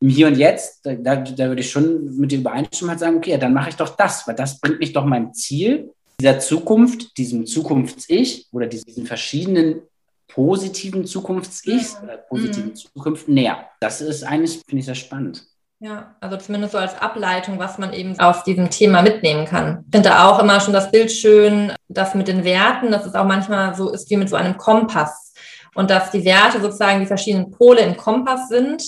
im 0.00 0.08
Hier 0.08 0.26
und 0.26 0.36
Jetzt, 0.36 0.84
da, 0.84 0.94
da, 0.96 1.14
da 1.14 1.46
würde 1.46 1.60
ich 1.60 1.70
schon 1.70 2.16
mit 2.16 2.32
dir 2.32 2.40
übereinstimmen 2.40 2.90
halt 2.90 2.98
sagen, 2.98 3.16
okay, 3.18 3.30
ja, 3.30 3.38
dann 3.38 3.54
mache 3.54 3.68
ich 3.68 3.76
doch 3.76 3.90
das, 3.90 4.26
weil 4.26 4.34
das 4.34 4.58
bringt 4.58 4.80
mich 4.80 4.92
doch 4.92 5.04
meinem 5.04 5.32
Ziel 5.32 5.92
dieser 6.20 6.40
Zukunft, 6.40 7.16
diesem 7.18 7.46
Zukunfts-Ich 7.46 8.48
oder 8.50 8.66
diesen 8.66 9.06
verschiedenen 9.06 9.82
positiven 10.34 11.06
Zukunfts-Ichs, 11.06 11.98
äh, 12.06 12.18
positiven 12.28 12.70
mhm. 12.70 12.76
Zukunft 12.76 13.28
näher. 13.28 13.68
Das 13.80 14.00
ist 14.00 14.24
eigentlich, 14.24 14.62
finde 14.66 14.80
ich, 14.80 14.86
sehr 14.86 14.94
spannend. 14.94 15.44
Ja, 15.80 16.14
also 16.20 16.36
zumindest 16.36 16.72
so 16.72 16.78
als 16.78 17.00
Ableitung, 17.00 17.58
was 17.58 17.78
man 17.78 17.92
eben 17.92 18.18
aus 18.18 18.42
diesem 18.44 18.70
Thema 18.70 19.02
mitnehmen 19.02 19.44
kann. 19.44 19.84
Ich 19.86 19.96
finde 19.96 20.18
auch 20.24 20.38
immer 20.38 20.60
schon 20.60 20.72
das 20.72 20.90
Bild 20.90 21.12
schön, 21.12 21.72
das 21.88 22.14
mit 22.14 22.28
den 22.28 22.44
Werten, 22.44 22.90
dass 22.90 23.04
es 23.04 23.14
auch 23.14 23.26
manchmal 23.26 23.74
so 23.74 23.90
ist 23.90 24.08
wie 24.08 24.16
mit 24.16 24.28
so 24.28 24.36
einem 24.36 24.56
Kompass. 24.56 25.34
Und 25.74 25.90
dass 25.90 26.10
die 26.10 26.24
Werte 26.24 26.60
sozusagen 26.60 27.00
die 27.00 27.06
verschiedenen 27.06 27.50
Pole 27.50 27.80
im 27.80 27.96
Kompass 27.96 28.48
sind 28.48 28.82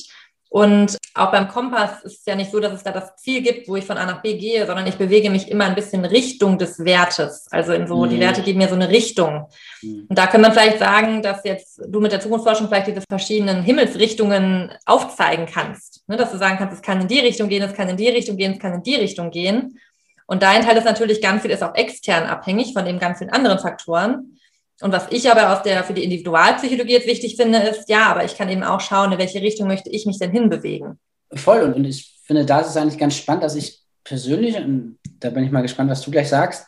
und 0.48 0.96
auch 1.16 1.30
beim 1.30 1.48
Kompass 1.48 2.02
ist 2.02 2.20
es 2.20 2.26
ja 2.26 2.34
nicht 2.34 2.50
so, 2.50 2.60
dass 2.60 2.72
es 2.72 2.82
da 2.82 2.92
das 2.92 3.16
Ziel 3.16 3.40
gibt, 3.42 3.68
wo 3.68 3.76
ich 3.76 3.84
von 3.84 3.96
A 3.96 4.04
nach 4.04 4.22
B 4.22 4.36
gehe, 4.36 4.66
sondern 4.66 4.86
ich 4.86 4.96
bewege 4.96 5.30
mich 5.30 5.50
immer 5.50 5.64
ein 5.64 5.74
bisschen 5.74 6.04
Richtung 6.04 6.58
des 6.58 6.84
Wertes. 6.84 7.46
Also 7.50 7.72
in 7.72 7.86
so, 7.86 8.04
mhm. 8.04 8.10
die 8.10 8.20
Werte 8.20 8.42
geben 8.42 8.58
mir 8.58 8.68
so 8.68 8.74
eine 8.74 8.90
Richtung. 8.90 9.46
Mhm. 9.82 10.06
Und 10.08 10.18
da 10.18 10.26
kann 10.26 10.42
man 10.42 10.52
vielleicht 10.52 10.78
sagen, 10.78 11.22
dass 11.22 11.42
jetzt 11.44 11.80
du 11.88 12.00
mit 12.00 12.12
der 12.12 12.20
Zukunftsforschung 12.20 12.68
vielleicht 12.68 12.88
diese 12.88 13.02
verschiedenen 13.08 13.62
Himmelsrichtungen 13.62 14.72
aufzeigen 14.84 15.46
kannst. 15.46 16.04
Ne, 16.06 16.16
dass 16.16 16.32
du 16.32 16.38
sagen 16.38 16.58
kannst, 16.58 16.74
es 16.74 16.82
kann 16.82 17.00
in 17.00 17.08
die 17.08 17.20
Richtung 17.20 17.48
gehen, 17.48 17.62
es 17.62 17.74
kann 17.74 17.88
in 17.88 17.96
die 17.96 18.08
Richtung 18.08 18.36
gehen, 18.36 18.52
es 18.52 18.58
kann 18.58 18.74
in 18.74 18.82
die 18.82 18.96
Richtung 18.96 19.30
gehen. 19.30 19.78
Und 20.26 20.42
dein 20.42 20.64
Teil 20.64 20.76
ist 20.76 20.84
natürlich 20.84 21.22
ganz 21.22 21.42
viel, 21.42 21.50
ist 21.50 21.62
auch 21.62 21.74
extern 21.74 22.24
abhängig 22.24 22.72
von 22.72 22.84
den 22.84 22.98
ganz 22.98 23.18
vielen 23.18 23.30
anderen 23.30 23.58
Faktoren. 23.58 24.35
Und 24.82 24.92
was 24.92 25.06
ich 25.10 25.30
aber 25.30 25.52
aus 25.52 25.62
der, 25.62 25.84
für 25.84 25.94
die 25.94 26.04
Individualpsychologie 26.04 26.92
jetzt 26.92 27.06
wichtig 27.06 27.36
finde, 27.36 27.58
ist, 27.58 27.88
ja, 27.88 28.06
aber 28.06 28.24
ich 28.24 28.36
kann 28.36 28.48
eben 28.48 28.62
auch 28.62 28.80
schauen, 28.80 29.12
in 29.12 29.18
welche 29.18 29.40
Richtung 29.40 29.68
möchte 29.68 29.90
ich 29.90 30.04
mich 30.04 30.18
denn 30.18 30.30
hinbewegen. 30.30 30.98
Voll. 31.32 31.62
Und 31.62 31.84
ich 31.84 32.20
finde, 32.24 32.44
da 32.44 32.60
ist 32.60 32.68
es 32.68 32.76
eigentlich 32.76 32.98
ganz 32.98 33.16
spannend, 33.16 33.44
dass 33.44 33.56
ich 33.56 33.80
persönlich, 34.04 34.56
und 34.56 34.98
da 35.20 35.30
bin 35.30 35.44
ich 35.44 35.50
mal 35.50 35.62
gespannt, 35.62 35.90
was 35.90 36.02
du 36.02 36.10
gleich 36.10 36.28
sagst, 36.28 36.66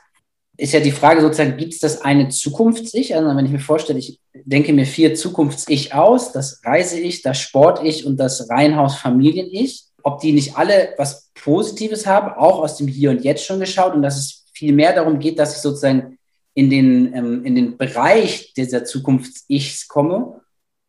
ist 0.57 0.73
ja 0.73 0.81
die 0.81 0.91
Frage 0.91 1.21
sozusagen, 1.21 1.57
gibt 1.57 1.75
es 1.75 1.79
das 1.79 2.03
eine 2.03 2.31
Zukunfts-Ich? 2.31 3.15
Also 3.15 3.29
wenn 3.37 3.47
ich 3.47 3.53
mir 3.53 3.61
vorstelle, 3.61 3.99
ich 4.01 4.21
denke 4.33 4.73
mir 4.73 4.87
vier 4.87 5.15
Zukunfts-Ich 5.15 5.95
aus, 5.95 6.33
das 6.33 6.61
Reise-Ich, 6.65 7.23
das 7.23 7.39
Sport-Ich 7.39 8.05
und 8.05 8.17
das 8.17 8.51
Reihenhaus-Familien-Ich, 8.51 9.85
ob 10.03 10.21
die 10.21 10.33
nicht 10.33 10.57
alle 10.57 10.95
was 10.97 11.31
Positives 11.35 12.07
haben, 12.07 12.33
auch 12.37 12.59
aus 12.59 12.77
dem 12.77 12.89
Hier 12.89 13.11
und 13.11 13.23
Jetzt 13.23 13.45
schon 13.45 13.61
geschaut 13.61 13.95
und 13.95 14.03
dass 14.03 14.19
es 14.19 14.47
viel 14.53 14.73
mehr 14.73 14.93
darum 14.93 15.21
geht, 15.21 15.39
dass 15.39 15.55
ich 15.55 15.63
sozusagen 15.63 16.18
in 16.59 16.71
den, 16.71 17.15
ähm, 17.15 17.45
in 17.45 17.55
den 17.55 17.77
Bereich 17.77 18.53
dieser 18.53 18.85
Zukunfts-Ichs 18.85 19.87
komme, 19.87 20.41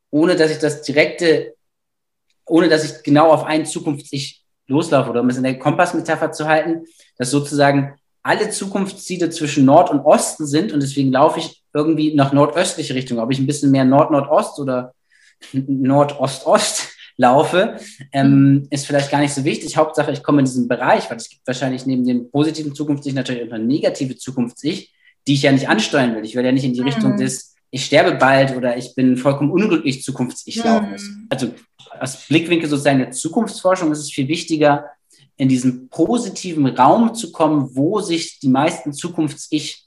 ohne 0.10 0.36
dass 0.36 0.50
ich 0.50 0.58
das 0.58 0.82
direkte, 0.82 1.54
ohne 2.48 2.70
dass 2.70 2.84
ich 2.84 3.04
genau 3.04 3.30
auf 3.30 3.44
ein 3.44 3.68
Zukunfts-Ich 3.68 4.44
loslaufe 4.66 5.12
oder 5.12 5.22
um 5.22 5.30
es 5.30 5.38
in 5.38 5.44
der 5.44 5.60
Kompassmetapher 5.60 6.32
zu 6.32 6.48
halten, 6.48 6.86
dass 7.20 7.30
sozusagen 7.30 7.94
alle 8.24 8.50
Zukunftsziele 8.50 9.30
zwischen 9.30 9.66
Nord 9.66 9.92
und 9.92 10.00
Osten 10.00 10.48
sind 10.48 10.74
und 10.74 10.82
deswegen 10.82 11.12
laufe 11.12 11.38
ich 11.38 11.62
irgendwie 11.72 12.16
nach 12.16 12.34
nordöstliche 12.34 12.96
Richtung. 12.96 13.20
Ob 13.20 13.32
ich 13.32 13.38
ein 13.38 13.46
bisschen 13.46 13.70
mehr 13.70 13.86
Nord-Nordost 13.86 14.58
oder 14.58 14.96
Nordost-Ost 15.54 16.88
laufe, 17.18 17.78
ähm, 18.12 18.66
ist 18.72 18.88
vielleicht 18.88 19.12
gar 19.12 19.20
nicht 19.20 19.36
so 19.36 19.44
wichtig. 19.44 19.78
Hauptsache, 19.78 20.12
ich 20.14 20.24
komme 20.24 20.40
in 20.40 20.46
diesen 20.46 20.68
Bereich, 20.68 21.08
weil 21.12 21.18
es 21.18 21.30
gibt 21.30 21.46
wahrscheinlich 21.46 21.86
neben 21.86 22.08
dem 22.08 22.32
positiven 22.32 22.74
Zukunfts-Ich 22.74 23.14
natürlich 23.14 23.48
auch 23.48 23.54
eine 23.54 23.66
negative 23.66 24.18
Zukunfts-Ich, 24.18 24.96
die 25.28 25.34
ich 25.34 25.44
ja 25.44 25.52
nicht 25.52 25.70
ansteuern 25.70 26.16
will. 26.16 26.26
Ich 26.26 26.36
will 26.36 26.46
ja 26.46 26.52
nicht 26.52 26.64
in 26.64 26.74
die 26.74 26.82
mhm. 26.82 26.88
Richtung 26.88 27.18
des, 27.18 27.56
ich 27.72 27.86
sterbe 27.86 28.16
bald 28.16 28.56
oder 28.56 28.78
ich 28.78 28.96
bin 28.96 29.18
vollkommen 29.18 29.52
unglücklich 29.52 30.04
zukunfts-Ich 30.04 30.58
mhm. 30.58 30.64
laufen. 30.64 31.28
Also 31.30 31.54
aus 32.00 32.28
Blickwinkel 32.28 32.70
sozusagen 32.70 33.00
der 33.00 33.12
Zukunftsforschung 33.12 33.92
ist 33.92 34.00
es 34.00 34.12
viel 34.12 34.28
wichtiger, 34.28 34.86
in 35.38 35.48
diesen 35.48 35.90
positiven 35.90 36.66
Raum 36.68 37.16
zu 37.16 37.32
kommen, 37.32 37.70
wo 37.74 38.02
sich 38.02 38.40
die 38.40 38.50
meisten 38.50 38.92
Zukunfts-Ich 38.94 39.86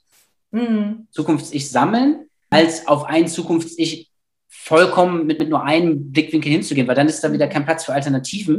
mhm. 0.51 1.07
Zukunfts-Ich 1.11 1.69
sammeln, 1.69 2.27
als 2.49 2.87
auf 2.87 3.05
ein 3.05 3.27
Zukunfts-Ich 3.27 4.09
vollkommen 4.47 5.25
mit, 5.25 5.39
mit 5.39 5.49
nur 5.49 5.63
einem 5.63 6.11
Blickwinkel 6.11 6.51
hinzugehen, 6.51 6.87
weil 6.87 6.95
dann 6.95 7.09
ist 7.09 7.23
da 7.23 7.31
wieder 7.31 7.47
kein 7.47 7.65
Platz 7.65 7.83
für 7.83 7.93
Alternativen. 7.93 8.55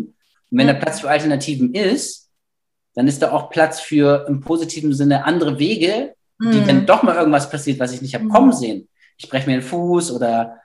Und 0.50 0.58
wenn 0.58 0.66
da 0.66 0.74
Platz 0.74 1.00
für 1.00 1.08
Alternativen 1.08 1.74
ist, 1.74 2.30
dann 2.94 3.08
ist 3.08 3.22
da 3.22 3.32
auch 3.32 3.50
Platz 3.50 3.80
für 3.80 4.26
im 4.28 4.40
positiven 4.40 4.92
Sinne 4.92 5.24
andere 5.24 5.58
Wege, 5.58 6.13
die, 6.40 6.60
mhm. 6.60 6.66
wenn 6.66 6.86
doch 6.86 7.02
mal 7.02 7.16
irgendwas 7.16 7.50
passiert, 7.50 7.78
was 7.78 7.92
ich 7.92 8.02
nicht 8.02 8.14
habe 8.14 8.28
kommen 8.28 8.48
mhm. 8.48 8.52
sehen, 8.52 8.88
ich 9.16 9.28
breche 9.28 9.48
mir 9.48 9.58
den 9.58 9.62
Fuß 9.62 10.12
oder 10.12 10.56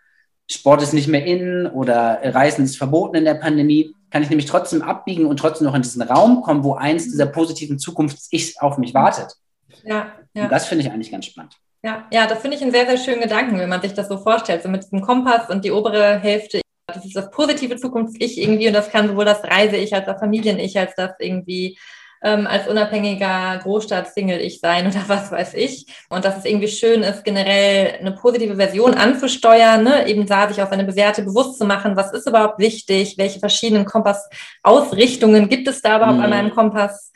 Sport 0.49 0.81
ist 0.81 0.93
nicht 0.93 1.07
mehr 1.07 1.25
in 1.25 1.67
oder 1.67 2.19
Reisen 2.23 2.65
ist 2.65 2.77
verboten 2.77 3.17
in 3.17 3.25
der 3.25 3.35
Pandemie, 3.35 3.93
kann 4.09 4.23
ich 4.23 4.29
nämlich 4.29 4.47
trotzdem 4.47 4.81
abbiegen 4.81 5.25
und 5.25 5.37
trotzdem 5.37 5.67
noch 5.67 5.75
in 5.75 5.83
diesen 5.83 6.01
Raum 6.01 6.41
kommen, 6.41 6.63
wo 6.63 6.73
eins 6.73 7.03
dieser 7.03 7.27
positiven 7.27 7.77
Zukunfts-Ichs 7.77 8.57
auf 8.59 8.79
mich 8.79 8.95
wartet. 8.95 9.35
Ja, 9.83 10.13
ja. 10.33 10.43
Und 10.43 10.51
das 10.51 10.65
finde 10.65 10.85
ich 10.85 10.91
eigentlich 10.91 11.11
ganz 11.11 11.25
spannend. 11.25 11.55
Ja, 11.83 12.07
ja, 12.11 12.27
das 12.27 12.39
finde 12.39 12.57
ich 12.57 12.63
einen 12.63 12.71
sehr, 12.71 12.87
sehr 12.87 12.97
schönen 12.97 13.21
Gedanken, 13.21 13.57
wenn 13.59 13.69
man 13.69 13.81
sich 13.81 13.93
das 13.93 14.09
so 14.09 14.17
vorstellt. 14.17 14.63
So 14.63 14.69
mit 14.69 14.83
diesem 14.83 15.01
Kompass 15.01 15.49
und 15.49 15.63
die 15.63 15.71
obere 15.71 16.19
Hälfte, 16.19 16.61
das 16.87 17.05
ist 17.05 17.15
das 17.15 17.29
positive 17.29 17.77
Zukunfts-Ich 17.77 18.41
irgendwie 18.41 18.67
und 18.67 18.73
das 18.73 18.89
kann 18.89 19.07
sowohl 19.07 19.25
das 19.25 19.43
Reise-Ich 19.43 19.93
als 19.93 20.05
das 20.05 20.19
Familien-Ich 20.19 20.77
als 20.77 20.95
das 20.95 21.11
irgendwie 21.19 21.77
ähm, 22.21 22.47
als 22.47 22.67
unabhängiger 22.67 23.59
Großstadt-Single 23.63 24.39
ich 24.39 24.59
sein 24.59 24.87
oder 24.87 25.01
was 25.07 25.31
weiß 25.31 25.53
ich. 25.53 25.85
Und 26.09 26.25
dass 26.25 26.37
es 26.37 26.45
irgendwie 26.45 26.67
schön 26.67 27.03
ist, 27.03 27.23
generell 27.23 27.99
eine 27.99 28.11
positive 28.11 28.55
Version 28.55 28.93
anzusteuern, 28.93 29.83
ne? 29.83 30.07
eben 30.07 30.25
da 30.25 30.47
sich 30.47 30.61
auf 30.61 30.69
seine 30.69 30.83
Bewährte 30.83 31.23
bewusst 31.23 31.57
zu 31.57 31.65
machen, 31.65 31.95
was 31.95 32.11
ist 32.11 32.27
überhaupt 32.27 32.59
wichtig, 32.59 33.17
welche 33.17 33.39
verschiedenen 33.39 33.85
Kompassausrichtungen 33.85 35.49
gibt 35.49 35.67
es 35.67 35.81
da 35.81 35.97
überhaupt 35.97 36.17
mhm. 36.17 36.23
an 36.23 36.29
meinem 36.29 36.51
Kompass 36.51 37.11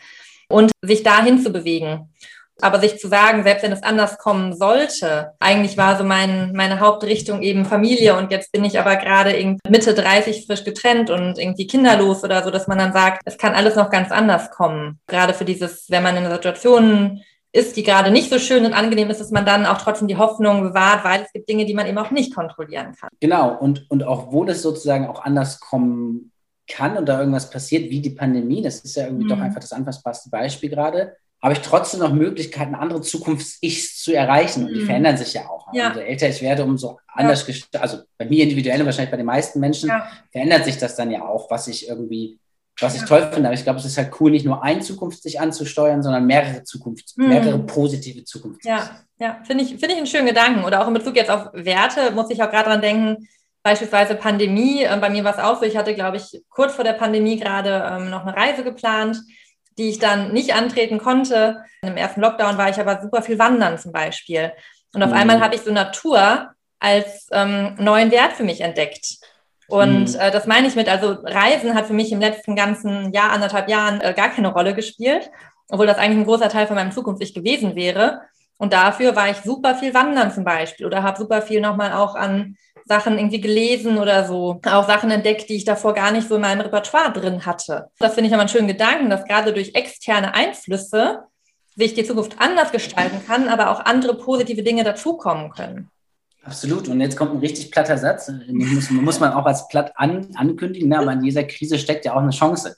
und 0.49 0.71
sich 0.81 1.03
dahin 1.03 1.39
zu 1.39 1.51
bewegen. 1.51 2.09
Aber 2.61 2.79
sich 2.79 2.99
zu 2.99 3.07
sagen, 3.07 3.43
selbst 3.43 3.63
wenn 3.63 3.71
es 3.71 3.83
anders 3.83 4.17
kommen 4.17 4.55
sollte, 4.55 5.33
eigentlich 5.39 5.77
war 5.77 5.97
so 5.97 6.03
mein, 6.03 6.53
meine 6.53 6.79
Hauptrichtung 6.79 7.41
eben 7.41 7.65
Familie 7.65 8.15
und 8.15 8.31
jetzt 8.31 8.51
bin 8.51 8.63
ich 8.63 8.79
aber 8.79 8.95
gerade 8.95 9.33
Mitte 9.67 9.93
30 9.93 10.45
frisch 10.45 10.63
getrennt 10.63 11.09
und 11.09 11.39
irgendwie 11.39 11.67
kinderlos 11.67 12.23
oder 12.23 12.43
so, 12.43 12.51
dass 12.51 12.67
man 12.67 12.77
dann 12.77 12.93
sagt, 12.93 13.21
es 13.25 13.37
kann 13.37 13.53
alles 13.53 13.75
noch 13.75 13.89
ganz 13.89 14.11
anders 14.11 14.51
kommen. 14.51 14.99
Gerade 15.07 15.33
für 15.33 15.45
dieses, 15.45 15.89
wenn 15.89 16.03
man 16.03 16.15
in 16.15 16.25
einer 16.25 16.35
Situation 16.35 17.21
ist, 17.53 17.77
die 17.77 17.83
gerade 17.83 18.11
nicht 18.11 18.29
so 18.31 18.39
schön 18.39 18.65
und 18.65 18.73
angenehm 18.73 19.09
ist, 19.11 19.21
dass 19.21 19.31
man 19.31 19.45
dann 19.45 19.65
auch 19.65 19.77
trotzdem 19.77 20.07
die 20.07 20.17
Hoffnung 20.17 20.63
bewahrt, 20.63 21.03
weil 21.05 21.21
es 21.21 21.31
gibt 21.31 21.47
Dinge, 21.47 21.65
die 21.65 21.75
man 21.75 21.85
eben 21.85 21.99
auch 21.99 22.11
nicht 22.11 22.33
kontrollieren 22.33 22.95
kann. 22.99 23.09
Genau, 23.19 23.55
und, 23.55 23.89
und 23.89 24.03
auch 24.03 24.31
wo 24.31 24.43
das 24.43 24.63
sozusagen 24.63 25.07
auch 25.07 25.23
anders 25.23 25.59
kommen 25.59 26.31
kann 26.67 26.97
und 26.97 27.07
da 27.07 27.19
irgendwas 27.19 27.49
passiert, 27.49 27.89
wie 27.91 28.01
die 28.01 28.09
Pandemie, 28.09 28.61
das 28.61 28.79
ist 28.79 28.95
ja 28.95 29.05
irgendwie 29.05 29.25
mhm. 29.25 29.29
doch 29.29 29.39
einfach 29.39 29.59
das 29.59 29.71
anfassbarste 29.71 30.29
Beispiel 30.31 30.69
gerade, 30.69 31.15
habe 31.43 31.53
ich 31.53 31.59
trotzdem 31.59 31.99
noch 31.99 32.13
Möglichkeiten, 32.13 32.73
andere 32.73 33.01
Zukunfts-Ichs 33.01 34.01
zu 34.01 34.13
erreichen. 34.13 34.65
Und 34.65 34.73
die 34.73 34.79
mhm. 34.79 34.85
verändern 34.85 35.17
sich 35.17 35.33
ja 35.33 35.49
auch. 35.49 35.67
Ja. 35.73 35.89
Umso 35.89 35.99
älter 35.99 36.29
ich 36.29 36.41
werde, 36.41 36.63
umso 36.63 36.99
anders, 37.05 37.45
ja. 37.45 37.81
also 37.81 37.97
bei 38.17 38.25
mir 38.25 38.43
individuell 38.43 38.79
und 38.79 38.85
wahrscheinlich 38.85 39.11
bei 39.11 39.17
den 39.17 39.25
meisten 39.25 39.59
Menschen, 39.59 39.89
ja. 39.89 40.07
verändert 40.31 40.63
sich 40.63 40.77
das 40.77 40.95
dann 40.95 41.11
ja 41.11 41.21
auch, 41.23 41.51
was 41.51 41.67
ich 41.67 41.89
irgendwie, 41.89 42.39
was 42.79 42.95
ich 42.95 43.03
toll 43.03 43.29
finde. 43.33 43.49
Aber 43.49 43.55
ich 43.55 43.63
glaube, 43.63 43.77
es 43.77 43.85
ist 43.85 43.97
halt 43.97 44.13
cool, 44.21 44.31
nicht 44.31 44.45
nur 44.45 44.63
ein 44.63 44.81
Zukunfts-Ich 44.81 45.41
anzusteuern, 45.41 46.01
sondern 46.01 46.25
mehrere 46.25 46.63
Zukunfts-, 46.63 47.17
mhm. 47.17 47.27
mehrere 47.27 47.59
positive 47.59 48.23
Zukunfts. 48.23 48.65
Ja, 48.65 49.01
ja, 49.19 49.41
finde 49.43 49.65
ich, 49.65 49.71
finde 49.71 49.91
ich 49.91 49.97
einen 49.97 50.07
schönen 50.07 50.27
Gedanken. 50.27 50.63
Oder 50.63 50.81
auch 50.81 50.87
in 50.87 50.93
Bezug 50.93 51.17
jetzt 51.17 51.29
auf 51.29 51.49
Werte 51.51 52.11
muss 52.11 52.29
ich 52.29 52.41
auch 52.41 52.51
gerade 52.51 52.69
dran 52.69 52.81
denken, 52.81 53.27
beispielsweise 53.63 54.15
Pandemie. 54.15 54.83
Äh, 54.83 54.97
bei 55.01 55.09
mir 55.09 55.25
war 55.25 55.37
es 55.37 55.43
auch 55.43 55.59
so, 55.59 55.65
ich 55.65 55.75
hatte, 55.75 55.93
glaube 55.93 56.15
ich, 56.15 56.41
kurz 56.47 56.73
vor 56.73 56.85
der 56.85 56.93
Pandemie 56.93 57.37
gerade 57.37 57.83
ähm, 57.91 58.09
noch 58.09 58.25
eine 58.25 58.33
Reise 58.33 58.63
geplant 58.63 59.17
die 59.77 59.89
ich 59.89 59.99
dann 59.99 60.33
nicht 60.33 60.53
antreten 60.53 60.99
konnte. 60.99 61.63
Im 61.81 61.97
ersten 61.97 62.21
Lockdown 62.21 62.57
war 62.57 62.69
ich 62.69 62.79
aber 62.79 63.01
super 63.01 63.21
viel 63.21 63.39
wandern 63.39 63.77
zum 63.77 63.91
Beispiel. 63.91 64.51
Und 64.93 65.03
auf 65.03 65.09
mhm. 65.09 65.17
einmal 65.17 65.41
habe 65.41 65.55
ich 65.55 65.61
so 65.61 65.71
Natur 65.71 66.51
als 66.79 67.27
ähm, 67.31 67.75
neuen 67.79 68.11
Wert 68.11 68.33
für 68.33 68.43
mich 68.43 68.61
entdeckt. 68.61 69.17
Und 69.67 70.13
mhm. 70.13 70.19
äh, 70.19 70.31
das 70.31 70.45
meine 70.45 70.67
ich 70.67 70.75
mit, 70.75 70.89
also 70.89 71.17
Reisen 71.23 71.75
hat 71.75 71.87
für 71.87 71.93
mich 71.93 72.11
im 72.11 72.19
letzten 72.19 72.55
ganzen 72.55 73.11
Jahr, 73.13 73.31
anderthalb 73.31 73.69
Jahren 73.69 74.01
äh, 74.01 74.13
gar 74.13 74.29
keine 74.29 74.51
Rolle 74.51 74.73
gespielt, 74.73 75.31
obwohl 75.69 75.87
das 75.87 75.97
eigentlich 75.97 76.19
ein 76.19 76.25
großer 76.25 76.49
Teil 76.49 76.67
von 76.67 76.75
meinem 76.75 76.91
Zukunft 76.91 77.33
gewesen 77.33 77.75
wäre. 77.75 78.21
Und 78.57 78.73
dafür 78.73 79.15
war 79.15 79.29
ich 79.29 79.37
super 79.37 79.75
viel 79.75 79.93
wandern 79.93 80.31
zum 80.31 80.43
Beispiel 80.43 80.85
oder 80.85 81.03
habe 81.03 81.17
super 81.17 81.41
viel 81.41 81.59
nochmal 81.59 81.93
auch 81.93 82.15
an 82.15 82.57
Sachen 82.85 83.17
irgendwie 83.17 83.41
gelesen 83.41 83.97
oder 83.97 84.25
so, 84.25 84.59
auch 84.65 84.87
Sachen 84.87 85.11
entdeckt, 85.11 85.49
die 85.49 85.55
ich 85.55 85.65
davor 85.65 85.93
gar 85.93 86.11
nicht 86.11 86.27
so 86.27 86.35
in 86.35 86.41
meinem 86.41 86.61
Repertoire 86.61 87.11
drin 87.11 87.45
hatte. 87.45 87.89
Das 87.99 88.13
finde 88.13 88.27
ich 88.27 88.33
aber 88.33 88.41
einen 88.41 88.49
schönen 88.49 88.67
Gedanken, 88.67 89.09
dass 89.09 89.25
gerade 89.25 89.53
durch 89.53 89.75
externe 89.75 90.33
Einflüsse 90.33 91.23
sich 91.75 91.93
die 91.93 92.03
Zukunft 92.03 92.35
anders 92.39 92.71
gestalten 92.71 93.21
kann, 93.25 93.47
aber 93.47 93.71
auch 93.71 93.85
andere 93.85 94.15
positive 94.15 94.63
Dinge 94.63 94.83
dazukommen 94.83 95.51
können. 95.51 95.89
Absolut. 96.43 96.87
Und 96.89 96.99
jetzt 96.99 97.15
kommt 97.15 97.31
ein 97.31 97.39
richtig 97.39 97.71
platter 97.71 97.97
Satz. 97.97 98.25
Den 98.25 98.57
muss, 98.57 98.89
muss 98.89 99.19
man 99.19 99.31
auch 99.31 99.45
als 99.45 99.67
platt 99.69 99.93
an, 99.95 100.27
ankündigen, 100.35 100.89
ne? 100.89 100.99
aber 100.99 101.13
in 101.13 101.21
dieser 101.21 101.45
Krise 101.45 101.79
steckt 101.79 102.05
ja 102.05 102.13
auch 102.13 102.21
eine 102.21 102.31
Chance. 102.31 102.75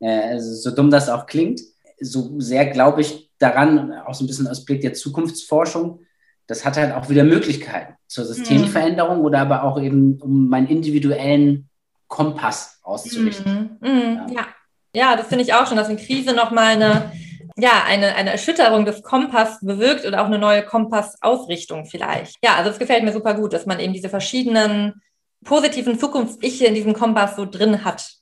Äh, 0.00 0.30
also, 0.30 0.54
so 0.54 0.74
dumm 0.74 0.90
das 0.90 1.08
auch 1.08 1.26
klingt, 1.26 1.60
so 2.00 2.40
sehr 2.40 2.66
glaube 2.66 3.02
ich 3.02 3.30
daran, 3.38 3.92
auch 3.92 4.14
so 4.14 4.24
ein 4.24 4.26
bisschen 4.26 4.48
aus 4.48 4.64
Blick 4.64 4.80
der 4.80 4.94
Zukunftsforschung, 4.94 6.00
das 6.46 6.64
hat 6.64 6.76
halt 6.76 6.94
auch 6.94 7.08
wieder 7.08 7.24
Möglichkeiten 7.24 7.94
zur 8.06 8.24
Systemveränderung 8.24 9.18
mhm. 9.18 9.24
oder 9.24 9.40
aber 9.40 9.64
auch 9.64 9.80
eben, 9.80 10.20
um 10.20 10.48
meinen 10.48 10.68
individuellen 10.68 11.68
Kompass 12.08 12.78
auszurichten. 12.82 13.78
Mhm. 13.80 13.88
Mhm. 13.88 14.34
Ja. 14.34 14.46
ja. 14.94 15.16
das 15.16 15.28
finde 15.28 15.44
ich 15.44 15.54
auch 15.54 15.66
schon, 15.66 15.76
dass 15.76 15.88
eine 15.88 15.96
Krise 15.96 16.34
nochmal 16.34 16.74
eine, 16.74 17.12
ja, 17.56 17.84
eine, 17.86 18.14
eine 18.14 18.30
Erschütterung 18.30 18.84
des 18.84 19.02
Kompass 19.02 19.60
bewirkt 19.60 20.04
oder 20.04 20.22
auch 20.22 20.26
eine 20.26 20.38
neue 20.38 20.62
Kompassausrichtung 20.62 21.86
vielleicht. 21.86 22.36
Ja, 22.44 22.56
also 22.56 22.70
es 22.70 22.78
gefällt 22.78 23.04
mir 23.04 23.12
super 23.12 23.34
gut, 23.34 23.52
dass 23.52 23.66
man 23.66 23.80
eben 23.80 23.92
diese 23.92 24.08
verschiedenen 24.08 25.00
positiven 25.44 25.98
Zukunfts-Iche 25.98 26.66
in 26.66 26.74
diesem 26.74 26.92
Kompass 26.92 27.36
so 27.36 27.46
drin 27.46 27.84
hat. 27.84 28.12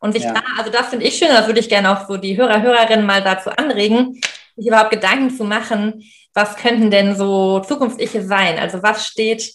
Und 0.00 0.12
sich 0.12 0.24
ja. 0.24 0.34
da, 0.34 0.40
also 0.58 0.70
das 0.70 0.88
finde 0.88 1.06
ich 1.06 1.16
schön, 1.16 1.28
das 1.28 1.46
würde 1.46 1.60
ich 1.60 1.68
gerne 1.68 1.96
auch 1.96 2.08
so 2.08 2.16
die 2.16 2.36
Hörer, 2.36 2.60
Hörerinnen 2.60 3.06
mal 3.06 3.22
dazu 3.22 3.50
anregen, 3.50 4.20
sich 4.56 4.66
überhaupt 4.66 4.90
Gedanken 4.90 5.30
zu 5.30 5.44
machen, 5.44 6.02
was 6.34 6.56
könnten 6.56 6.90
denn 6.90 7.16
so 7.16 7.60
Zukunftsiche 7.60 8.24
sein? 8.24 8.58
Also 8.58 8.82
was 8.82 9.06
steht 9.06 9.54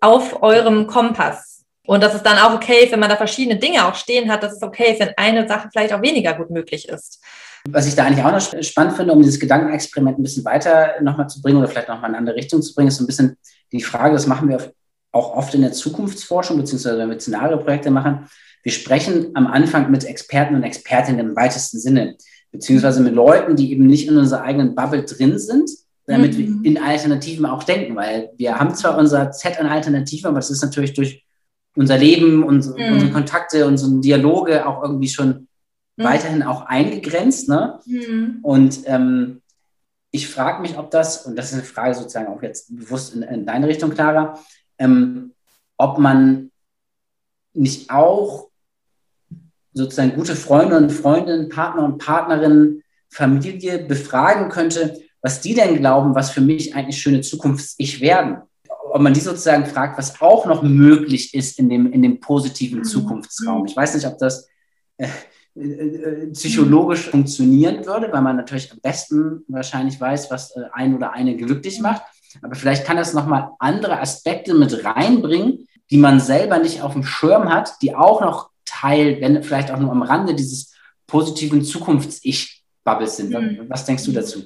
auf 0.00 0.42
eurem 0.42 0.86
Kompass? 0.86 1.64
Und 1.86 2.02
dass 2.02 2.14
es 2.14 2.22
dann 2.22 2.38
auch 2.38 2.54
okay 2.54 2.84
ist, 2.84 2.92
wenn 2.92 3.00
man 3.00 3.08
da 3.08 3.16
verschiedene 3.16 3.58
Dinge 3.58 3.86
auch 3.86 3.94
stehen 3.94 4.30
hat, 4.30 4.42
dass 4.42 4.54
es 4.54 4.62
okay 4.62 4.92
ist, 4.92 5.00
wenn 5.00 5.14
eine 5.16 5.46
Sache 5.46 5.68
vielleicht 5.70 5.92
auch 5.92 6.02
weniger 6.02 6.34
gut 6.34 6.50
möglich 6.50 6.88
ist. 6.88 7.22
Was 7.68 7.86
ich 7.86 7.94
da 7.94 8.04
eigentlich 8.04 8.24
auch 8.24 8.32
noch 8.32 8.62
spannend 8.62 8.96
finde, 8.96 9.12
um 9.12 9.22
dieses 9.22 9.40
Gedankenexperiment 9.40 10.18
ein 10.18 10.22
bisschen 10.22 10.44
weiter 10.44 11.00
nochmal 11.00 11.28
zu 11.28 11.40
bringen 11.40 11.58
oder 11.58 11.68
vielleicht 11.68 11.88
nochmal 11.88 12.10
in 12.10 12.16
eine 12.16 12.18
andere 12.18 12.36
Richtung 12.36 12.60
zu 12.62 12.74
bringen, 12.74 12.88
ist 12.88 12.96
so 12.96 13.04
ein 13.04 13.08
bisschen 13.08 13.36
die 13.72 13.82
Frage, 13.82 14.14
das 14.14 14.26
machen 14.26 14.48
wir 14.48 14.72
auch 15.12 15.34
oft 15.34 15.54
in 15.54 15.62
der 15.62 15.72
Zukunftsforschung, 15.72 16.56
beziehungsweise 16.56 16.98
wenn 16.98 17.10
wir 17.10 17.18
Szenarioprojekte 17.18 17.90
machen. 17.90 18.28
Wir 18.62 18.72
sprechen 18.72 19.30
am 19.34 19.46
Anfang 19.46 19.90
mit 19.90 20.04
Experten 20.04 20.54
und 20.54 20.64
Expertinnen 20.64 21.20
im 21.20 21.36
weitesten 21.36 21.78
Sinne, 21.78 22.16
beziehungsweise 22.52 23.02
mit 23.02 23.14
Leuten, 23.14 23.56
die 23.56 23.72
eben 23.72 23.86
nicht 23.86 24.08
in 24.08 24.16
unserer 24.16 24.42
eigenen 24.42 24.74
Bubble 24.74 25.04
drin 25.04 25.38
sind, 25.38 25.70
damit 26.06 26.36
mhm. 26.36 26.62
wir 26.62 26.70
in 26.70 26.78
Alternativen 26.78 27.46
auch 27.46 27.64
denken, 27.64 27.96
weil 27.96 28.30
wir 28.36 28.58
haben 28.58 28.74
zwar 28.74 28.96
unser 28.96 29.32
Set 29.32 29.58
an 29.58 29.66
Alternativen, 29.66 30.28
aber 30.28 30.38
das 30.38 30.50
ist 30.50 30.62
natürlich 30.62 30.94
durch 30.94 31.24
unser 31.76 31.98
Leben, 31.98 32.42
unsere, 32.42 32.78
mhm. 32.78 32.92
unsere 32.94 33.12
Kontakte, 33.12 33.66
unsere 33.66 34.00
Dialoge 34.00 34.66
auch 34.66 34.82
irgendwie 34.82 35.08
schon 35.08 35.48
mhm. 35.96 36.04
weiterhin 36.04 36.42
auch 36.42 36.66
eingegrenzt. 36.66 37.48
Ne? 37.48 37.80
Mhm. 37.86 38.38
Und 38.42 38.80
ähm, 38.86 39.42
ich 40.10 40.28
frage 40.28 40.62
mich, 40.62 40.78
ob 40.78 40.90
das, 40.90 41.26
und 41.26 41.36
das 41.36 41.46
ist 41.46 41.54
eine 41.54 41.62
Frage 41.62 41.94
sozusagen 41.94 42.28
auch 42.28 42.42
jetzt 42.42 42.74
bewusst 42.74 43.14
in, 43.14 43.22
in 43.22 43.44
deine 43.44 43.68
Richtung, 43.68 43.90
Clara, 43.90 44.38
ähm, 44.78 45.32
ob 45.76 45.98
man 45.98 46.50
nicht 47.52 47.90
auch 47.90 48.48
sozusagen 49.76 50.14
gute 50.14 50.34
Freunde 50.34 50.76
und 50.78 50.90
Freundinnen, 50.90 51.50
Partner 51.50 51.84
und 51.84 51.98
Partnerinnen, 51.98 52.82
Familie 53.10 53.78
befragen 53.80 54.48
könnte, 54.48 54.98
was 55.20 55.40
die 55.40 55.54
denn 55.54 55.76
glauben, 55.76 56.14
was 56.14 56.30
für 56.30 56.40
mich 56.40 56.74
eigentlich 56.74 57.00
schöne 57.00 57.20
Zukunfts-Ich 57.20 58.00
werden. 58.00 58.38
Ob 58.90 59.02
man 59.02 59.12
die 59.12 59.20
sozusagen 59.20 59.66
fragt, 59.66 59.98
was 59.98 60.20
auch 60.20 60.46
noch 60.46 60.62
möglich 60.62 61.34
ist 61.34 61.58
in 61.58 61.68
dem, 61.68 61.92
in 61.92 62.02
dem 62.02 62.20
positiven 62.20 62.78
mhm. 62.78 62.84
Zukunftsraum. 62.84 63.66
Ich 63.66 63.76
weiß 63.76 63.94
nicht, 63.94 64.06
ob 64.06 64.18
das 64.18 64.48
äh, 64.96 65.08
äh, 65.54 66.26
psychologisch 66.32 67.10
funktionieren 67.10 67.84
würde, 67.84 68.10
weil 68.12 68.22
man 68.22 68.36
natürlich 68.36 68.72
am 68.72 68.78
besten 68.80 69.44
wahrscheinlich 69.48 70.00
weiß, 70.00 70.30
was 70.30 70.56
äh, 70.56 70.62
ein 70.72 70.94
oder 70.94 71.12
eine 71.12 71.36
glücklich 71.36 71.80
macht. 71.80 72.02
Aber 72.40 72.54
vielleicht 72.54 72.86
kann 72.86 72.96
das 72.96 73.12
nochmal 73.12 73.50
andere 73.58 74.00
Aspekte 74.00 74.54
mit 74.54 74.84
reinbringen, 74.84 75.66
die 75.90 75.98
man 75.98 76.18
selber 76.18 76.58
nicht 76.58 76.82
auf 76.82 76.94
dem 76.94 77.04
Schirm 77.04 77.52
hat, 77.52 77.74
die 77.82 77.94
auch 77.94 78.22
noch 78.22 78.50
Teil, 78.80 79.20
wenn 79.20 79.42
vielleicht 79.42 79.70
auch 79.70 79.78
nur 79.78 79.90
am 79.90 80.02
Rande 80.02 80.34
dieses 80.34 80.74
positiven 81.06 81.62
Zukunfts-Ich-Bubbles 81.62 83.16
sind. 83.16 83.30
Mhm. 83.30 83.66
Was 83.68 83.84
denkst 83.84 84.04
du 84.04 84.12
dazu? 84.12 84.44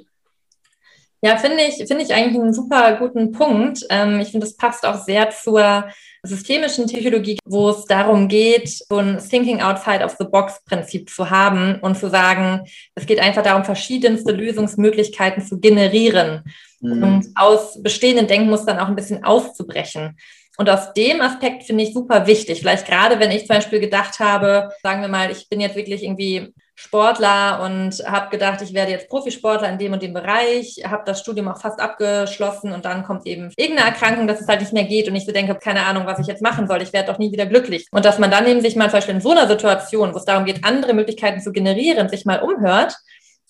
Ja, 1.22 1.36
finde 1.36 1.62
ich, 1.64 1.74
finde 1.86 2.02
ich 2.02 2.14
eigentlich 2.14 2.40
einen 2.40 2.54
super 2.54 2.96
guten 2.96 3.30
Punkt. 3.32 3.84
Ähm, 3.90 4.20
ich 4.20 4.30
finde, 4.30 4.46
das 4.46 4.56
passt 4.56 4.86
auch 4.86 5.04
sehr 5.04 5.30
zur 5.30 5.84
systemischen 6.22 6.86
Psychologie, 6.86 7.38
wo 7.44 7.70
es 7.70 7.84
darum 7.84 8.28
geht, 8.28 8.68
so 8.68 8.96
ein 8.96 9.18
Thinking 9.18 9.60
Outside 9.60 10.02
of 10.02 10.16
the 10.18 10.24
Box 10.24 10.62
Prinzip 10.64 11.10
zu 11.10 11.28
haben 11.28 11.78
und 11.80 11.98
zu 11.98 12.08
sagen, 12.08 12.62
es 12.94 13.04
geht 13.04 13.20
einfach 13.20 13.42
darum, 13.42 13.64
verschiedenste 13.64 14.32
Lösungsmöglichkeiten 14.32 15.44
zu 15.44 15.60
generieren 15.60 16.44
mhm. 16.80 17.02
und 17.02 17.26
aus 17.34 17.82
bestehenden 17.82 18.26
Denkmustern 18.26 18.78
auch 18.78 18.88
ein 18.88 18.96
bisschen 18.96 19.22
auszubrechen. 19.22 20.16
Und 20.60 20.68
aus 20.68 20.92
dem 20.92 21.22
Aspekt 21.22 21.62
finde 21.62 21.84
ich 21.84 21.94
super 21.94 22.26
wichtig. 22.26 22.60
Vielleicht 22.60 22.86
gerade, 22.86 23.18
wenn 23.18 23.30
ich 23.30 23.46
zum 23.46 23.56
Beispiel 23.56 23.80
gedacht 23.80 24.20
habe, 24.20 24.68
sagen 24.82 25.00
wir 25.00 25.08
mal, 25.08 25.30
ich 25.30 25.48
bin 25.48 25.58
jetzt 25.58 25.74
wirklich 25.74 26.02
irgendwie 26.04 26.52
Sportler 26.74 27.62
und 27.64 27.92
habe 28.04 28.28
gedacht, 28.28 28.60
ich 28.60 28.74
werde 28.74 28.92
jetzt 28.92 29.08
Profisportler 29.08 29.70
in 29.70 29.78
dem 29.78 29.94
und 29.94 30.02
dem 30.02 30.12
Bereich, 30.12 30.82
habe 30.84 31.04
das 31.06 31.20
Studium 31.20 31.48
auch 31.48 31.58
fast 31.58 31.80
abgeschlossen 31.80 32.72
und 32.72 32.84
dann 32.84 33.04
kommt 33.04 33.26
eben 33.26 33.50
irgendeine 33.56 33.88
Erkrankung, 33.88 34.26
dass 34.26 34.42
es 34.42 34.48
halt 34.48 34.60
nicht 34.60 34.74
mehr 34.74 34.84
geht 34.84 35.08
und 35.08 35.16
ich 35.16 35.24
so 35.24 35.32
denke, 35.32 35.54
keine 35.54 35.86
Ahnung, 35.86 36.04
was 36.04 36.18
ich 36.18 36.26
jetzt 36.26 36.42
machen 36.42 36.68
soll, 36.68 36.82
ich 36.82 36.92
werde 36.92 37.10
doch 37.10 37.18
nie 37.18 37.32
wieder 37.32 37.46
glücklich. 37.46 37.86
Und 37.90 38.04
dass 38.04 38.18
man 38.18 38.30
dann 38.30 38.46
eben 38.46 38.60
sich 38.60 38.76
mal 38.76 38.90
zum 38.90 38.98
Beispiel 38.98 39.14
in 39.14 39.22
so 39.22 39.30
einer 39.30 39.48
Situation, 39.48 40.12
wo 40.12 40.18
es 40.18 40.26
darum 40.26 40.44
geht, 40.44 40.62
andere 40.62 40.92
Möglichkeiten 40.92 41.40
zu 41.40 41.52
generieren, 41.52 42.10
sich 42.10 42.26
mal 42.26 42.42
umhört 42.42 42.96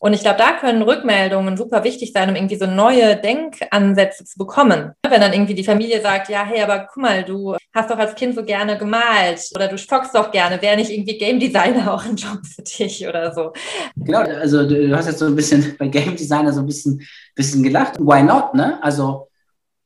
Und 0.02 0.14
ich 0.14 0.22
glaube, 0.22 0.38
da 0.38 0.52
können 0.52 0.80
Rückmeldungen 0.80 1.58
super 1.58 1.84
wichtig 1.84 2.12
sein, 2.12 2.30
um 2.30 2.34
irgendwie 2.34 2.56
so 2.56 2.66
neue 2.66 3.16
Denkansätze 3.16 4.24
zu 4.24 4.38
bekommen. 4.38 4.92
Wenn 5.06 5.20
dann 5.20 5.34
irgendwie 5.34 5.54
die 5.54 5.62
Familie 5.62 6.00
sagt, 6.00 6.30
ja, 6.30 6.42
hey, 6.42 6.62
aber 6.62 6.88
guck 6.90 7.02
mal, 7.02 7.22
du 7.22 7.54
hast 7.74 7.90
doch 7.90 7.98
als 7.98 8.14
Kind 8.14 8.34
so 8.34 8.42
gerne 8.42 8.78
gemalt 8.78 9.42
oder 9.54 9.68
du 9.68 9.76
stockst 9.76 10.14
doch 10.14 10.30
gerne, 10.30 10.60
wäre 10.62 10.76
nicht 10.76 10.90
irgendwie 10.90 11.18
Game 11.18 11.38
Designer 11.38 11.92
auch 11.94 12.04
ein 12.06 12.16
Job 12.16 12.38
für 12.46 12.62
dich 12.62 13.06
oder 13.06 13.34
so. 13.34 13.52
Genau, 13.96 14.20
also 14.20 14.66
du 14.66 14.96
hast 14.96 15.06
jetzt 15.06 15.18
so 15.18 15.26
ein 15.26 15.36
bisschen 15.36 15.76
bei 15.78 15.88
Game 15.88 16.16
Designer 16.16 16.52
so 16.52 16.60
ein 16.60 16.66
bisschen, 16.66 17.06
bisschen 17.34 17.62
gelacht. 17.62 17.98
Why 17.98 18.22
not, 18.22 18.54
ne? 18.54 18.82
Also 18.82 19.29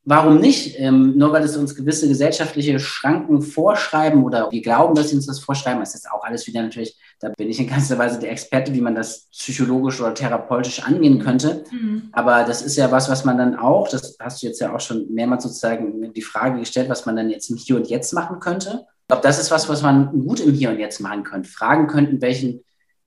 Warum 0.06 0.38
nicht? 0.38 0.78
Ähm, 0.78 1.16
nur 1.16 1.32
weil 1.32 1.44
es 1.44 1.56
uns 1.56 1.74
gewisse 1.74 2.06
gesellschaftliche 2.06 2.78
Schranken 2.78 3.40
vorschreiben 3.40 4.22
oder 4.22 4.50
wir 4.50 4.60
glauben, 4.60 4.94
dass 4.94 5.08
sie 5.08 5.16
uns 5.16 5.26
das 5.26 5.40
vorschreiben, 5.40 5.80
das 5.80 5.94
ist 5.94 6.10
auch 6.10 6.22
alles 6.24 6.46
wieder 6.46 6.62
natürlich, 6.62 6.98
da 7.20 7.30
bin 7.30 7.48
ich 7.48 7.58
in 7.58 7.66
ganzer 7.66 7.96
Weise 7.96 8.18
der 8.18 8.30
Experte, 8.30 8.74
wie 8.74 8.82
man 8.82 8.94
das 8.94 9.28
psychologisch 9.32 10.00
oder 10.02 10.12
therapeutisch 10.12 10.82
angehen 10.82 11.20
könnte. 11.20 11.64
Mhm. 11.70 12.10
Aber 12.12 12.44
das 12.44 12.60
ist 12.60 12.76
ja 12.76 12.92
was, 12.92 13.08
was 13.08 13.24
man 13.24 13.38
dann 13.38 13.56
auch, 13.56 13.88
das 13.88 14.16
hast 14.20 14.42
du 14.42 14.46
jetzt 14.46 14.60
ja 14.60 14.74
auch 14.74 14.80
schon 14.80 15.10
mehrmals 15.10 15.44
sozusagen 15.44 16.12
die 16.12 16.22
Frage 16.22 16.58
gestellt, 16.58 16.90
was 16.90 17.06
man 17.06 17.16
dann 17.16 17.30
jetzt 17.30 17.48
im 17.48 17.56
Hier 17.56 17.76
und 17.76 17.88
Jetzt 17.88 18.12
machen 18.12 18.40
könnte. 18.40 18.86
Ich 19.00 19.08
glaube, 19.08 19.22
das 19.22 19.38
ist 19.38 19.50
was, 19.50 19.70
was 19.70 19.82
man 19.82 20.12
gut 20.26 20.40
im 20.40 20.52
Hier 20.52 20.70
und 20.70 20.78
Jetzt 20.78 21.00
machen 21.00 21.24
könnte. 21.24 21.48
Fragen 21.48 21.86
könnten, 21.86 22.20
welchen 22.20 22.62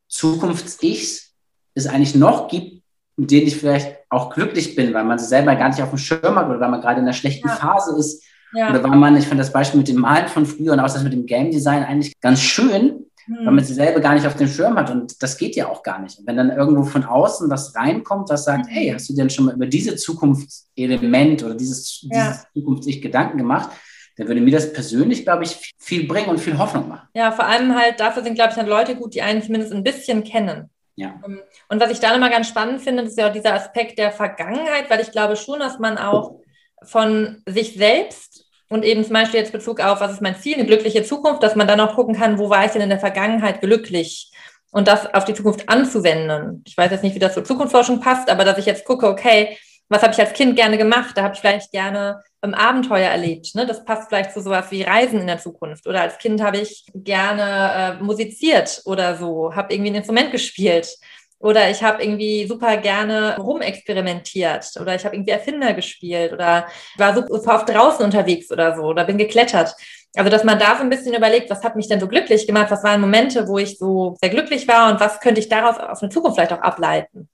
Zukunfts-Ichs 0.08 1.34
es 1.76 1.86
eigentlich 1.86 2.16
noch 2.16 2.48
gibt, 2.48 2.82
mit 3.18 3.30
denen 3.30 3.48
ich 3.48 3.58
vielleicht 3.58 3.97
auch 4.10 4.34
glücklich 4.34 4.76
bin, 4.76 4.94
weil 4.94 5.04
man 5.04 5.20
sie 5.20 5.26
selber 5.26 5.56
gar 5.56 5.70
nicht 5.70 5.82
auf 5.82 5.90
dem 5.90 5.98
Schirm 5.98 6.36
hat 6.36 6.48
oder 6.50 6.60
weil 6.60 6.70
man 6.70 6.82
gerade 6.82 7.00
in 7.00 7.06
einer 7.06 7.14
schlechten 7.14 7.48
ja. 7.48 7.56
Phase 7.56 7.98
ist. 7.98 8.24
Ja. 8.54 8.70
Oder 8.70 8.84
weil 8.84 8.98
man, 8.98 9.18
ich 9.18 9.28
fand 9.28 9.40
das 9.40 9.52
Beispiel 9.52 9.80
mit 9.80 9.90
dem 9.90 9.98
Malen 9.98 10.28
von 10.28 10.46
früher 10.46 10.74
und 10.74 10.80
auch 10.80 10.86
das 10.86 11.04
mit 11.04 11.14
dem 11.14 11.26
Game 11.26 11.52
Design 11.52 11.84
eigentlich 11.84 12.14
ganz 12.22 12.40
schön, 12.40 13.06
hm. 13.26 13.38
weil 13.44 13.54
man 13.54 13.64
sie 13.64 13.74
selber 13.74 14.00
gar 14.00 14.14
nicht 14.14 14.26
auf 14.26 14.36
dem 14.36 14.48
Schirm 14.48 14.78
hat. 14.78 14.90
Und 14.90 15.22
das 15.22 15.38
geht 15.38 15.56
ja 15.58 15.68
auch 15.68 15.84
gar 15.84 16.00
nicht. 16.00 16.20
Und 16.20 16.28
wenn 16.28 16.38
dann 16.38 16.50
irgendwo 16.50 16.84
von 16.84 17.04
außen 17.04 17.50
was 17.50 17.76
reinkommt, 17.76 18.30
was 18.30 18.46
sagt, 18.46 18.68
mhm. 18.68 18.72
hey, 18.72 18.90
hast 18.94 19.10
du 19.10 19.14
dir 19.14 19.24
denn 19.24 19.30
schon 19.30 19.46
mal 19.46 19.56
über 19.56 19.68
diese 19.68 19.98
Zukunftselement 19.98 21.44
oder 21.44 21.56
dieses, 21.56 22.08
ja. 22.10 22.30
dieses 22.30 22.46
Zukunfts-Ich 22.54 23.02
Gedanken 23.02 23.38
gemacht? 23.38 23.70
dann 24.18 24.28
würde 24.28 24.42
mir 24.42 24.52
das 24.52 24.74
persönlich, 24.74 25.24
glaube 25.24 25.44
ich, 25.44 25.74
viel 25.78 26.08
bringen 26.08 26.30
und 26.30 26.40
viel 26.40 26.58
Hoffnung 26.58 26.90
machen. 26.90 27.08
Ja, 27.14 27.32
vor 27.32 27.46
allem 27.46 27.76
halt, 27.76 28.00
dafür 28.00 28.24
sind, 28.24 28.34
glaube 28.34 28.50
ich, 28.50 28.56
dann 28.56 28.66
Leute 28.66 28.96
gut, 28.96 29.14
die 29.14 29.22
einen 29.22 29.44
zumindest 29.44 29.72
ein 29.72 29.84
bisschen 29.84 30.24
kennen. 30.24 30.72
Ja. 30.98 31.22
Ähm, 31.26 31.42
und 31.70 31.80
was 31.80 31.92
ich 31.92 32.00
da 32.00 32.12
nochmal 32.12 32.32
ganz 32.32 32.50
spannend 32.50 32.82
finde, 32.82 33.04
ist 33.04 33.18
ja 33.18 33.30
auch 33.30 33.34
dieser 33.34 33.54
Aspekt 33.54 33.98
der 33.98 34.12
Vergangenheit, 34.12 34.90
weil 34.90 35.00
ich 35.00 35.12
glaube 35.12 35.38
schon, 35.38 35.60
dass 35.60 35.80
man 35.80 35.98
auch 35.98 36.42
von 36.84 37.42
sich 37.46 37.76
selbst 37.76 38.46
und 38.68 38.84
eben 38.84 39.04
zum 39.04 39.14
Beispiel 39.14 39.40
jetzt 39.40 39.54
Bezug 39.54 39.80
auf, 39.80 40.02
was 40.02 40.12
ist 40.12 40.22
mein 40.22 40.36
Ziel, 40.36 40.56
eine 40.56 40.66
glückliche 40.66 41.04
Zukunft, 41.04 41.42
dass 41.44 41.56
man 41.56 41.68
dann 41.68 41.80
auch 41.80 41.96
gucken 41.96 42.16
kann, 42.16 42.40
wo 42.40 42.50
war 42.50 42.66
ich 42.66 42.72
denn 42.72 42.82
in 42.82 42.90
der 42.90 43.00
Vergangenheit 43.00 43.62
glücklich 43.62 44.32
und 44.72 44.88
das 44.88 45.14
auf 45.14 45.24
die 45.24 45.36
Zukunft 45.36 45.70
anzuwenden. 45.70 46.64
Ich 46.68 46.76
weiß 46.76 46.92
jetzt 46.92 47.04
nicht, 47.04 47.16
wie 47.16 47.20
das 47.20 47.36
zur 47.36 47.46
Zukunftsforschung 47.46 48.02
passt, 48.02 48.30
aber 48.30 48.44
dass 48.44 48.58
ich 48.58 48.66
jetzt 48.66 48.84
gucke, 48.84 49.08
okay, 49.08 49.58
was 49.90 50.02
habe 50.02 50.14
ich 50.14 50.20
als 50.20 50.34
Kind 50.34 50.56
gerne 50.56 50.78
gemacht? 50.78 51.18
Da 51.18 51.24
habe 51.24 51.34
ich 51.34 51.40
vielleicht 51.40 51.72
gerne 51.72 52.24
ähm, 52.44 52.54
Abenteuer 52.54 53.10
erlebt. 53.10 53.56
Ne? 53.56 53.66
Das 53.66 53.86
passt 53.86 54.10
vielleicht 54.10 54.34
zu 54.34 54.42
sowas 54.42 54.70
wie 54.72 54.84
Reisen 54.84 55.22
in 55.22 55.28
der 55.28 55.40
Zukunft. 55.40 55.88
Oder 55.88 56.02
als 56.02 56.18
Kind 56.18 56.42
habe 56.42 56.58
ich 56.58 56.86
gerne 56.94 57.98
äh, 58.00 58.04
musiziert 58.04 58.82
oder 58.86 59.16
so, 59.16 59.56
habe 59.56 59.74
irgendwie 59.74 59.92
ein 59.92 59.96
Instrument 59.96 60.32
gespielt. 60.32 60.98
Oder 61.40 61.70
ich 61.70 61.84
habe 61.84 62.04
irgendwie 62.04 62.48
super 62.48 62.78
gerne 62.78 63.38
rumexperimentiert 63.38 64.72
oder 64.82 64.96
ich 64.96 65.06
habe 65.06 65.16
irgendwie 65.16 65.34
Erfinder 65.34 65.76
gespielt 65.76 66.34
oder 66.34 66.66
war 66.98 67.14
super 67.14 67.56
oft 67.56 67.70
draußen 67.70 68.04
unterwegs 68.04 68.52
oder 68.52 68.76
so 68.76 68.82
oder 68.82 69.06
bin 69.06 69.20
geklettert. 69.20 69.76
Also, 70.16 70.32
dass 70.32 70.44
man 70.44 70.58
da 70.58 70.76
so 70.76 70.82
ein 70.82 70.90
bisschen 70.90 71.14
überlegt, 71.14 71.52
was 71.52 71.64
hat 71.64 71.76
mich 71.76 71.88
denn 71.88 72.00
so 72.00 72.08
glücklich 72.08 72.48
gemacht? 72.48 72.72
Was 72.72 72.84
waren 72.84 73.02
Momente, 73.02 73.48
wo 73.48 73.60
ich 73.60 73.78
so 73.78 74.16
sehr 74.20 74.32
glücklich 74.32 74.68
war 74.68 74.92
und 74.92 75.00
was 75.00 75.20
könnte 75.20 75.40
ich 75.40 75.48
daraus 75.48 75.78
auf 75.78 76.02
eine 76.02 76.10
Zukunft 76.10 76.38
vielleicht 76.38 76.54
auch 76.54 76.62
ableiten? 76.62 77.30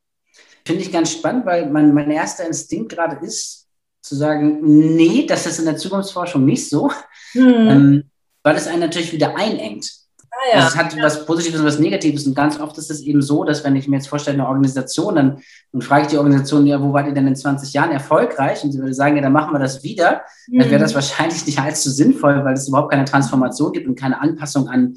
Finde 0.66 0.82
ich 0.82 0.92
ganz 0.92 1.12
spannend, 1.12 1.46
weil 1.46 1.70
mein, 1.70 1.94
mein 1.94 2.10
erster 2.10 2.46
Instinkt 2.46 2.94
gerade 2.94 3.26
ist, 3.26 3.64
zu 4.02 4.16
sagen, 4.16 4.60
nee, 4.62 5.26
das 5.26 5.46
ist 5.46 5.60
in 5.60 5.66
der 5.66 5.78
Zukunftsforschung 5.78 6.44
nicht 6.44 6.70
so, 6.70 6.92
mhm. 7.34 7.68
ähm, 7.70 8.04
weil 8.44 8.56
es 8.56 8.68
einen 8.68 8.82
natürlich 8.82 9.14
wieder 9.14 9.38
einengt. 9.38 9.90
Ah, 10.30 10.36
ja. 10.52 10.56
Also 10.56 10.68
es 10.70 10.76
hat 10.76 10.94
ja. 10.94 11.04
was 11.04 11.26
Positives 11.26 11.60
und 11.60 11.66
was 11.66 11.80
Negatives. 11.80 12.28
Und 12.28 12.36
ganz 12.36 12.60
oft 12.60 12.78
ist 12.78 12.92
es 12.92 13.02
eben 13.02 13.22
so, 13.22 13.44
dass 13.44 13.64
wenn 13.64 13.76
ich 13.76 13.88
mir 13.88 13.98
jetzt 13.98 14.08
vorstelle, 14.08 14.40
eine 14.40 14.48
Organisation, 14.48 15.16
dann, 15.16 15.42
dann 15.72 15.82
frage 15.82 16.04
ich 16.04 16.08
die 16.10 16.18
Organisation, 16.18 16.66
ja, 16.66 16.82
wo 16.82 16.92
wart 16.92 17.08
ihr 17.08 17.14
denn 17.14 17.28
in 17.28 17.36
20 17.36 17.72
Jahren 17.72 17.92
erfolgreich? 17.92 18.64
Und 18.64 18.72
sie 18.72 18.80
würde 18.80 18.94
sagen, 18.94 19.16
ja, 19.16 19.22
dann 19.22 19.32
machen 19.32 19.54
wir 19.54 19.60
das 19.60 19.84
wieder. 19.84 20.24
Mhm. 20.48 20.60
Dann 20.60 20.70
wäre 20.70 20.82
das 20.82 20.96
wahrscheinlich 20.96 21.46
nicht 21.46 21.60
allzu 21.60 21.90
sinnvoll, 21.90 22.44
weil 22.44 22.56
es 22.56 22.68
überhaupt 22.68 22.92
keine 22.92 23.06
Transformation 23.06 23.72
gibt 23.72 23.88
und 23.88 23.98
keine 23.98 24.20
Anpassung 24.20 24.68
an 24.68 24.96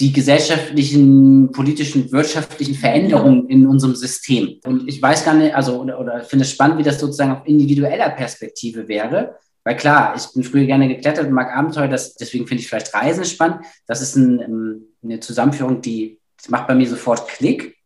die 0.00 0.12
gesellschaftlichen, 0.12 1.50
politischen, 1.50 2.12
wirtschaftlichen 2.12 2.74
Veränderungen 2.74 3.48
in 3.48 3.66
unserem 3.66 3.96
System. 3.96 4.60
Und 4.64 4.88
ich 4.88 5.02
weiß 5.02 5.24
gar 5.24 5.34
nicht, 5.34 5.54
also 5.54 5.80
oder, 5.80 5.98
oder 5.98 6.20
finde 6.22 6.44
es 6.44 6.52
spannend, 6.52 6.78
wie 6.78 6.84
das 6.84 7.00
sozusagen 7.00 7.32
auf 7.32 7.46
individueller 7.46 8.10
Perspektive 8.10 8.86
wäre. 8.86 9.36
Weil 9.64 9.76
klar, 9.76 10.14
ich 10.16 10.32
bin 10.32 10.44
früher 10.44 10.66
gerne 10.66 10.88
geklettert 10.88 11.26
und 11.26 11.32
mag 11.32 11.54
Abenteuer, 11.54 11.88
das, 11.88 12.14
deswegen 12.14 12.46
finde 12.46 12.62
ich 12.62 12.68
vielleicht 12.68 12.94
Reisen 12.94 13.24
spannend. 13.24 13.66
Das 13.86 14.00
ist 14.00 14.14
ein, 14.14 14.40
ähm, 14.40 14.82
eine 15.02 15.18
Zusammenführung, 15.18 15.82
die 15.82 16.20
macht 16.48 16.68
bei 16.68 16.76
mir 16.76 16.88
sofort 16.88 17.26
Klick. 17.28 17.76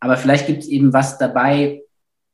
Aber 0.00 0.16
vielleicht 0.16 0.46
gibt 0.46 0.62
es 0.62 0.68
eben 0.68 0.94
was 0.94 1.18
dabei, 1.18 1.82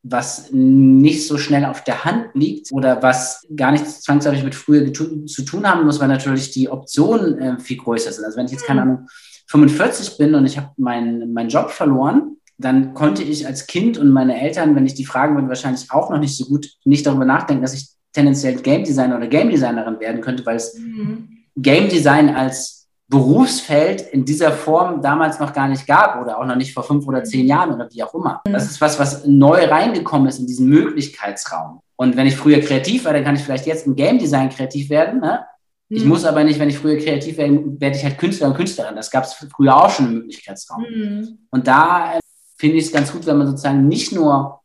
was 0.08 0.50
nicht 0.52 1.26
so 1.26 1.38
schnell 1.38 1.64
auf 1.64 1.82
der 1.84 2.04
Hand 2.04 2.28
liegt 2.34 2.70
oder 2.72 3.02
was 3.02 3.46
gar 3.54 3.72
nichts 3.72 4.02
zwangsläufig 4.02 4.44
mit 4.44 4.54
früher 4.54 4.92
zu 4.92 5.42
tun 5.42 5.68
haben 5.68 5.84
muss, 5.84 6.00
weil 6.00 6.08
natürlich 6.08 6.50
die 6.50 6.68
Optionen 6.68 7.38
äh, 7.38 7.58
viel 7.58 7.78
größer 7.78 8.12
sind. 8.12 8.24
Also 8.24 8.36
wenn 8.36 8.46
ich 8.46 8.52
jetzt 8.52 8.66
keine 8.66 8.84
mhm. 8.84 8.90
Ahnung 8.90 9.08
45 9.48 10.18
bin 10.18 10.34
und 10.34 10.46
ich 10.46 10.58
habe 10.58 10.70
meinen 10.76 11.32
mein 11.32 11.48
Job 11.48 11.70
verloren, 11.70 12.36
dann 12.58 12.94
konnte 12.94 13.22
ich 13.22 13.46
als 13.46 13.66
Kind 13.66 13.98
und 13.98 14.10
meine 14.10 14.40
Eltern, 14.40 14.74
wenn 14.74 14.86
ich 14.86 14.94
die 14.94 15.04
fragen 15.04 15.34
würde, 15.34 15.48
wahrscheinlich 15.48 15.90
auch 15.90 16.10
noch 16.10 16.18
nicht 16.18 16.36
so 16.36 16.46
gut 16.46 16.68
nicht 16.84 17.06
darüber 17.06 17.24
nachdenken, 17.24 17.62
dass 17.62 17.74
ich 17.74 17.88
tendenziell 18.12 18.56
Game 18.56 18.84
Designer 18.84 19.16
oder 19.16 19.26
Game 19.26 19.50
Designerin 19.50 20.00
werden 20.00 20.20
könnte, 20.20 20.46
weil 20.46 20.56
es 20.56 20.76
mhm. 20.78 21.28
Game 21.56 21.88
Design 21.88 22.30
als 22.30 22.75
Berufsfeld 23.08 24.00
in 24.00 24.24
dieser 24.24 24.50
Form 24.50 25.00
damals 25.00 25.38
noch 25.38 25.52
gar 25.52 25.68
nicht 25.68 25.86
gab 25.86 26.20
oder 26.20 26.38
auch 26.38 26.44
noch 26.44 26.56
nicht 26.56 26.74
vor 26.74 26.82
fünf 26.82 27.06
oder 27.06 27.22
zehn 27.22 27.46
Jahren 27.46 27.72
oder 27.72 27.88
wie 27.92 28.02
auch 28.02 28.12
immer. 28.14 28.40
Das 28.44 28.64
ist 28.64 28.80
was, 28.80 28.98
was 28.98 29.24
neu 29.24 29.64
reingekommen 29.66 30.26
ist 30.26 30.40
in 30.40 30.46
diesen 30.46 30.68
Möglichkeitsraum. 30.68 31.80
Und 31.94 32.16
wenn 32.16 32.26
ich 32.26 32.36
früher 32.36 32.60
kreativ 32.60 33.04
war, 33.04 33.12
dann 33.12 33.22
kann 33.22 33.36
ich 33.36 33.42
vielleicht 33.42 33.66
jetzt 33.66 33.86
im 33.86 33.94
Game 33.94 34.18
Design 34.18 34.50
kreativ 34.50 34.90
werden. 34.90 35.20
Ne? 35.20 35.44
Ich 35.88 36.02
mhm. 36.02 36.08
muss 36.08 36.24
aber 36.24 36.42
nicht, 36.42 36.58
wenn 36.58 36.68
ich 36.68 36.78
früher 36.78 36.98
kreativ 36.98 37.36
werde, 37.36 37.80
werde 37.80 37.96
ich 37.96 38.02
halt 38.02 38.18
Künstler 38.18 38.48
und 38.48 38.56
Künstlerin. 38.56 38.96
Das 38.96 39.10
gab 39.10 39.24
es 39.24 39.34
früher 39.34 39.76
auch 39.76 39.90
schon 39.90 40.06
im 40.06 40.14
Möglichkeitsraum. 40.14 40.82
Mhm. 40.82 41.38
Und 41.50 41.68
da 41.68 42.16
äh, 42.16 42.20
finde 42.56 42.78
ich 42.78 42.86
es 42.86 42.92
ganz 42.92 43.12
gut, 43.12 43.24
wenn 43.26 43.38
man 43.38 43.46
sozusagen 43.46 43.86
nicht 43.86 44.12
nur 44.12 44.62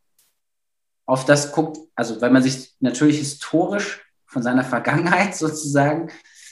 auf 1.06 1.24
das 1.24 1.52
guckt, 1.52 1.78
also 1.94 2.20
weil 2.20 2.30
man 2.30 2.42
sich 2.42 2.72
natürlich 2.80 3.18
historisch 3.18 4.04
von 4.26 4.42
seiner 4.42 4.64
Vergangenheit 4.64 5.36
sozusagen 5.36 6.10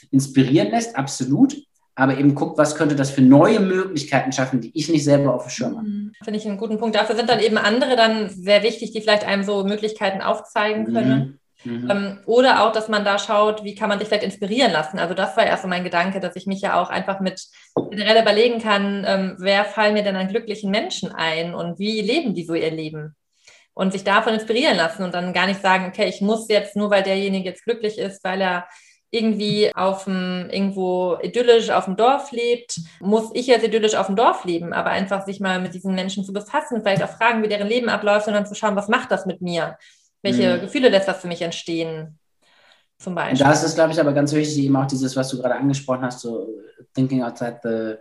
inspirieren 0.09 0.71
lässt, 0.71 0.95
absolut 0.95 1.55
aber 2.01 2.17
eben 2.17 2.33
guckt, 2.33 2.57
was 2.57 2.75
könnte 2.75 2.95
das 2.95 3.11
für 3.11 3.21
neue 3.21 3.59
Möglichkeiten 3.59 4.31
schaffen, 4.31 4.59
die 4.59 4.71
ich 4.73 4.89
nicht 4.89 5.03
selber 5.03 5.35
auf 5.35 5.43
dem 5.43 5.49
Schirm 5.51 5.77
habe. 5.77 5.87
Mhm. 5.87 6.13
Finde 6.23 6.39
ich 6.39 6.47
einen 6.47 6.57
guten 6.57 6.79
Punkt. 6.79 6.95
Dafür 6.95 7.15
sind 7.15 7.29
dann 7.29 7.39
eben 7.39 7.59
andere 7.59 7.95
dann 7.95 8.27
sehr 8.29 8.63
wichtig, 8.63 8.91
die 8.91 9.01
vielleicht 9.01 9.23
einem 9.23 9.43
so 9.43 9.63
Möglichkeiten 9.63 10.21
aufzeigen 10.21 10.91
können. 10.91 11.39
Mhm. 11.63 11.85
Mhm. 11.85 12.17
Oder 12.25 12.63
auch, 12.63 12.71
dass 12.71 12.89
man 12.89 13.05
da 13.05 13.19
schaut, 13.19 13.63
wie 13.63 13.75
kann 13.75 13.87
man 13.87 13.99
sich 13.99 14.07
vielleicht 14.07 14.23
inspirieren 14.23 14.71
lassen. 14.71 14.97
Also 14.97 15.13
das 15.13 15.37
war 15.37 15.45
erst 15.45 15.61
so 15.61 15.67
mein 15.67 15.83
Gedanke, 15.83 16.19
dass 16.19 16.35
ich 16.35 16.47
mich 16.47 16.61
ja 16.61 16.81
auch 16.81 16.89
einfach 16.89 17.19
mit 17.19 17.45
generell 17.91 18.19
überlegen 18.19 18.59
kann, 18.59 19.05
ähm, 19.07 19.35
wer 19.37 19.63
fallen 19.63 19.93
mir 19.93 20.03
denn 20.03 20.15
an 20.15 20.27
glücklichen 20.27 20.71
Menschen 20.71 21.11
ein 21.11 21.53
und 21.53 21.77
wie 21.77 22.01
leben 22.01 22.33
die 22.33 22.45
so 22.45 22.55
ihr 22.55 22.71
Leben? 22.71 23.15
Und 23.75 23.93
sich 23.93 24.03
davon 24.03 24.33
inspirieren 24.33 24.75
lassen 24.75 25.03
und 25.03 25.13
dann 25.13 25.33
gar 25.33 25.45
nicht 25.45 25.61
sagen, 25.61 25.85
okay, 25.87 26.09
ich 26.09 26.19
muss 26.19 26.49
jetzt, 26.49 26.75
nur 26.75 26.89
weil 26.89 27.03
derjenige 27.03 27.49
jetzt 27.49 27.63
glücklich 27.63 27.99
ist, 27.99 28.23
weil 28.23 28.41
er 28.41 28.65
irgendwie 29.11 29.75
auf 29.75 30.05
dem, 30.05 30.49
irgendwo 30.49 31.17
idyllisch 31.21 31.69
auf 31.69 31.85
dem 31.85 31.97
Dorf 31.97 32.31
lebt, 32.31 32.79
muss 33.01 33.29
ich 33.33 33.47
jetzt 33.47 33.65
idyllisch 33.65 33.95
auf 33.95 34.07
dem 34.07 34.15
Dorf 34.15 34.45
leben, 34.45 34.71
aber 34.71 34.89
einfach 34.91 35.25
sich 35.25 35.41
mal 35.41 35.61
mit 35.61 35.73
diesen 35.73 35.93
Menschen 35.93 36.23
zu 36.23 36.31
befassen, 36.31 36.81
vielleicht 36.81 37.03
auch 37.03 37.09
fragen, 37.09 37.43
wie 37.43 37.49
deren 37.49 37.67
Leben 37.67 37.89
abläuft 37.89 38.27
und 38.27 38.33
dann 38.33 38.45
zu 38.45 38.55
schauen, 38.55 38.77
was 38.77 38.87
macht 38.87 39.11
das 39.11 39.25
mit 39.25 39.41
mir? 39.41 39.77
Welche 40.21 40.55
mhm. 40.55 40.61
Gefühle 40.61 40.89
lässt 40.89 41.09
das 41.09 41.19
für 41.19 41.27
mich 41.27 41.41
entstehen? 41.41 42.17
Zum 42.97 43.15
Beispiel. 43.15 43.39
Da 43.39 43.51
ist 43.51 43.63
es, 43.63 43.75
glaube 43.75 43.91
ich, 43.91 43.99
aber 43.99 44.13
ganz 44.13 44.31
wichtig, 44.31 44.63
eben 44.63 44.75
auch 44.75 44.85
dieses, 44.85 45.15
was 45.15 45.27
du 45.29 45.39
gerade 45.39 45.55
angesprochen 45.55 46.03
hast, 46.03 46.21
so 46.21 46.47
thinking 46.93 47.23
outside 47.23 47.59
the, 47.63 47.95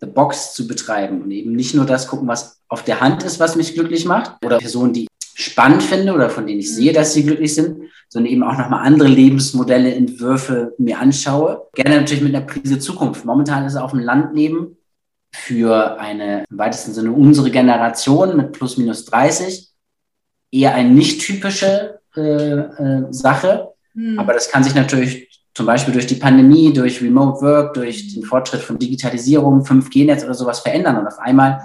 the 0.00 0.06
box 0.06 0.54
zu 0.54 0.66
betreiben 0.66 1.22
und 1.22 1.30
eben 1.30 1.52
nicht 1.52 1.74
nur 1.74 1.84
das 1.84 2.06
gucken, 2.06 2.28
was 2.28 2.62
auf 2.68 2.84
der 2.84 3.00
Hand 3.00 3.22
ist, 3.24 3.38
was 3.40 3.56
mich 3.56 3.74
glücklich 3.74 4.04
macht 4.04 4.42
oder 4.44 4.58
Personen, 4.58 4.92
die 4.92 5.08
spannend 5.34 5.82
finde 5.82 6.14
oder 6.14 6.30
von 6.30 6.46
denen 6.46 6.60
ich 6.60 6.74
sehe, 6.74 6.92
dass 6.92 7.14
sie 7.14 7.24
glücklich 7.24 7.54
sind, 7.54 7.90
sondern 8.08 8.32
eben 8.32 8.42
auch 8.42 8.56
nochmal 8.56 8.86
andere 8.86 9.08
Lebensmodelle, 9.08 9.94
Entwürfe 9.94 10.74
mir 10.78 10.98
anschaue. 11.00 11.68
Gerne 11.74 11.96
natürlich 11.96 12.22
mit 12.22 12.34
einer 12.34 12.46
Prise 12.46 12.78
Zukunft. 12.78 13.24
Momentan 13.24 13.66
ist 13.66 13.72
es 13.72 13.78
auf 13.78 13.90
dem 13.90 14.00
Land 14.00 14.34
leben 14.34 14.76
für 15.34 15.98
eine 15.98 16.44
im 16.48 16.58
weitesten 16.58 16.92
Sinne 16.92 17.10
unsere 17.10 17.50
Generation 17.50 18.36
mit 18.36 18.52
plus 18.52 18.78
minus 18.78 19.04
30 19.06 19.68
eher 20.52 20.74
eine 20.74 20.90
nicht 20.90 21.20
typische 21.20 22.00
äh, 22.16 22.20
äh, 22.20 23.06
Sache. 23.10 23.70
Mhm. 23.94 24.18
Aber 24.20 24.32
das 24.32 24.48
kann 24.48 24.62
sich 24.62 24.74
natürlich 24.74 25.42
zum 25.52 25.66
Beispiel 25.66 25.92
durch 25.92 26.06
die 26.06 26.14
Pandemie, 26.14 26.72
durch 26.72 27.02
Remote 27.02 27.40
Work, 27.42 27.74
durch 27.74 28.14
den 28.14 28.24
Fortschritt 28.24 28.60
von 28.60 28.78
Digitalisierung, 28.78 29.62
5G-Netz 29.62 30.24
oder 30.24 30.34
sowas 30.34 30.60
verändern. 30.60 30.98
Und 30.98 31.06
auf 31.06 31.18
einmal 31.18 31.60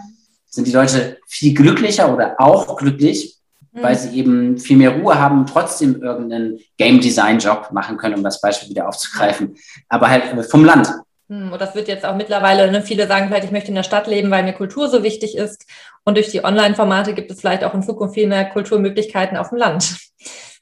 sind 0.48 0.68
die 0.68 0.72
Leute 0.72 1.18
viel 1.28 1.54
glücklicher 1.54 2.12
oder 2.14 2.36
auch 2.40 2.76
glücklich, 2.78 3.39
mhm. 3.72 3.84
weil 3.84 3.96
sie 3.96 4.18
eben 4.18 4.58
viel 4.58 4.78
mehr 4.78 4.92
Ruhe 4.92 5.20
haben 5.20 5.40
und 5.40 5.50
trotzdem 5.50 6.02
irgendeinen 6.02 6.60
Game 6.78 7.00
Design 7.00 7.40
Job 7.40 7.70
machen 7.72 7.98
können, 7.98 8.16
um 8.16 8.24
das 8.24 8.42
Beispiel 8.42 8.70
wieder 8.70 8.88
aufzugreifen, 8.88 9.56
aber 9.88 10.10
halt 10.10 10.24
vom 10.50 10.66
Land. 10.66 10.90
Hm, 11.30 11.54
und 11.54 11.62
das 11.62 11.76
wird 11.76 11.88
jetzt 11.88 12.06
auch 12.06 12.16
mittlerweile, 12.16 12.72
ne, 12.72 12.82
viele 12.82 13.08
sagen 13.08 13.28
vielleicht, 13.28 13.46
ich 13.46 13.52
möchte 13.52 13.70
in 13.70 13.76
der 13.76 13.84
Stadt 13.84 14.08
leben, 14.08 14.32
weil 14.32 14.44
mir 14.44 14.54
Kultur 14.54 14.90
so 14.90 15.04
wichtig 15.04 15.38
ist. 15.38 15.66
Und 16.04 16.18
durch 16.18 16.32
die 16.32 16.44
Online-Formate 16.44 17.14
gibt 17.14 17.30
es 17.30 17.40
vielleicht 17.40 17.64
auch 17.64 17.74
in 17.76 17.84
Zukunft 17.84 18.16
viel 18.16 18.28
mehr 18.28 18.46
Kulturmöglichkeiten 18.46 19.38
auf 19.38 19.50
dem 19.50 19.60
Land. 19.60 19.98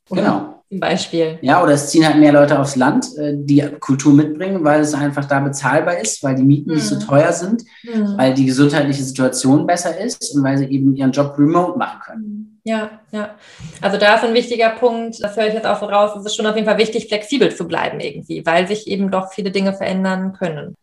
Genau. 0.09 0.56
Zum 0.69 0.81
Beispiel. 0.81 1.39
Ja, 1.41 1.63
oder 1.63 1.73
es 1.73 1.89
ziehen 1.89 2.05
halt 2.05 2.17
mehr 2.17 2.33
Leute 2.33 2.59
aufs 2.59 2.75
Land, 2.75 3.17
äh, 3.17 3.33
die 3.35 3.61
Kultur 3.79 4.13
mitbringen, 4.13 4.65
weil 4.65 4.81
es 4.81 4.93
einfach 4.93 5.23
da 5.23 5.39
bezahlbar 5.39 5.97
ist, 5.97 6.21
weil 6.23 6.35
die 6.35 6.43
Mieten 6.43 6.71
mhm. 6.71 6.75
nicht 6.75 6.87
so 6.87 6.99
hm. 6.99 7.07
teuer 7.07 7.31
sind, 7.31 7.63
mhm. 7.83 8.17
weil 8.17 8.33
die 8.33 8.45
gesundheitliche 8.45 9.03
Situation 9.03 9.65
besser 9.65 9.97
ist 9.97 10.35
und 10.35 10.43
weil 10.43 10.57
sie 10.57 10.65
eben 10.65 10.93
ihren 10.95 11.11
Job 11.11 11.35
remote 11.37 11.77
machen 11.77 11.99
können. 12.05 12.23
Hm. 12.23 12.59
Ja, 12.65 12.99
ja. 13.11 13.35
Also 13.81 13.97
da 13.97 14.15
ist 14.15 14.25
ein 14.25 14.33
wichtiger 14.33 14.71
Punkt, 14.71 15.23
das 15.23 15.37
höre 15.37 15.47
ich 15.47 15.53
jetzt 15.53 15.65
auch 15.65 15.79
so 15.79 15.85
raus, 15.85 16.11
es 16.19 16.25
ist 16.25 16.35
schon 16.35 16.45
auf 16.45 16.55
jeden 16.55 16.67
Fall 16.67 16.77
wichtig, 16.77 17.07
flexibel 17.07 17.55
zu 17.55 17.65
bleiben 17.65 18.01
irgendwie, 18.01 18.45
weil 18.45 18.67
sich 18.67 18.87
eben 18.87 19.09
doch 19.09 19.31
viele 19.31 19.51
Dinge 19.51 19.71
verändern 19.71 20.33
können. 20.33 20.75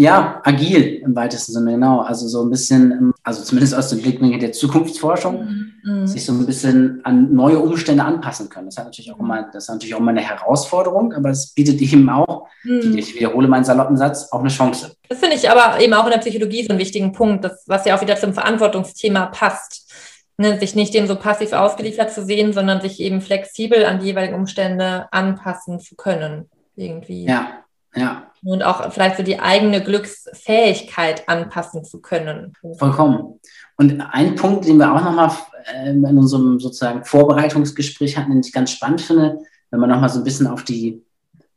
Ja, 0.00 0.40
agil 0.44 1.02
im 1.04 1.16
weitesten 1.16 1.52
Sinne, 1.52 1.72
genau. 1.72 2.02
Also 2.02 2.28
so 2.28 2.44
ein 2.44 2.50
bisschen, 2.50 3.12
also 3.24 3.42
zumindest 3.42 3.74
aus 3.74 3.88
dem 3.88 4.00
Blickwinkel 4.00 4.38
der 4.38 4.52
Zukunftsforschung, 4.52 5.72
mhm. 5.82 6.06
sich 6.06 6.24
so 6.24 6.32
ein 6.32 6.46
bisschen 6.46 7.00
an 7.02 7.34
neue 7.34 7.58
Umstände 7.58 8.04
anpassen 8.04 8.48
können. 8.48 8.66
Das 8.66 8.76
hat 8.76 8.84
natürlich 8.84 9.10
auch 9.12 9.18
immer, 9.18 9.50
das 9.52 9.64
ist 9.64 9.70
natürlich 9.70 9.96
auch 9.96 9.98
immer 9.98 10.12
eine 10.12 10.20
Herausforderung, 10.20 11.12
aber 11.14 11.30
es 11.30 11.48
bietet 11.48 11.82
eben 11.82 12.08
auch, 12.10 12.46
mhm. 12.62 12.96
ich 12.96 13.12
wiederhole 13.16 13.48
meinen 13.48 13.64
saloppen 13.64 13.96
Satz, 13.96 14.28
auch 14.30 14.38
eine 14.38 14.50
Chance. 14.50 14.94
Das 15.08 15.18
finde 15.18 15.34
ich 15.34 15.50
aber 15.50 15.80
eben 15.80 15.92
auch 15.94 16.04
in 16.04 16.12
der 16.12 16.18
Psychologie 16.18 16.62
so 16.62 16.68
einen 16.68 16.78
wichtigen 16.78 17.10
Punkt, 17.10 17.44
das, 17.44 17.64
was 17.66 17.84
ja 17.84 17.96
auch 17.96 18.00
wieder 18.00 18.14
zum 18.14 18.32
Verantwortungsthema 18.32 19.26
passt. 19.26 19.92
Ne, 20.40 20.60
sich 20.60 20.76
nicht 20.76 20.94
dem 20.94 21.08
so 21.08 21.16
passiv 21.16 21.52
ausgeliefert 21.52 22.12
zu 22.12 22.24
sehen, 22.24 22.52
sondern 22.52 22.80
sich 22.80 23.00
eben 23.00 23.20
flexibel 23.20 23.84
an 23.84 23.98
die 23.98 24.06
jeweiligen 24.06 24.36
Umstände 24.36 25.08
anpassen 25.10 25.80
zu 25.80 25.96
können. 25.96 26.48
Irgendwie. 26.76 27.24
Ja, 27.24 27.64
ja. 27.96 28.27
Und 28.44 28.62
auch 28.62 28.92
vielleicht 28.92 29.16
so 29.16 29.22
die 29.22 29.40
eigene 29.40 29.82
Glücksfähigkeit 29.82 31.28
anpassen 31.28 31.84
zu 31.84 32.00
können. 32.00 32.52
Vollkommen. 32.78 33.40
Und 33.76 34.00
ein 34.00 34.34
Punkt, 34.34 34.66
den 34.66 34.78
wir 34.78 34.92
auch 34.92 35.02
nochmal 35.02 35.30
äh, 35.72 35.90
in 35.90 36.04
unserem 36.04 36.60
sozusagen 36.60 37.04
Vorbereitungsgespräch 37.04 38.16
hatten, 38.16 38.30
den 38.30 38.40
ich 38.40 38.52
ganz 38.52 38.70
spannend 38.70 39.00
finde, 39.00 39.38
wenn 39.70 39.80
man 39.80 39.90
nochmal 39.90 40.08
so 40.08 40.18
ein 40.18 40.24
bisschen 40.24 40.46
auf 40.46 40.64
die 40.64 41.02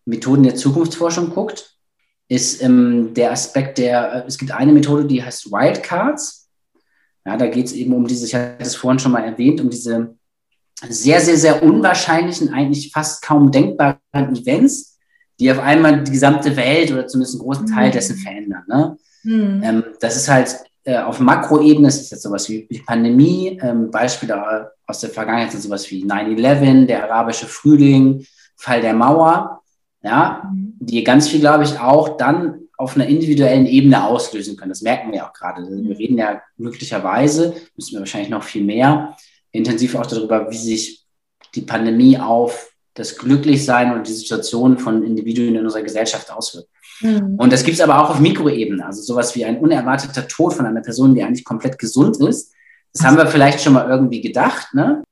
Methoden 0.05 0.43
der 0.43 0.55
Zukunftsforschung 0.55 1.29
guckt, 1.29 1.75
ist 2.27 2.61
ähm, 2.63 3.13
der 3.13 3.32
Aspekt 3.32 3.77
der, 3.77 4.13
äh, 4.13 4.23
es 4.27 4.38
gibt 4.38 4.51
eine 4.51 4.71
Methode, 4.71 5.05
die 5.05 5.23
heißt 5.23 5.51
Wildcards. 5.51 6.49
Ja, 7.25 7.38
da 7.38 7.47
geht 7.47 7.67
es 7.67 7.73
eben 7.73 7.93
um 7.93 8.07
diese, 8.07 8.25
ich 8.25 8.34
hatte 8.34 8.55
es 8.59 8.75
vorhin 8.75 8.99
schon 8.99 9.11
mal 9.11 9.23
erwähnt, 9.23 9.61
um 9.61 9.69
diese 9.69 10.15
sehr, 10.89 11.21
sehr, 11.21 11.38
sehr 11.38 11.61
unwahrscheinlichen, 11.61 12.53
eigentlich 12.53 12.91
fast 12.91 13.21
kaum 13.21 13.51
denkbaren 13.51 13.99
Events, 14.13 14.90
die 15.41 15.51
auf 15.51 15.59
einmal 15.59 16.03
die 16.03 16.11
gesamte 16.11 16.55
Welt 16.55 16.91
oder 16.91 17.07
zumindest 17.07 17.35
einen 17.35 17.43
großen 17.43 17.65
Teil 17.65 17.87
mhm. 17.87 17.93
dessen 17.93 18.15
verändern. 18.15 18.63
Ne? 18.67 18.97
Mhm. 19.23 19.63
Ähm, 19.63 19.83
das 19.99 20.15
ist 20.15 20.29
halt 20.29 20.55
äh, 20.83 20.99
auf 20.99 21.19
Makroebene, 21.19 21.87
das 21.87 21.99
ist 21.99 22.11
jetzt 22.11 22.21
sowas 22.21 22.47
wie, 22.47 22.67
wie 22.69 22.79
Pandemie, 22.79 23.59
ähm, 23.61 23.89
Beispiele 23.89 24.71
aus 24.85 24.99
der 24.99 25.09
Vergangenheit 25.09 25.51
sind 25.51 25.61
sowas 25.61 25.89
wie 25.89 26.05
9-11, 26.05 26.85
der 26.85 27.11
arabische 27.11 27.47
Frühling, 27.47 28.23
Fall 28.55 28.81
der 28.81 28.93
Mauer, 28.93 29.63
ja, 30.03 30.43
mhm. 30.53 30.75
die 30.79 31.03
ganz 31.03 31.27
viel, 31.27 31.39
glaube 31.39 31.63
ich, 31.63 31.79
auch 31.79 32.17
dann 32.17 32.59
auf 32.77 32.95
einer 32.95 33.07
individuellen 33.07 33.65
Ebene 33.65 34.05
auslösen 34.05 34.57
können. 34.57 34.69
Das 34.69 34.83
merken 34.83 35.11
wir 35.11 35.25
auch 35.25 35.33
gerade. 35.33 35.67
Wir 35.67 35.97
reden 35.97 36.19
ja 36.19 36.41
möglicherweise, 36.57 37.55
müssen 37.75 37.93
wir 37.93 37.99
wahrscheinlich 37.99 38.29
noch 38.29 38.43
viel 38.43 38.63
mehr, 38.63 39.17
intensiv 39.51 39.95
auch 39.95 40.05
darüber, 40.05 40.51
wie 40.51 40.57
sich 40.57 41.03
die 41.55 41.61
Pandemie 41.61 42.19
auf 42.19 42.70
das 42.93 43.17
Glücklichsein 43.17 43.93
und 43.93 44.07
die 44.07 44.13
Situation 44.13 44.77
von 44.77 45.03
Individuen 45.03 45.55
in 45.55 45.63
unserer 45.63 45.83
Gesellschaft 45.83 46.31
auswirkt. 46.31 46.69
Mhm. 47.01 47.35
Und 47.37 47.51
das 47.53 47.63
gibt 47.63 47.75
es 47.75 47.81
aber 47.81 47.99
auch 48.01 48.09
auf 48.09 48.19
Mikroebene, 48.19 48.85
also 48.85 49.01
sowas 49.01 49.35
wie 49.35 49.45
ein 49.45 49.59
unerwarteter 49.59 50.27
Tod 50.27 50.53
von 50.53 50.65
einer 50.65 50.81
Person, 50.81 51.15
die 51.15 51.23
eigentlich 51.23 51.45
komplett 51.45 51.79
gesund 51.79 52.17
ist. 52.17 52.53
Das 52.93 53.05
haben 53.05 53.17
wir 53.17 53.25
vielleicht 53.27 53.61
schon 53.61 53.73
mal 53.73 53.89
irgendwie 53.89 54.21
gedacht, 54.21 54.73
ne? 54.73 55.03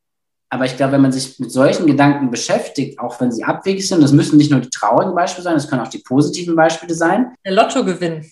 Aber 0.52 0.66
ich 0.66 0.76
glaube, 0.76 0.94
wenn 0.94 1.02
man 1.02 1.12
sich 1.12 1.38
mit 1.40 1.52
solchen 1.52 1.86
Gedanken 1.86 2.32
beschäftigt, 2.32 3.00
auch 3.00 3.22
wenn 3.22 3.32
sie 3.32 3.44
abwegig 3.44 3.88
sind, 3.88 4.02
das 4.02 4.12
müssen 4.12 4.38
nicht 4.38 4.50
nur 4.50 4.60
die 4.60 4.70
traurigen 4.72 5.14
Beispiele 5.14 5.44
sein, 5.44 5.54
das 5.54 5.70
können 5.70 5.84
auch 5.84 5.90
die 5.90 6.00
positiven 6.00 6.56
Beispiele 6.56 6.96
sein. 6.96 7.34
Der 7.46 7.54
Lottogewinn. 7.54 8.26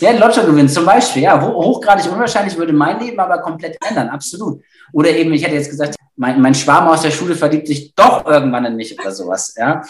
Ja, 0.00 0.10
Lottogewinn 0.10 0.68
zum 0.68 0.84
Beispiel, 0.84 1.22
ja, 1.22 1.40
hochgradig 1.40 2.10
unwahrscheinlich 2.12 2.56
würde 2.56 2.72
mein 2.72 2.98
Leben 3.00 3.20
aber 3.20 3.38
komplett 3.38 3.76
ändern, 3.88 4.08
absolut. 4.08 4.62
Oder 4.92 5.10
eben, 5.10 5.32
ich 5.32 5.44
hätte 5.44 5.54
jetzt 5.54 5.70
gesagt, 5.70 5.94
mein, 6.20 6.38
mein 6.38 6.54
Schwarm 6.54 6.86
aus 6.86 7.00
der 7.00 7.10
Schule 7.10 7.34
verliebt 7.34 7.66
sich 7.66 7.94
doch 7.94 8.26
irgendwann 8.26 8.66
in 8.66 8.76
mich 8.76 8.98
oder 9.00 9.10
sowas. 9.10 9.54
Ja. 9.56 9.82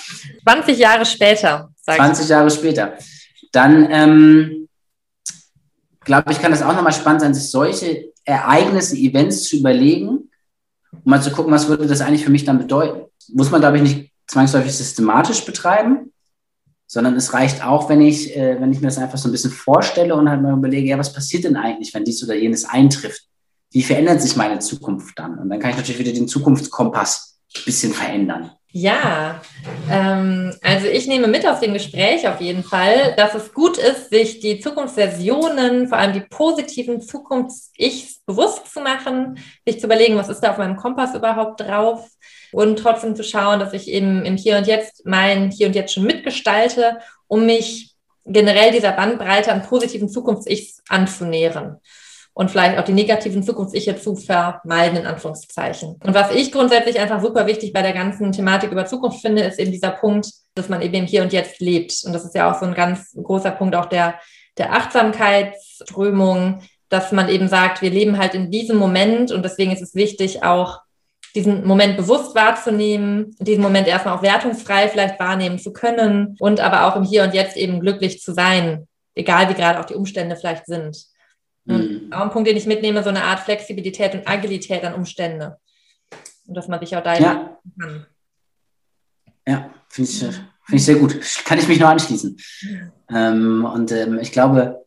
20 0.45 0.78
Jahre 0.78 1.05
später. 1.05 1.72
20 1.83 2.28
Jahre 2.28 2.51
später. 2.51 2.93
Dann 3.51 3.89
ähm, 3.91 4.68
glaube 6.05 6.31
ich, 6.31 6.41
kann 6.41 6.53
das 6.53 6.62
auch 6.62 6.72
nochmal 6.72 6.93
spannend 6.93 7.22
sein, 7.22 7.35
sich 7.35 7.51
solche 7.51 8.12
Ereignisse, 8.24 8.97
Events 8.97 9.43
zu 9.43 9.57
überlegen, 9.57 10.31
um 10.93 11.01
mal 11.03 11.20
zu 11.20 11.33
gucken, 11.33 11.53
was 11.53 11.66
würde 11.66 11.89
das 11.89 12.01
eigentlich 12.01 12.24
für 12.24 12.31
mich 12.31 12.45
dann 12.45 12.59
bedeuten. 12.59 13.11
Muss 13.33 13.51
man, 13.51 13.61
glaube 13.61 13.78
ich, 13.78 13.83
nicht 13.83 14.12
zwangsläufig 14.28 14.72
systematisch 14.72 15.45
betreiben, 15.45 16.12
sondern 16.87 17.16
es 17.16 17.35
reicht 17.35 17.64
auch, 17.64 17.89
wenn 17.89 18.03
ich, 18.03 18.37
äh, 18.37 18.61
wenn 18.61 18.72
ich 18.72 18.81
mir 18.81 18.87
das 18.87 18.99
einfach 18.99 19.18
so 19.18 19.28
ein 19.28 19.33
bisschen 19.33 19.51
vorstelle 19.51 20.14
und 20.14 20.31
halt 20.31 20.43
mal 20.43 20.53
überlege, 20.53 20.91
ja, 20.91 20.99
was 20.99 21.12
passiert 21.12 21.43
denn 21.43 21.57
eigentlich, 21.57 21.93
wenn 21.93 22.05
dies 22.05 22.22
oder 22.22 22.37
jenes 22.37 22.64
eintrifft? 22.64 23.30
Wie 23.70 23.82
verändert 23.82 24.20
sich 24.20 24.36
meine 24.36 24.58
Zukunft 24.58 25.18
dann? 25.18 25.38
Und 25.38 25.48
dann 25.48 25.58
kann 25.58 25.70
ich 25.70 25.76
natürlich 25.76 26.00
wieder 26.00 26.12
den 26.12 26.28
Zukunftskompass 26.28 27.38
ein 27.56 27.64
bisschen 27.64 27.92
verändern. 27.92 28.52
Ja, 28.72 29.40
ähm, 29.90 30.54
also 30.62 30.86
ich 30.86 31.08
nehme 31.08 31.26
mit 31.26 31.44
aus 31.44 31.58
dem 31.58 31.72
Gespräch 31.72 32.28
auf 32.28 32.40
jeden 32.40 32.62
Fall, 32.62 33.14
dass 33.16 33.34
es 33.34 33.52
gut 33.52 33.78
ist, 33.78 34.10
sich 34.10 34.38
die 34.38 34.60
Zukunftsversionen, 34.60 35.88
vor 35.88 35.98
allem 35.98 36.12
die 36.12 36.20
positiven 36.20 37.00
Zukunfts-Ichs 37.00 38.20
bewusst 38.26 38.72
zu 38.72 38.80
machen, 38.80 39.40
sich 39.66 39.80
zu 39.80 39.86
überlegen, 39.86 40.16
was 40.16 40.28
ist 40.28 40.40
da 40.40 40.52
auf 40.52 40.58
meinem 40.58 40.76
Kompass 40.76 41.16
überhaupt 41.16 41.60
drauf 41.60 42.08
und 42.52 42.78
trotzdem 42.78 43.16
zu 43.16 43.24
schauen, 43.24 43.58
dass 43.58 43.72
ich 43.72 43.88
eben 43.88 44.24
im 44.24 44.36
Hier 44.36 44.56
und 44.58 44.68
Jetzt 44.68 45.04
mein 45.04 45.50
Hier 45.50 45.66
und 45.66 45.74
Jetzt 45.74 45.94
schon 45.94 46.04
mitgestalte, 46.04 47.00
um 47.26 47.46
mich 47.46 47.96
generell 48.24 48.70
dieser 48.70 48.92
Bandbreite 48.92 49.50
an 49.50 49.62
positiven 49.62 50.08
Zukunfts-Ichs 50.08 50.82
anzunähern 50.88 51.80
und 52.33 52.51
vielleicht 52.51 52.78
auch 52.78 52.85
die 52.85 52.93
negativen 52.93 53.43
Zukunftsiche 53.43 53.97
zu 53.97 54.16
vermeiden, 54.16 54.99
in 54.99 55.07
Anführungszeichen. 55.07 55.97
Und 56.03 56.14
was 56.14 56.35
ich 56.35 56.53
grundsätzlich 56.53 56.99
einfach 57.01 57.20
super 57.20 57.47
wichtig 57.47 57.72
bei 57.72 57.83
der 57.83 57.93
ganzen 57.93 58.33
Thematik 58.33 58.70
über 58.70 58.87
Zukunft 58.87 59.20
finde, 59.20 59.43
ist 59.43 59.59
eben 59.59 59.72
dieser 59.72 59.91
Punkt, 59.91 60.31
dass 60.55 60.68
man 60.68 60.83
eben 60.83 61.07
Hier 61.07 61.22
und 61.22 61.33
Jetzt 61.33 61.61
lebt. 61.61 62.03
Und 62.05 62.12
das 62.12 62.24
ist 62.24 62.35
ja 62.35 62.51
auch 62.51 62.59
so 62.59 62.66
ein 62.66 62.74
ganz 62.74 63.12
großer 63.20 63.51
Punkt 63.51 63.74
auch 63.74 63.87
der, 63.87 64.14
der 64.59 64.72
Achtsamkeitsströmung, 64.72 66.61
dass 66.89 67.12
man 67.12 67.28
eben 67.28 67.49
sagt, 67.49 67.83
wir 67.83 67.91
leben 67.91 68.18
halt 68.18 68.35
in 68.35 68.51
diesem 68.51 68.76
Moment 68.76 69.31
und 69.33 69.45
deswegen 69.45 69.72
ist 69.72 69.83
es 69.83 69.95
wichtig, 69.95 70.43
auch 70.43 70.81
diesen 71.35 71.64
Moment 71.64 71.97
bewusst 71.97 72.35
wahrzunehmen, 72.35 73.37
diesen 73.39 73.62
Moment 73.62 73.87
erstmal 73.87 74.16
auch 74.16 74.22
wertungsfrei 74.22 74.89
vielleicht 74.89 75.20
wahrnehmen 75.20 75.59
zu 75.59 75.72
können 75.72 76.37
und 76.41 76.61
aber 76.61 76.87
auch 76.87 76.97
im 76.97 77.05
Hier 77.05 77.22
und 77.22 77.35
Jetzt 77.35 77.57
eben 77.57 77.81
glücklich 77.81 78.20
zu 78.20 78.35
sein, 78.35 78.89
egal 79.14 79.49
wie 79.49 79.55
gerade 79.55 79.78
auch 79.78 79.85
die 79.85 79.95
Umstände 79.95 80.37
vielleicht 80.37 80.66
sind. 80.66 80.97
Mhm. 81.64 82.12
Auch 82.12 82.22
ein 82.22 82.30
Punkt, 82.30 82.48
den 82.48 82.56
ich 82.56 82.66
mitnehme, 82.66 83.02
so 83.02 83.11
eine 83.11 83.24
Art 83.24 83.40
Flexibilität 83.40 84.14
und 84.14 84.26
Agilität 84.26 84.84
an 84.84 84.94
Umstände. 84.94 85.58
Und 86.46 86.54
dass 86.56 86.68
man 86.68 86.80
sich 86.80 86.96
auch 86.96 87.02
da 87.02 87.14
ja. 87.18 87.58
kann. 87.78 88.06
Ja, 89.46 89.70
finde 89.88 90.11
ich, 90.11 90.18
find 90.18 90.40
ich 90.72 90.84
sehr 90.84 90.96
gut. 90.96 91.20
Kann 91.44 91.58
ich 91.58 91.68
mich 91.68 91.78
nur 91.78 91.88
anschließen. 91.88 92.36
Ähm, 93.08 93.64
und 93.64 93.92
ähm, 93.92 94.18
ich 94.18 94.32
glaube, 94.32 94.86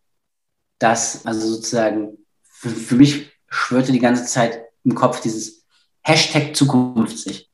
dass, 0.79 1.25
also 1.25 1.47
sozusagen, 1.47 2.17
für, 2.43 2.69
für, 2.69 2.95
mich 2.95 3.31
schwörte 3.49 3.91
die 3.91 3.99
ganze 3.99 4.25
Zeit 4.25 4.63
im 4.83 4.95
Kopf 4.95 5.21
dieses 5.21 5.65
Hashtag 6.01 6.55
Zukunft 6.55 7.17
sich. 7.17 7.49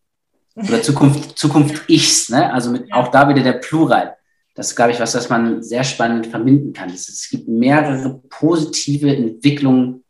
Oder 0.55 0.81
Zukunft, 0.81 1.35
Zukunft 1.37 1.89
ichs, 1.89 2.29
ne? 2.29 2.51
Also 2.51 2.71
mit, 2.71 2.91
auch 2.91 3.09
da 3.09 3.29
wieder 3.29 3.43
der 3.43 3.53
Plural 3.53 4.17
das 4.59 4.71
ist, 4.71 4.75
glaube 4.75 4.91
ich, 4.91 4.99
was, 4.99 5.13
das 5.13 5.29
man 5.29 5.63
sehr 5.63 5.85
spannend 5.85 6.27
verbinden 6.27 6.73
kann. 6.73 6.89
Es 6.89 7.29
gibt 7.29 7.47
mehrere 7.47 8.21
positive 8.29 9.15
Entwicklungen 9.15 10.03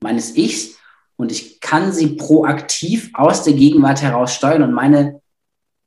meines 0.00 0.36
Ichs 0.36 0.76
und 1.16 1.32
ich 1.32 1.58
kann 1.58 1.90
sie 1.90 2.14
proaktiv 2.14 3.10
aus 3.14 3.42
der 3.42 3.54
Gegenwart 3.54 4.00
heraus 4.00 4.32
steuern 4.32 4.62
und 4.62 4.72
meine 4.72 5.20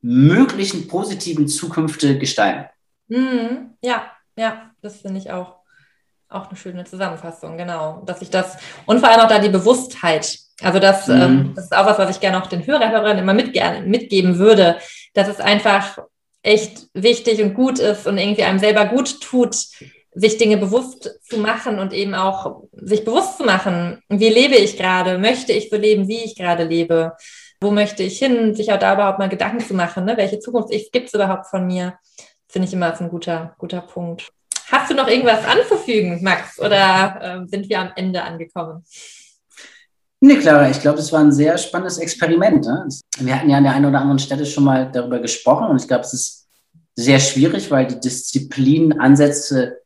möglichen 0.01 0.89
positiven 0.89 1.47
Zukünfte 1.47 2.19
gestalten. 2.19 2.65
Mhm. 3.07 3.75
Ja, 3.81 4.11
ja, 4.35 4.71
das 4.81 4.99
finde 4.99 5.19
ich 5.19 5.31
auch, 5.31 5.59
auch 6.27 6.49
eine 6.49 6.57
schöne 6.57 6.83
Zusammenfassung, 6.83 7.55
genau. 7.55 8.03
Dass 8.05 8.21
ich 8.21 8.29
das, 8.29 8.57
und 8.85 8.99
vor 8.99 9.07
allem 9.07 9.21
auch 9.21 9.29
da 9.29 9.39
die 9.39 9.47
Bewusstheit. 9.47 10.39
Also 10.61 10.79
das, 10.79 11.07
mhm. 11.07 11.21
ähm, 11.21 11.53
das 11.55 11.65
ist 11.65 11.73
auch 11.73 11.85
was, 11.85 11.97
was 11.97 12.09
ich 12.09 12.19
gerne 12.19 12.43
auch 12.43 12.47
den 12.47 12.67
Hörer, 12.67 12.91
Hörerinnen 12.91 13.23
immer 13.23 13.33
mit, 13.33 13.57
mitgeben 13.87 14.39
würde, 14.39 14.77
dass 15.13 15.29
es 15.29 15.39
einfach 15.39 15.99
echt 16.43 16.87
wichtig 16.93 17.41
und 17.41 17.53
gut 17.53 17.79
ist 17.79 18.05
und 18.05 18.17
irgendwie 18.17 18.43
einem 18.43 18.59
selber 18.59 18.85
gut 18.85 19.21
tut, 19.21 19.55
sich 20.15 20.37
Dinge 20.37 20.57
bewusst 20.57 21.19
zu 21.23 21.39
machen 21.39 21.79
und 21.79 21.93
eben 21.93 22.13
auch 22.13 22.63
sich 22.73 23.03
bewusst 23.03 23.37
zu 23.37 23.43
machen, 23.45 24.03
wie 24.09 24.29
lebe 24.29 24.55
ich 24.55 24.77
gerade, 24.77 25.17
möchte 25.17 25.53
ich 25.53 25.69
so 25.69 25.77
leben, 25.77 26.07
wie 26.07 26.23
ich 26.23 26.35
gerade 26.35 26.65
lebe, 26.65 27.13
wo 27.59 27.71
möchte 27.71 28.03
ich 28.03 28.19
hin, 28.19 28.53
sich 28.53 28.71
auch 28.71 28.77
da 28.77 28.93
überhaupt 28.93 29.19
mal 29.19 29.29
Gedanken 29.29 29.61
zu 29.61 29.73
machen, 29.73 30.05
ne? 30.05 30.17
welche 30.17 30.39
Zukunft 30.39 30.69
gibt 30.91 31.07
es 31.07 31.13
überhaupt 31.13 31.47
von 31.47 31.65
mir, 31.65 31.97
finde 32.47 32.67
ich 32.67 32.73
immer 32.73 32.93
ein 32.99 33.09
guter, 33.09 33.55
guter 33.57 33.81
Punkt. 33.81 34.31
Hast 34.67 34.91
du 34.91 34.95
noch 34.95 35.07
irgendwas 35.07 35.45
anzufügen, 35.45 36.21
Max, 36.21 36.59
oder 36.59 37.19
äh, 37.21 37.47
sind 37.47 37.69
wir 37.69 37.79
am 37.79 37.91
Ende 37.95 38.21
angekommen? 38.21 38.83
Nee, 40.25 40.37
Clara, 40.37 40.69
ich 40.69 40.79
glaube, 40.79 40.99
es 40.99 41.11
war 41.11 41.19
ein 41.19 41.33
sehr 41.33 41.57
spannendes 41.57 41.97
Experiment. 41.97 42.63
Ne? 42.63 42.87
Wir 43.19 43.35
hatten 43.37 43.49
ja 43.49 43.57
an 43.57 43.65
der 43.65 43.73
einen 43.73 43.87
oder 43.87 43.99
anderen 43.99 44.19
Stelle 44.19 44.45
schon 44.45 44.63
mal 44.63 44.89
darüber 44.89 45.19
gesprochen 45.19 45.67
und 45.67 45.81
ich 45.81 45.87
glaube, 45.89 46.05
es 46.05 46.13
ist 46.13 46.47
sehr 46.95 47.19
schwierig, 47.19 47.69
weil 47.69 47.87
die 47.87 47.99
Disziplinenansätze 47.99 49.79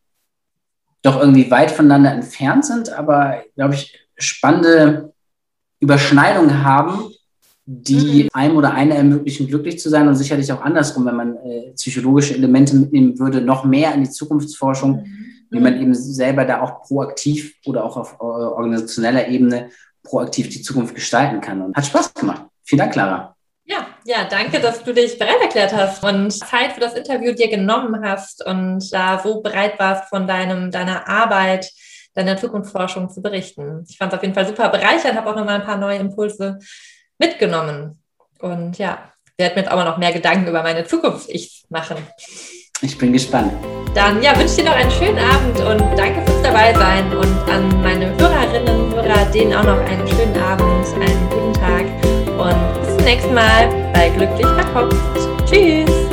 doch 1.01 1.19
irgendwie 1.19 1.49
weit 1.49 1.71
voneinander 1.71 2.11
entfernt 2.11 2.65
sind, 2.65 2.93
aber, 2.93 3.45
glaube 3.55 3.73
ich, 3.73 3.97
spannende 4.15 5.11
Überschneidungen 5.79 6.63
haben, 6.63 7.11
die 7.65 8.25
mhm. 8.25 8.29
einem 8.33 8.57
oder 8.57 8.75
einer 8.75 8.93
ermöglichen, 8.93 9.47
glücklich 9.47 9.79
zu 9.79 9.89
sein 9.89 10.07
und 10.07 10.17
sicherlich 10.17 10.51
auch 10.51 10.61
andersrum, 10.61 11.07
wenn 11.07 11.15
man 11.15 11.35
äh, 11.37 11.71
psychologische 11.71 12.35
Elemente 12.35 12.75
mitnehmen 12.75 13.17
würde, 13.17 13.41
noch 13.41 13.65
mehr 13.65 13.91
in 13.95 14.03
die 14.03 14.11
Zukunftsforschung, 14.11 14.97
mhm. 14.97 15.25
wie 15.49 15.59
man 15.59 15.81
eben 15.81 15.95
selber 15.95 16.45
da 16.45 16.61
auch 16.61 16.83
proaktiv 16.83 17.55
oder 17.65 17.83
auch 17.83 17.97
auf 17.97 18.17
äh, 18.19 18.23
organisationeller 18.23 19.29
Ebene 19.29 19.71
proaktiv 20.07 20.49
die 20.49 20.61
Zukunft 20.61 20.95
gestalten 20.95 21.41
kann. 21.41 21.61
Und 21.61 21.75
hat 21.75 21.85
Spaß 21.85 22.13
gemacht. 22.13 22.43
Vielen 22.63 22.79
Dank, 22.79 22.93
Clara. 22.93 23.35
Ja, 23.65 23.87
ja, 24.05 24.23
danke, 24.23 24.61
dass 24.61 24.81
du 24.83 24.93
dich 24.93 25.19
bereit 25.19 25.41
erklärt 25.41 25.73
hast 25.73 26.01
und 26.03 26.31
Zeit 26.31 26.71
für 26.71 26.79
das 26.79 26.93
Interview 26.93 27.33
dir 27.33 27.49
genommen 27.49 28.01
hast 28.01 28.45
und 28.45 28.93
da 28.93 29.19
so 29.19 29.41
bereit 29.41 29.77
warst, 29.77 30.07
von 30.09 30.25
deinem, 30.25 30.71
deiner 30.71 31.07
Arbeit, 31.07 31.69
deiner 32.13 32.37
Zukunftsforschung 32.37 33.09
zu 33.09 33.21
berichten. 33.21 33.85
Ich 33.89 33.97
fand 33.97 34.13
es 34.13 34.17
auf 34.17 34.23
jeden 34.23 34.33
Fall 34.33 34.47
super 34.47 34.69
bereichernd, 34.69 35.17
habe 35.17 35.29
auch 35.29 35.35
nochmal 35.35 35.59
ein 35.59 35.65
paar 35.65 35.77
neue 35.77 35.99
Impulse 35.99 36.59
mitgenommen. 37.17 38.01
Und 38.39 38.77
ja, 38.77 39.11
werde 39.37 39.55
mir 39.55 39.61
jetzt 39.61 39.71
aber 39.71 39.83
noch 39.83 39.97
mehr 39.97 40.13
Gedanken 40.13 40.47
über 40.47 40.63
meine 40.63 40.85
Zukunft 40.85 41.29
ich 41.29 41.65
machen. 41.69 41.97
Ich 42.81 42.97
bin 42.97 43.13
gespannt. 43.13 43.53
Dann 43.95 44.21
ja, 44.21 44.37
wünsche 44.37 44.57
dir 44.57 44.65
noch 44.65 44.75
einen 44.75 44.91
schönen 44.91 45.17
Abend 45.17 45.59
und 45.59 45.97
danke 45.97 46.21
fürs 46.25 46.41
Dabeisein 46.43 47.11
und 47.17 47.51
an 47.51 47.81
meine 47.81 48.15
Hörerinnen 48.17 48.85
und 48.85 48.93
Hörer, 48.93 49.25
denen 49.33 49.53
auch 49.53 49.63
noch 49.63 49.79
einen 49.79 50.07
schönen 50.07 50.37
Abend, 50.37 50.85
einen 50.93 51.29
guten 51.29 51.53
Tag 51.53 51.85
und 52.37 52.81
bis 52.81 52.95
zum 52.95 53.05
nächsten 53.05 53.33
Mal 53.33 53.67
bei 53.93 54.09
Glücklich 54.09 54.47
verkopft. 54.47 54.95
Tschüss! 55.49 56.06